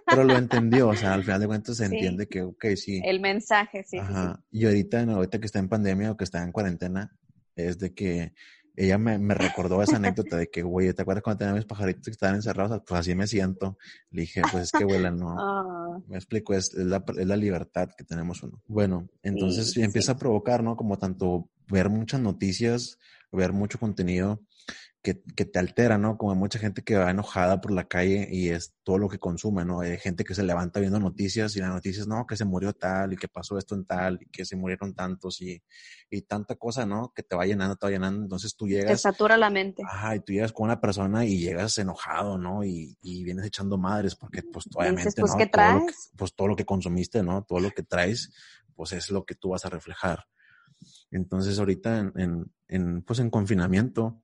Pero 0.07 0.25
lo 0.25 0.37
entendió, 0.37 0.89
o 0.89 0.97
sea, 0.97 1.15
al 1.15 1.25
final 1.25 1.41
de 1.41 1.47
cuentas 1.47 1.77
se 1.77 1.87
entiende 1.87 2.27
que, 2.27 2.43
ok, 2.43 2.67
sí. 2.77 3.01
El 3.05 3.21
mensaje, 3.21 3.83
sí. 3.83 3.99
Ajá. 3.99 4.43
Y 4.51 4.67
ahorita, 4.67 5.03
ahorita 5.03 5.39
que 5.39 5.47
está 5.47 5.59
en 5.59 5.69
pandemia 5.69 6.11
o 6.11 6.17
que 6.17 6.25
está 6.25 6.43
en 6.43 6.53
cuarentena, 6.53 7.17
es 7.57 7.79
de 7.79 7.95
que 7.95 8.33
ella 8.75 8.99
me, 8.99 9.19
me 9.19 9.35
recordó 9.35 9.83
esa 9.83 9.97
anécdota 9.97 10.37
de 10.37 10.49
que, 10.49 10.63
güey, 10.63 10.93
¿te 10.93 11.03
acuerdas 11.03 11.23
cuando 11.23 11.39
tenía 11.41 11.55
mis 11.55 11.65
pajaritos 11.65 12.05
que 12.05 12.11
estaban 12.13 12.37
encerrados? 12.37 12.83
Pues 12.87 13.01
así 13.01 13.15
me 13.15 13.27
siento. 13.27 13.77
Le 14.11 14.23
dije, 14.23 14.43
pues 14.51 14.65
es 14.65 14.73
que, 14.73 14.85
güey, 14.85 15.01
no. 15.13 15.37
Ah. 15.43 15.99
Me 16.09 16.17
explico, 16.17 16.55
es, 16.55 16.73
es, 16.75 16.87
la, 16.87 17.05
es, 17.19 17.27
la, 17.27 17.37
libertad 17.37 17.91
que 17.97 18.05
tenemos 18.05 18.43
uno. 18.43 18.63
Bueno, 18.67 19.09
entonces 19.23 19.77
empieza 19.77 20.13
a 20.13 20.17
provocar, 20.17 20.63
¿no? 20.63 20.77
Como 20.77 20.99
tanto 20.99 21.51
ver 21.69 21.91
muchas 21.91 22.21
noticias, 22.21 22.99
ver 23.31 23.53
mucho 23.53 23.79
contenido 23.79 24.41
que, 25.03 25.21
que, 25.35 25.45
te 25.45 25.59
altera, 25.59 25.99
¿no? 25.99 26.17
Como 26.17 26.33
hay 26.33 26.39
mucha 26.39 26.61
gente 26.61 26.83
que 26.83 26.97
va 26.97 27.11
enojada 27.11 27.61
por 27.61 27.73
la 27.73 27.89
calle 27.89 28.29
y 28.31 28.51
es 28.51 28.75
todo 28.85 28.99
lo 28.99 29.09
que 29.09 29.19
consume, 29.19 29.65
¿no? 29.65 29.81
Hay 29.81 29.99
gente 29.99 30.23
que 30.23 30.35
se 30.35 30.45
levanta 30.45 30.79
viendo 30.79 31.01
noticias 31.01 31.57
y 31.57 31.61
las 31.61 31.71
noticias, 31.71 32.07
no, 32.07 32.25
que 32.25 32.37
se 32.37 32.45
murió 32.45 32.73
tal 32.73 33.13
y 33.13 33.17
que 33.17 33.27
pasó 33.27 33.59
esto 33.59 33.75
en 33.75 33.85
tal 33.85 34.19
y 34.23 34.27
que 34.27 34.45
se 34.45 34.55
murieron 34.55 34.95
tantos 34.95 35.41
y, 35.41 35.61
y 36.09 36.23
tanta 36.23 36.55
cosa, 36.55 36.87
¿no? 36.87 37.13
Que 37.15 37.25
te 37.25 37.35
va 37.35 37.45
llenando, 37.45 37.75
te 37.75 37.87
va 37.87 37.91
llenando. 37.91 38.23
Entonces 38.23 38.55
tú 38.55 38.69
llegas. 38.69 38.93
Te 38.93 38.97
satura 38.97 39.37
la 39.37 39.51
mente. 39.51 39.83
Ajá, 39.85 40.15
y 40.15 40.21
tú 40.21 40.33
llegas 40.33 40.53
con 40.53 40.67
una 40.67 40.81
persona 40.81 41.25
y 41.25 41.39
llegas 41.41 41.77
enojado, 41.79 42.39
¿no? 42.39 42.63
Y, 42.63 42.97
y 43.03 43.25
vienes 43.25 43.45
echando 43.45 43.77
madres 43.79 44.15
porque, 44.15 44.45
pues, 44.45 44.67
obviamente, 44.73 45.11
pues, 45.21 45.33
¿no? 45.33 45.39
¿qué 45.39 45.47
traes? 45.47 45.73
Todo 45.73 45.81
lo 45.81 45.87
que, 45.87 46.17
pues 46.17 46.35
todo 46.37 46.49
lo 46.49 46.57
que 46.57 46.65
consumiste, 46.65 47.25
¿no? 47.25 47.43
Todo 47.43 47.59
lo 47.59 47.71
que 47.73 47.83
traes, 47.83 48.33
pues 48.77 48.93
es 48.93 49.11
lo 49.11 49.25
que 49.25 49.35
tú 49.35 49.49
vas 49.49 49.65
a 49.65 49.69
reflejar. 49.69 50.27
Entonces 51.11 51.59
ahorita 51.59 51.99
en, 51.99 52.13
en, 52.17 52.53
en 52.69 53.03
pues 53.03 53.19
en 53.19 53.31
confinamiento, 53.31 54.23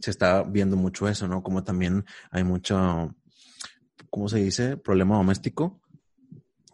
se 0.00 0.10
está 0.10 0.42
viendo 0.42 0.76
mucho 0.76 1.08
eso, 1.08 1.28
¿no? 1.28 1.42
Como 1.42 1.64
también 1.64 2.04
hay 2.30 2.44
mucho, 2.44 3.14
¿cómo 4.08 4.28
se 4.28 4.38
dice? 4.38 4.76
Problema 4.76 5.16
doméstico, 5.16 5.80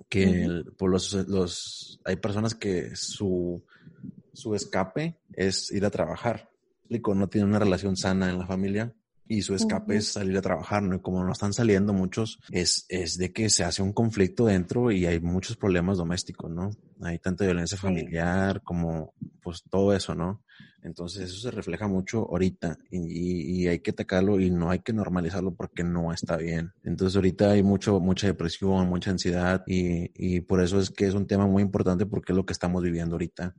que 0.09 0.65
por 0.77 0.91
los, 0.91 1.13
los, 1.29 2.01
hay 2.05 2.17
personas 2.17 2.55
que 2.55 2.95
su, 2.95 3.65
su 4.33 4.55
escape 4.55 5.19
es 5.33 5.71
ir 5.73 5.85
a 5.85 5.91
trabajar. 5.91 6.51
No 6.89 7.29
tiene 7.29 7.49
una 7.49 7.59
relación 7.59 7.97
sana 7.97 8.31
en 8.31 8.39
la 8.39 8.47
familia 8.47 8.95
y 9.29 9.43
su 9.43 9.55
escape 9.55 9.97
es 9.97 10.13
salir 10.13 10.37
a 10.39 10.43
trabajar, 10.43 10.83
¿no? 10.83 10.97
Y 10.97 11.01
como 11.01 11.25
no 11.25 11.33
están 11.33 11.53
saliendo 11.53 11.93
muchos, 11.93 12.39
es, 12.51 12.87
es 12.89 13.19
de 13.19 13.33
que 13.33 13.51
se 13.51 13.65
hace 13.65 13.83
un 13.83 13.93
conflicto 13.93 14.47
dentro 14.47 14.93
y 14.93 15.07
hay 15.07 15.19
muchos 15.21 15.57
problemas 15.57 15.99
domésticos, 15.99 16.51
¿no? 16.51 16.71
Hay 17.03 17.19
tanta 17.19 17.45
violencia 17.45 17.77
familiar 17.77 18.63
como, 18.63 19.15
pues 19.43 19.63
todo 19.69 19.95
eso, 19.95 20.15
¿no? 20.15 20.43
Entonces 20.83 21.31
eso 21.31 21.41
se 21.41 21.51
refleja 21.51 21.89
mucho 21.89 22.29
ahorita 22.31 22.79
y, 22.91 23.63
y, 23.63 23.67
hay 23.67 23.81
que 23.81 23.91
atacarlo 23.91 24.39
y 24.39 24.51
no 24.51 24.71
hay 24.71 24.79
que 24.79 24.93
normalizarlo 24.93 25.53
porque 25.55 25.83
no 25.83 26.13
está 26.13 26.37
bien. 26.37 26.73
Entonces 26.85 27.17
ahorita 27.17 27.51
hay 27.51 27.63
mucho, 27.65 27.99
mucha 27.99 28.29
depresión, 28.29 28.89
mucha 28.89 29.11
ansiedad 29.11 29.65
y, 29.67 30.13
y 30.15 30.41
por 30.43 30.63
eso 30.63 30.79
es 30.79 30.91
que 30.91 31.07
es 31.07 31.15
un 31.15 31.27
tema 31.27 31.47
muy 31.47 31.63
importante 31.63 32.07
porque 32.07 32.33
es 32.33 32.37
lo 32.37 32.47
que 32.47 32.53
estamos 32.53 32.85
viviendo 32.85 33.17
ahorita 33.17 33.55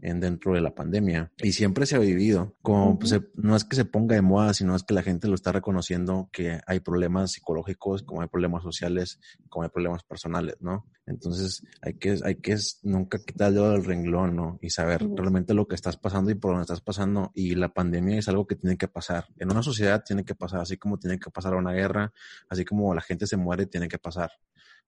en 0.00 0.20
dentro 0.20 0.54
de 0.54 0.60
la 0.60 0.74
pandemia. 0.74 1.32
Y 1.38 1.52
siempre 1.52 1.86
se 1.86 1.96
ha 1.96 1.98
vivido. 1.98 2.56
Como 2.62 2.98
pues, 2.98 3.18
no 3.34 3.56
es 3.56 3.64
que 3.64 3.76
se 3.76 3.84
ponga 3.84 4.14
de 4.14 4.22
moda, 4.22 4.54
sino 4.54 4.74
es 4.74 4.82
que 4.82 4.94
la 4.94 5.02
gente 5.02 5.28
lo 5.28 5.34
está 5.34 5.52
reconociendo 5.52 6.28
que 6.32 6.60
hay 6.66 6.80
problemas 6.80 7.32
psicológicos, 7.32 8.02
como 8.02 8.22
hay 8.22 8.28
problemas 8.28 8.62
sociales, 8.62 9.20
como 9.48 9.64
hay 9.64 9.70
problemas 9.70 10.02
personales, 10.04 10.56
¿no? 10.60 10.86
Entonces 11.06 11.62
hay 11.80 11.94
que, 11.94 12.18
hay 12.24 12.36
que 12.36 12.56
nunca 12.82 13.18
quitar 13.18 13.48
el 13.48 13.54
dedo 13.54 13.72
del 13.72 13.84
renglón, 13.84 14.36
¿no? 14.36 14.58
Y 14.62 14.70
saber 14.70 15.06
realmente 15.16 15.54
lo 15.54 15.66
que 15.66 15.74
estás 15.74 15.96
pasando 15.96 16.30
y 16.30 16.34
por 16.34 16.52
dónde 16.52 16.62
estás 16.62 16.80
pasando. 16.80 17.32
Y 17.34 17.54
la 17.54 17.72
pandemia 17.72 18.18
es 18.18 18.28
algo 18.28 18.46
que 18.46 18.56
tiene 18.56 18.76
que 18.76 18.88
pasar. 18.88 19.26
En 19.38 19.50
una 19.50 19.62
sociedad 19.62 20.02
tiene 20.04 20.24
que 20.24 20.34
pasar, 20.34 20.60
así 20.60 20.76
como 20.76 20.98
tiene 20.98 21.18
que 21.18 21.30
pasar 21.30 21.54
una 21.54 21.72
guerra, 21.72 22.12
así 22.48 22.64
como 22.64 22.94
la 22.94 23.00
gente 23.00 23.26
se 23.26 23.36
muere, 23.36 23.66
tiene 23.66 23.88
que 23.88 23.98
pasar. 23.98 24.30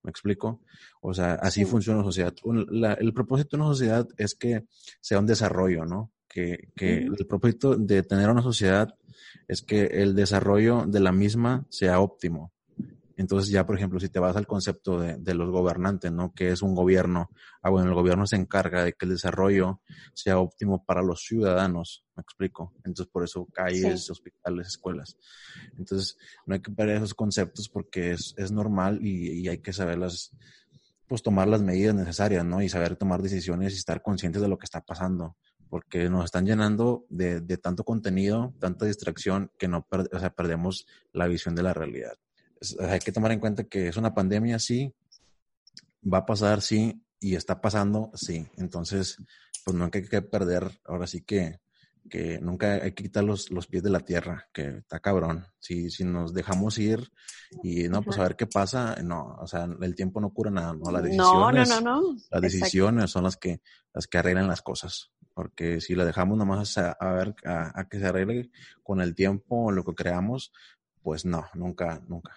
¿Me 0.04 0.10
explico? 0.10 0.60
O 1.00 1.14
sea, 1.14 1.34
así 1.34 1.64
funciona 1.64 2.00
la 2.00 2.04
sociedad. 2.04 2.34
el 3.00 3.12
propósito 3.14 3.56
de 3.56 3.62
una 3.62 3.72
sociedad 3.72 4.06
es 4.18 4.34
que 4.34 4.64
sea 5.00 5.18
un 5.18 5.26
desarrollo, 5.26 5.86
¿no? 5.86 6.12
Que, 6.28 6.68
que 6.76 6.98
el 6.98 7.26
propósito 7.26 7.74
de 7.74 8.02
tener 8.02 8.28
una 8.28 8.42
sociedad 8.42 8.94
es 9.48 9.62
que 9.62 9.84
el 9.86 10.14
desarrollo 10.14 10.84
de 10.86 11.00
la 11.00 11.10
misma 11.10 11.66
sea 11.70 12.00
óptimo. 12.00 12.52
Entonces 13.16 13.50
ya, 13.50 13.64
por 13.64 13.76
ejemplo, 13.76 14.00
si 14.00 14.08
te 14.08 14.18
vas 14.18 14.36
al 14.36 14.46
concepto 14.46 14.98
de, 14.98 15.16
de, 15.16 15.34
los 15.34 15.50
gobernantes, 15.50 16.10
¿no? 16.10 16.32
Que 16.32 16.48
es 16.48 16.62
un 16.62 16.74
gobierno. 16.74 17.30
Ah, 17.62 17.70
bueno, 17.70 17.88
el 17.88 17.94
gobierno 17.94 18.26
se 18.26 18.36
encarga 18.36 18.84
de 18.84 18.94
que 18.94 19.06
el 19.06 19.12
desarrollo 19.12 19.80
sea 20.14 20.38
óptimo 20.38 20.84
para 20.84 21.02
los 21.02 21.22
ciudadanos, 21.22 22.04
me 22.16 22.22
explico. 22.22 22.72
Entonces, 22.78 23.06
por 23.06 23.24
eso 23.24 23.46
calles, 23.52 24.10
hospitales, 24.10 24.68
escuelas. 24.68 25.16
Entonces, 25.78 26.16
no 26.46 26.54
hay 26.54 26.60
que 26.60 26.72
perder 26.72 26.96
esos 26.96 27.14
conceptos 27.14 27.68
porque 27.68 28.12
es, 28.12 28.34
es 28.36 28.50
normal 28.50 28.98
y, 29.00 29.30
y, 29.40 29.48
hay 29.48 29.58
que 29.58 29.72
saberlas, 29.72 30.32
pues 31.06 31.22
tomar 31.22 31.46
las 31.46 31.62
medidas 31.62 31.94
necesarias, 31.94 32.44
¿no? 32.44 32.62
Y 32.62 32.68
saber 32.68 32.96
tomar 32.96 33.22
decisiones 33.22 33.74
y 33.74 33.76
estar 33.76 34.02
conscientes 34.02 34.42
de 34.42 34.48
lo 34.48 34.58
que 34.58 34.64
está 34.64 34.80
pasando. 34.80 35.36
Porque 35.70 36.08
nos 36.08 36.24
están 36.24 36.46
llenando 36.46 37.06
de, 37.08 37.40
de 37.40 37.58
tanto 37.58 37.84
contenido, 37.84 38.54
tanta 38.60 38.86
distracción, 38.86 39.50
que 39.58 39.68
no 39.68 39.86
o 39.90 40.18
sea, 40.18 40.30
perdemos 40.30 40.86
la 41.12 41.26
visión 41.26 41.54
de 41.54 41.62
la 41.62 41.74
realidad 41.74 42.14
hay 42.80 43.00
que 43.00 43.12
tomar 43.12 43.32
en 43.32 43.40
cuenta 43.40 43.64
que 43.64 43.88
es 43.88 43.96
una 43.96 44.14
pandemia, 44.14 44.58
sí, 44.58 44.92
va 46.02 46.18
a 46.18 46.26
pasar, 46.26 46.60
sí, 46.60 47.02
y 47.20 47.34
está 47.34 47.60
pasando, 47.60 48.10
sí. 48.14 48.46
Entonces, 48.56 49.16
pues 49.64 49.76
no 49.76 49.84
hay 49.84 49.90
que 49.90 50.22
perder, 50.22 50.70
ahora 50.84 51.06
sí 51.06 51.22
que, 51.22 51.60
que 52.08 52.38
nunca 52.40 52.74
hay 52.74 52.92
que 52.92 53.04
quitar 53.04 53.24
los, 53.24 53.50
los 53.50 53.66
pies 53.66 53.82
de 53.82 53.90
la 53.90 54.00
tierra, 54.00 54.48
que 54.52 54.78
está 54.78 55.00
cabrón. 55.00 55.46
Si, 55.58 55.90
si 55.90 56.04
nos 56.04 56.34
dejamos 56.34 56.78
ir 56.78 57.10
y 57.62 57.88
no, 57.88 58.02
pues 58.02 58.18
a 58.18 58.22
ver 58.22 58.36
qué 58.36 58.46
pasa, 58.46 58.96
no, 59.02 59.36
o 59.40 59.46
sea, 59.46 59.64
el 59.64 59.94
tiempo 59.94 60.20
no 60.20 60.30
cura 60.30 60.50
nada, 60.50 60.74
¿no? 60.74 60.90
Las 60.90 61.02
decisiones, 61.02 61.68
no, 61.70 61.80
no, 61.80 62.00
no, 62.02 62.16
Las 62.30 62.42
decisiones 62.42 63.10
son 63.10 63.24
las 63.24 63.36
que, 63.36 63.60
las 63.92 64.06
que 64.06 64.18
arreglan 64.18 64.48
las 64.48 64.62
cosas. 64.62 65.10
Porque 65.32 65.80
si 65.80 65.96
la 65.96 66.04
dejamos 66.04 66.38
nomás 66.38 66.78
a, 66.78 66.92
a 66.92 67.12
ver, 67.12 67.34
a, 67.44 67.80
a, 67.80 67.88
que 67.88 67.98
se 67.98 68.06
arregle 68.06 68.50
con 68.84 69.00
el 69.00 69.16
tiempo, 69.16 69.72
lo 69.72 69.84
que 69.84 69.94
creamos, 69.94 70.52
pues 71.04 71.24
no, 71.24 71.44
nunca, 71.54 72.00
nunca. 72.08 72.32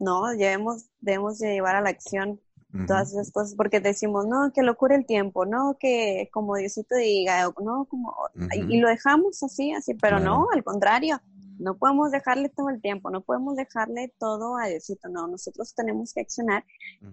No, 0.00 0.26
debemos, 0.30 0.86
debemos 1.00 1.38
de 1.38 1.52
llevar 1.52 1.76
a 1.76 1.82
la 1.82 1.90
acción 1.90 2.40
todas 2.86 3.12
esas 3.12 3.32
cosas, 3.32 3.54
porque 3.56 3.80
decimos, 3.80 4.26
no, 4.26 4.52
que 4.52 4.62
lo 4.62 4.76
cure 4.76 4.94
el 4.94 5.04
tiempo, 5.04 5.44
no, 5.44 5.76
que 5.78 6.30
como 6.32 6.54
Diosito 6.54 6.94
diga, 6.94 7.52
no, 7.62 7.84
como, 7.86 8.14
y, 8.52 8.78
lo 8.78 8.88
dejamos 8.88 9.42
así, 9.42 9.72
así, 9.72 9.94
pero 9.94 10.20
no, 10.20 10.46
al 10.54 10.62
contrario, 10.62 11.20
no 11.58 11.76
podemos 11.76 12.12
dejarle 12.12 12.48
todo 12.48 12.70
el 12.70 12.80
tiempo, 12.80 13.10
no 13.10 13.22
podemos 13.22 13.56
dejarle 13.56 14.14
todo 14.18 14.56
a 14.56 14.68
Diosito, 14.68 15.08
no, 15.08 15.26
nosotros 15.26 15.74
tenemos 15.74 16.14
que 16.14 16.20
accionar. 16.20 16.64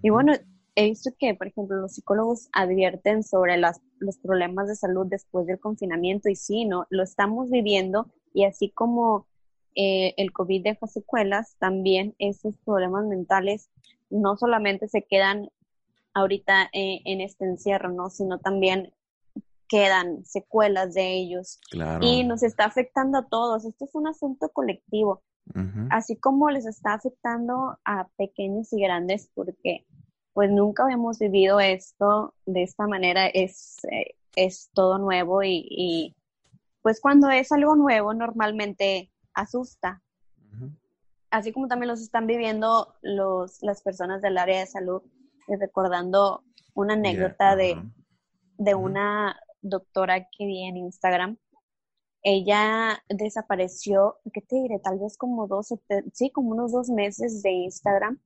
Y 0.04 0.12
bueno, 0.12 0.34
he 0.76 0.86
visto 0.86 1.10
que, 1.18 1.34
por 1.34 1.48
ejemplo, 1.48 1.76
los 1.78 1.94
psicólogos 1.94 2.50
advierten 2.54 3.24
sobre 3.24 3.58
las, 3.58 3.82
los 3.98 4.18
problemas 4.20 4.68
de 4.68 4.76
salud 4.76 5.08
después 5.08 5.48
del 5.48 5.60
confinamiento, 5.60 6.30
y 6.30 6.36
sí, 6.36 6.66
¿no? 6.66 6.86
Lo 6.92 7.02
estamos 7.02 7.50
viviendo, 7.50 8.12
y 8.32 8.46
así 8.46 8.70
como 8.70 9.26
eh, 9.80 10.16
el 10.18 10.32
COVID 10.32 10.64
deja 10.64 10.88
secuelas, 10.88 11.56
también 11.60 12.16
esos 12.18 12.56
problemas 12.66 13.06
mentales 13.06 13.70
no 14.10 14.36
solamente 14.36 14.88
se 14.88 15.04
quedan 15.04 15.50
ahorita 16.16 16.64
eh, 16.74 17.02
en 17.06 17.22
este 17.22 17.46
encierro, 17.46 17.92
¿no? 17.92 18.10
Sino 18.10 18.40
también 18.40 18.92
quedan 19.70 20.26
secuelas 20.26 20.96
de 20.96 21.14
ellos. 21.14 21.60
Y 22.02 22.24
nos 22.24 22.42
está 22.42 22.66
afectando 22.66 23.20
a 23.20 23.28
todos. 23.28 23.66
Esto 23.66 23.86
es 23.86 23.94
un 23.94 24.08
asunto 24.08 24.50
colectivo. 24.50 25.22
Así 25.92 26.18
como 26.18 26.50
les 26.50 26.66
está 26.66 26.94
afectando 26.94 27.78
a 27.86 28.08
pequeños 28.18 28.74
y 28.74 28.82
grandes, 28.82 29.30
porque 29.34 29.86
pues 30.34 30.52
nunca 30.52 30.84
habíamos 30.84 31.20
vivido 31.20 31.60
esto 31.60 32.34
de 32.46 32.64
esta 32.64 32.86
manera, 32.86 33.28
es, 33.28 33.78
eh, 33.92 34.16
es 34.36 34.70
todo 34.74 34.98
nuevo 34.98 35.44
y, 35.44 35.66
y, 35.70 36.16
pues 36.82 37.00
cuando 37.00 37.30
es 37.30 37.52
algo 37.54 37.76
nuevo 37.76 38.14
normalmente 38.14 39.10
asusta. 39.38 40.02
Así 41.30 41.52
como 41.52 41.68
también 41.68 41.90
los 41.90 42.02
están 42.02 42.26
viviendo 42.26 42.96
los, 43.02 43.62
las 43.62 43.82
personas 43.82 44.22
del 44.22 44.38
área 44.38 44.60
de 44.60 44.66
salud, 44.66 45.02
eh, 45.48 45.58
recordando 45.58 46.44
una 46.74 46.94
anécdota 46.94 47.56
de, 47.56 47.82
de 48.58 48.76
una 48.76 49.40
doctora 49.62 50.28
que 50.30 50.46
vi 50.46 50.64
en 50.64 50.78
Instagram. 50.78 51.38
Ella 52.24 53.04
desapareció, 53.10 54.18
¿qué 54.34 54.42
te 54.42 54.56
diré? 54.56 54.80
Tal 54.80 55.00
vez 55.00 55.18
como 55.18 55.48
dos, 55.48 55.74
sí, 56.14 56.32
como 56.32 56.52
unos 56.52 56.72
dos 56.72 56.90
meses 56.90 57.42
de 57.42 57.52
Instagram. 57.52 58.20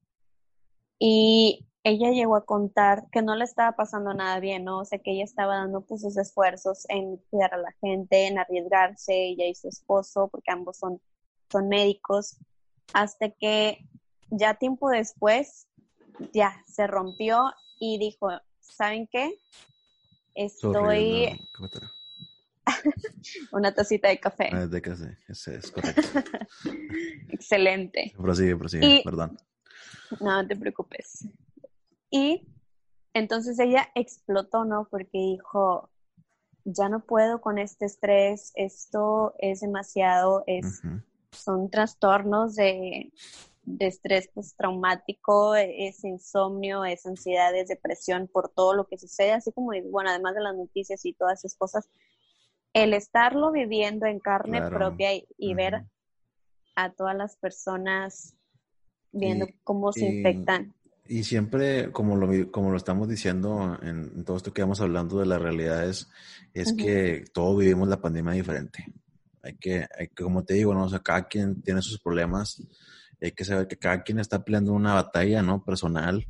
Y 1.03 1.65
ella 1.83 2.11
llegó 2.11 2.35
a 2.35 2.45
contar 2.45 3.09
que 3.11 3.23
no 3.23 3.35
le 3.35 3.43
estaba 3.43 3.75
pasando 3.75 4.13
nada 4.13 4.39
bien, 4.39 4.65
¿no? 4.65 4.81
O 4.81 4.85
sea, 4.85 4.99
que 4.99 5.13
ella 5.13 5.23
estaba 5.23 5.55
dando 5.55 5.81
pues 5.81 6.01
sus 6.01 6.15
esfuerzos 6.15 6.85
en 6.89 7.17
cuidar 7.31 7.55
a 7.55 7.57
la 7.57 7.71
gente, 7.81 8.27
en 8.27 8.37
arriesgarse, 8.37 9.29
ella 9.29 9.47
y 9.47 9.55
su 9.55 9.67
esposo, 9.67 10.27
porque 10.27 10.51
ambos 10.51 10.77
son, 10.77 11.01
son 11.51 11.69
médicos, 11.69 12.37
hasta 12.93 13.31
que 13.31 13.79
ya 14.29 14.53
tiempo 14.53 14.91
después 14.91 15.65
ya 16.33 16.53
se 16.67 16.85
rompió 16.85 17.51
y 17.79 17.97
dijo, 17.97 18.29
¿saben 18.59 19.07
qué? 19.11 19.39
Estoy... 20.35 21.41
Una 23.51 23.73
tacita 23.73 24.07
de 24.09 24.19
café. 24.19 24.49
Ah, 24.53 24.67
de 24.67 24.81
café, 24.83 25.17
ese 25.27 25.55
es 25.55 25.71
correcto. 25.71 26.07
Excelente. 27.29 28.13
Prosigue, 28.15 28.55
prosigue, 28.55 29.01
perdón. 29.03 29.35
No, 30.19 30.45
te 30.45 30.55
preocupes. 30.55 31.27
Y 32.09 32.47
entonces 33.13 33.59
ella 33.59 33.89
explotó, 33.95 34.65
¿no? 34.65 34.87
Porque 34.89 35.17
dijo, 35.17 35.89
ya 36.65 36.89
no 36.89 37.05
puedo 37.05 37.41
con 37.41 37.57
este 37.57 37.85
estrés, 37.85 38.51
esto 38.55 39.33
es 39.39 39.61
demasiado, 39.61 40.43
es, 40.47 40.81
son 41.31 41.69
trastornos 41.69 42.55
de, 42.55 43.11
de 43.63 43.87
estrés 43.87 44.27
postraumático, 44.27 45.55
es 45.55 46.03
insomnio, 46.03 46.83
es 46.85 47.05
ansiedad, 47.05 47.55
es 47.55 47.67
depresión 47.67 48.27
por 48.27 48.49
todo 48.49 48.73
lo 48.73 48.87
que 48.87 48.97
sucede, 48.97 49.33
así 49.33 49.51
como, 49.51 49.71
bueno, 49.89 50.09
además 50.09 50.35
de 50.35 50.41
las 50.41 50.55
noticias 50.55 51.05
y 51.05 51.13
todas 51.13 51.39
esas 51.39 51.57
cosas, 51.57 51.89
el 52.73 52.93
estarlo 52.93 53.51
viviendo 53.51 54.05
en 54.05 54.19
carne 54.19 54.61
propia 54.69 55.09
y, 55.13 55.53
ver 55.53 55.85
a 56.75 56.91
todas 56.91 57.15
las 57.15 57.35
personas 57.35 58.35
viendo 59.11 59.47
cómo 59.63 59.91
se 59.91 60.05
infectan. 60.05 60.73
Y 61.07 61.23
siempre, 61.23 61.91
como 61.91 62.15
lo, 62.15 62.51
como 62.51 62.71
lo 62.71 62.77
estamos 62.77 63.09
diciendo 63.09 63.77
en, 63.81 64.23
todo 64.23 64.37
esto 64.37 64.53
que 64.53 64.61
vamos 64.61 64.79
hablando 64.79 65.19
de 65.19 65.25
las 65.25 65.41
realidades, 65.41 66.09
es 66.53 66.73
que 66.73 67.25
todos 67.33 67.59
vivimos 67.59 67.89
la 67.89 68.01
pandemia 68.01 68.33
diferente. 68.33 68.85
Hay 69.43 69.55
que, 69.55 69.87
hay 69.97 70.07
que, 70.07 70.23
como 70.23 70.45
te 70.45 70.53
digo, 70.53 70.73
¿no? 70.73 70.85
o 70.85 71.03
cada 71.03 71.27
quien 71.27 71.61
tiene 71.61 71.81
sus 71.81 71.99
problemas. 71.99 72.63
Hay 73.21 73.31
que 73.31 73.43
saber 73.43 73.67
que 73.67 73.77
cada 73.77 74.03
quien 74.03 74.19
está 74.19 74.43
peleando 74.43 74.73
una 74.73 74.93
batalla, 74.93 75.41
¿no? 75.41 75.63
Personal 75.63 76.25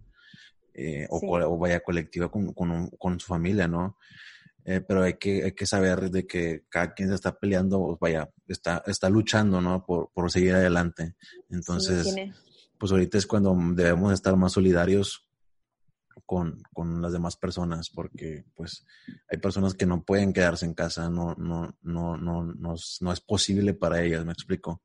eh, 0.73 1.05
o, 1.09 1.57
vaya 1.57 1.81
colectiva 1.81 2.29
con, 2.29 2.53
con, 2.53 2.87
con, 2.89 3.19
su 3.19 3.27
familia, 3.27 3.67
¿no? 3.67 3.97
Eh, 4.63 4.81
pero 4.81 5.03
hay 5.03 5.15
que, 5.15 5.43
hay 5.43 5.51
que 5.51 5.65
saber 5.65 6.09
de 6.09 6.25
que 6.25 6.63
cada 6.69 6.93
quien 6.93 7.09
se 7.09 7.15
está 7.15 7.37
peleando, 7.37 7.97
vaya, 7.99 8.29
está, 8.47 8.83
está 8.87 9.09
luchando, 9.09 9.59
¿no? 9.59 9.85
Por, 9.85 10.11
por 10.13 10.31
seguir 10.31 10.53
adelante. 10.53 11.15
Entonces, 11.49 12.15
pues 12.81 12.91
ahorita 12.91 13.19
es 13.19 13.27
cuando 13.27 13.55
debemos 13.75 14.11
estar 14.11 14.35
más 14.35 14.53
solidarios 14.53 15.27
con, 16.25 16.63
con, 16.73 16.99
las 16.99 17.13
demás 17.13 17.37
personas, 17.37 17.91
porque 17.91 18.43
pues 18.55 18.87
hay 19.29 19.37
personas 19.37 19.75
que 19.75 19.85
no 19.85 20.03
pueden 20.03 20.33
quedarse 20.33 20.65
en 20.65 20.73
casa, 20.73 21.07
no, 21.07 21.35
no, 21.35 21.77
no, 21.83 22.17
no, 22.17 22.43
no, 22.43 22.75
no 23.01 23.13
es 23.13 23.21
posible 23.21 23.75
para 23.75 24.01
ellas, 24.01 24.25
me 24.25 24.31
explico 24.31 24.81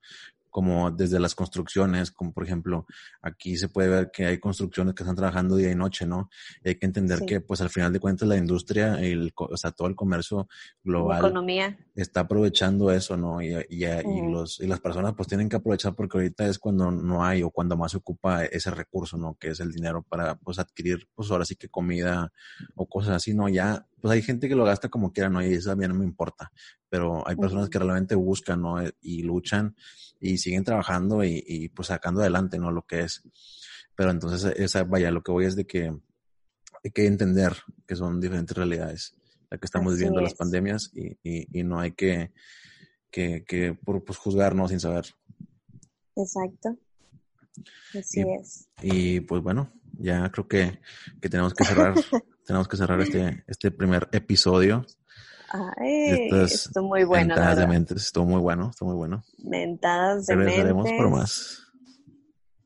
como 0.57 0.91
desde 0.91 1.21
las 1.21 1.35
construcciones, 1.35 2.11
como 2.11 2.33
por 2.33 2.43
ejemplo, 2.43 2.87
aquí 3.21 3.59
se 3.59 3.69
puede 3.69 3.91
ver 3.91 4.11
que 4.11 4.25
hay 4.25 4.39
construcciones 4.39 4.95
que 4.95 5.03
están 5.03 5.15
trabajando 5.15 5.55
día 5.55 5.71
y 5.71 5.75
noche, 5.75 6.07
¿no? 6.07 6.31
hay 6.65 6.77
que 6.77 6.87
entender 6.87 7.27
que, 7.27 7.43
pues 7.43 7.61
al 7.61 7.69
final 7.69 7.93
de 7.93 8.01
cuentas, 8.01 8.27
la 8.27 8.39
industria, 8.39 8.99
el, 8.99 9.35
o 9.37 9.55
sea, 9.59 9.73
todo 9.73 9.87
el 9.87 9.95
comercio 9.95 10.49
global 10.83 11.19
economía. 11.19 11.77
está 11.95 12.21
aprovechando 12.21 12.91
eso, 12.91 13.19
¿no? 13.19 13.43
Y, 13.43 13.49
y, 13.69 13.85
y, 13.85 14.31
los, 14.33 14.59
y 14.59 14.67
las 14.67 14.81
personas 14.81 15.13
pues 15.15 15.29
tienen 15.29 15.51
que 15.51 15.57
aprovechar 15.57 15.95
porque 15.95 16.17
ahorita 16.17 16.47
es 16.47 16.59
cuando 16.59 16.91
no 16.91 17.23
hay 17.23 17.43
o 17.43 17.51
cuando 17.51 17.77
más 17.77 17.93
se 17.93 17.99
ocupa 17.99 18.47
ese 18.47 18.71
recurso, 18.71 19.19
¿no? 19.19 19.35
Que 19.35 19.49
es 19.49 19.61
el 19.61 19.71
dinero 19.71 20.07
para, 20.09 20.37
pues, 20.37 20.59
adquirir, 20.59 21.07
pues 21.15 21.31
ahora 21.31 21.45
sí 21.45 21.57
que 21.57 21.69
comida 21.69 22.33
o 22.75 22.87
cosas 22.87 23.17
así, 23.17 23.35
¿no? 23.35 23.51
Ya, 23.51 23.87
pues 24.01 24.11
hay 24.11 24.23
gente 24.23 24.49
que 24.49 24.57
lo 24.57 24.65
gasta 24.65 24.89
como 24.89 25.13
quiera, 25.13 25.29
¿no? 25.29 25.43
Y 25.43 25.53
eso 25.53 25.71
a 25.71 25.77
mí 25.77 25.87
no 25.87 25.93
me 25.93 26.07
importa, 26.07 26.51
pero 26.89 27.29
hay 27.29 27.37
personas 27.37 27.69
que 27.69 27.79
realmente 27.79 28.15
buscan, 28.15 28.63
¿no? 28.63 28.79
Y 29.03 29.23
luchan 29.23 29.77
y 30.21 30.39
siguen 30.39 30.65
trabajando 30.65 31.25
y, 31.25 31.71
pues 31.75 31.89
sacando 31.89 32.21
adelante, 32.21 32.59
¿no? 32.59 32.71
Lo 32.71 32.83
que 32.83 33.01
es. 33.01 33.23
Pero 33.95 34.11
entonces, 34.11 34.53
esa, 34.57 34.85
vaya, 34.85 35.11
lo 35.11 35.23
que 35.23 35.33
voy 35.33 35.47
es 35.47 35.57
de 35.57 35.67
que 35.67 35.95
hay 36.85 36.91
que 36.91 37.07
entender 37.07 37.57
que 37.87 37.97
son 37.97 38.21
diferentes 38.21 38.57
realidades, 38.57 39.15
la 39.51 39.59
que 39.59 39.67
estamos 39.67 39.95
viviendo 39.95 40.21
las 40.21 40.35
pandemias 40.35 40.91
y, 40.95 41.19
y, 41.23 41.65
no 41.65 41.81
hay 41.81 41.93
que, 41.93 42.33
que, 43.11 43.45
que 43.45 43.75
por, 43.75 44.05
pues, 44.05 44.19
juzgarnos 44.19 44.71
sin 44.71 44.81
saber. 44.81 45.07
Exacto. 46.15 46.77
Así 47.99 48.23
es. 48.23 48.69
Y 48.83 49.21
pues 49.21 49.43
bueno, 49.43 49.73
ya 49.99 50.31
creo 50.31 50.47
que, 50.47 50.81
que 51.21 51.29
tenemos 51.29 51.55
que 51.55 51.65
cerrar, 51.65 51.95
tenemos 52.47 52.69
que 52.69 52.77
cerrar 52.77 53.01
este, 53.01 53.45
este 53.47 53.71
primer 53.71 54.09
episodio. 54.13 54.85
Ay, 55.77 56.29
esto 56.31 56.83
muy 56.83 57.05
bueno. 57.05 57.29
Mentadas 57.29 57.59
de 57.59 57.67
mentes, 57.67 58.05
estuvo 58.05 58.25
muy 58.25 58.41
bueno, 58.41 58.71
estuvo 58.71 58.91
muy 58.91 58.97
bueno. 58.97 59.23
Mentadas 59.39 60.27
de 60.27 60.37
mentes. 60.37 60.93
por 60.97 61.11
más. 61.11 61.63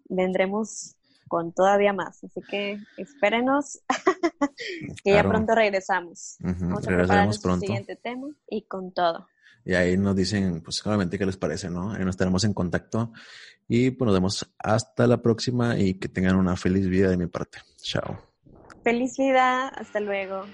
Vendremos 0.08 0.96
con 1.28 1.52
todavía 1.52 1.92
más, 1.92 2.24
así 2.24 2.40
que 2.50 2.78
espérenos 2.96 3.80
que 5.04 5.12
ya 5.12 5.22
pronto 5.22 5.54
regresamos. 5.54 6.36
Vamos 6.40 6.86
a 6.88 7.24
el 7.24 7.60
siguiente 7.60 7.96
tema 7.96 8.28
y 8.48 8.62
con 8.62 8.92
todo. 8.92 9.28
Y 9.64 9.74
ahí 9.74 9.96
nos 9.96 10.16
dicen, 10.16 10.62
pues, 10.62 10.84
obviamente, 10.86 11.18
qué 11.18 11.26
les 11.26 11.36
parece, 11.36 11.70
¿no? 11.70 11.92
Ahí 11.92 12.00
nos 12.00 12.14
estaremos 12.14 12.44
en 12.44 12.54
contacto. 12.54 13.12
Y 13.68 13.92
pues 13.92 14.06
nos 14.06 14.14
vemos 14.14 14.52
hasta 14.58 15.06
la 15.06 15.22
próxima 15.22 15.78
y 15.78 15.94
que 15.94 16.08
tengan 16.08 16.34
una 16.34 16.56
feliz 16.56 16.88
vida 16.88 17.08
de 17.08 17.16
mi 17.16 17.26
parte. 17.26 17.58
Chao. 17.80 18.18
Feliz 18.82 19.16
vida, 19.16 19.68
hasta 19.68 20.00
luego. 20.00 20.44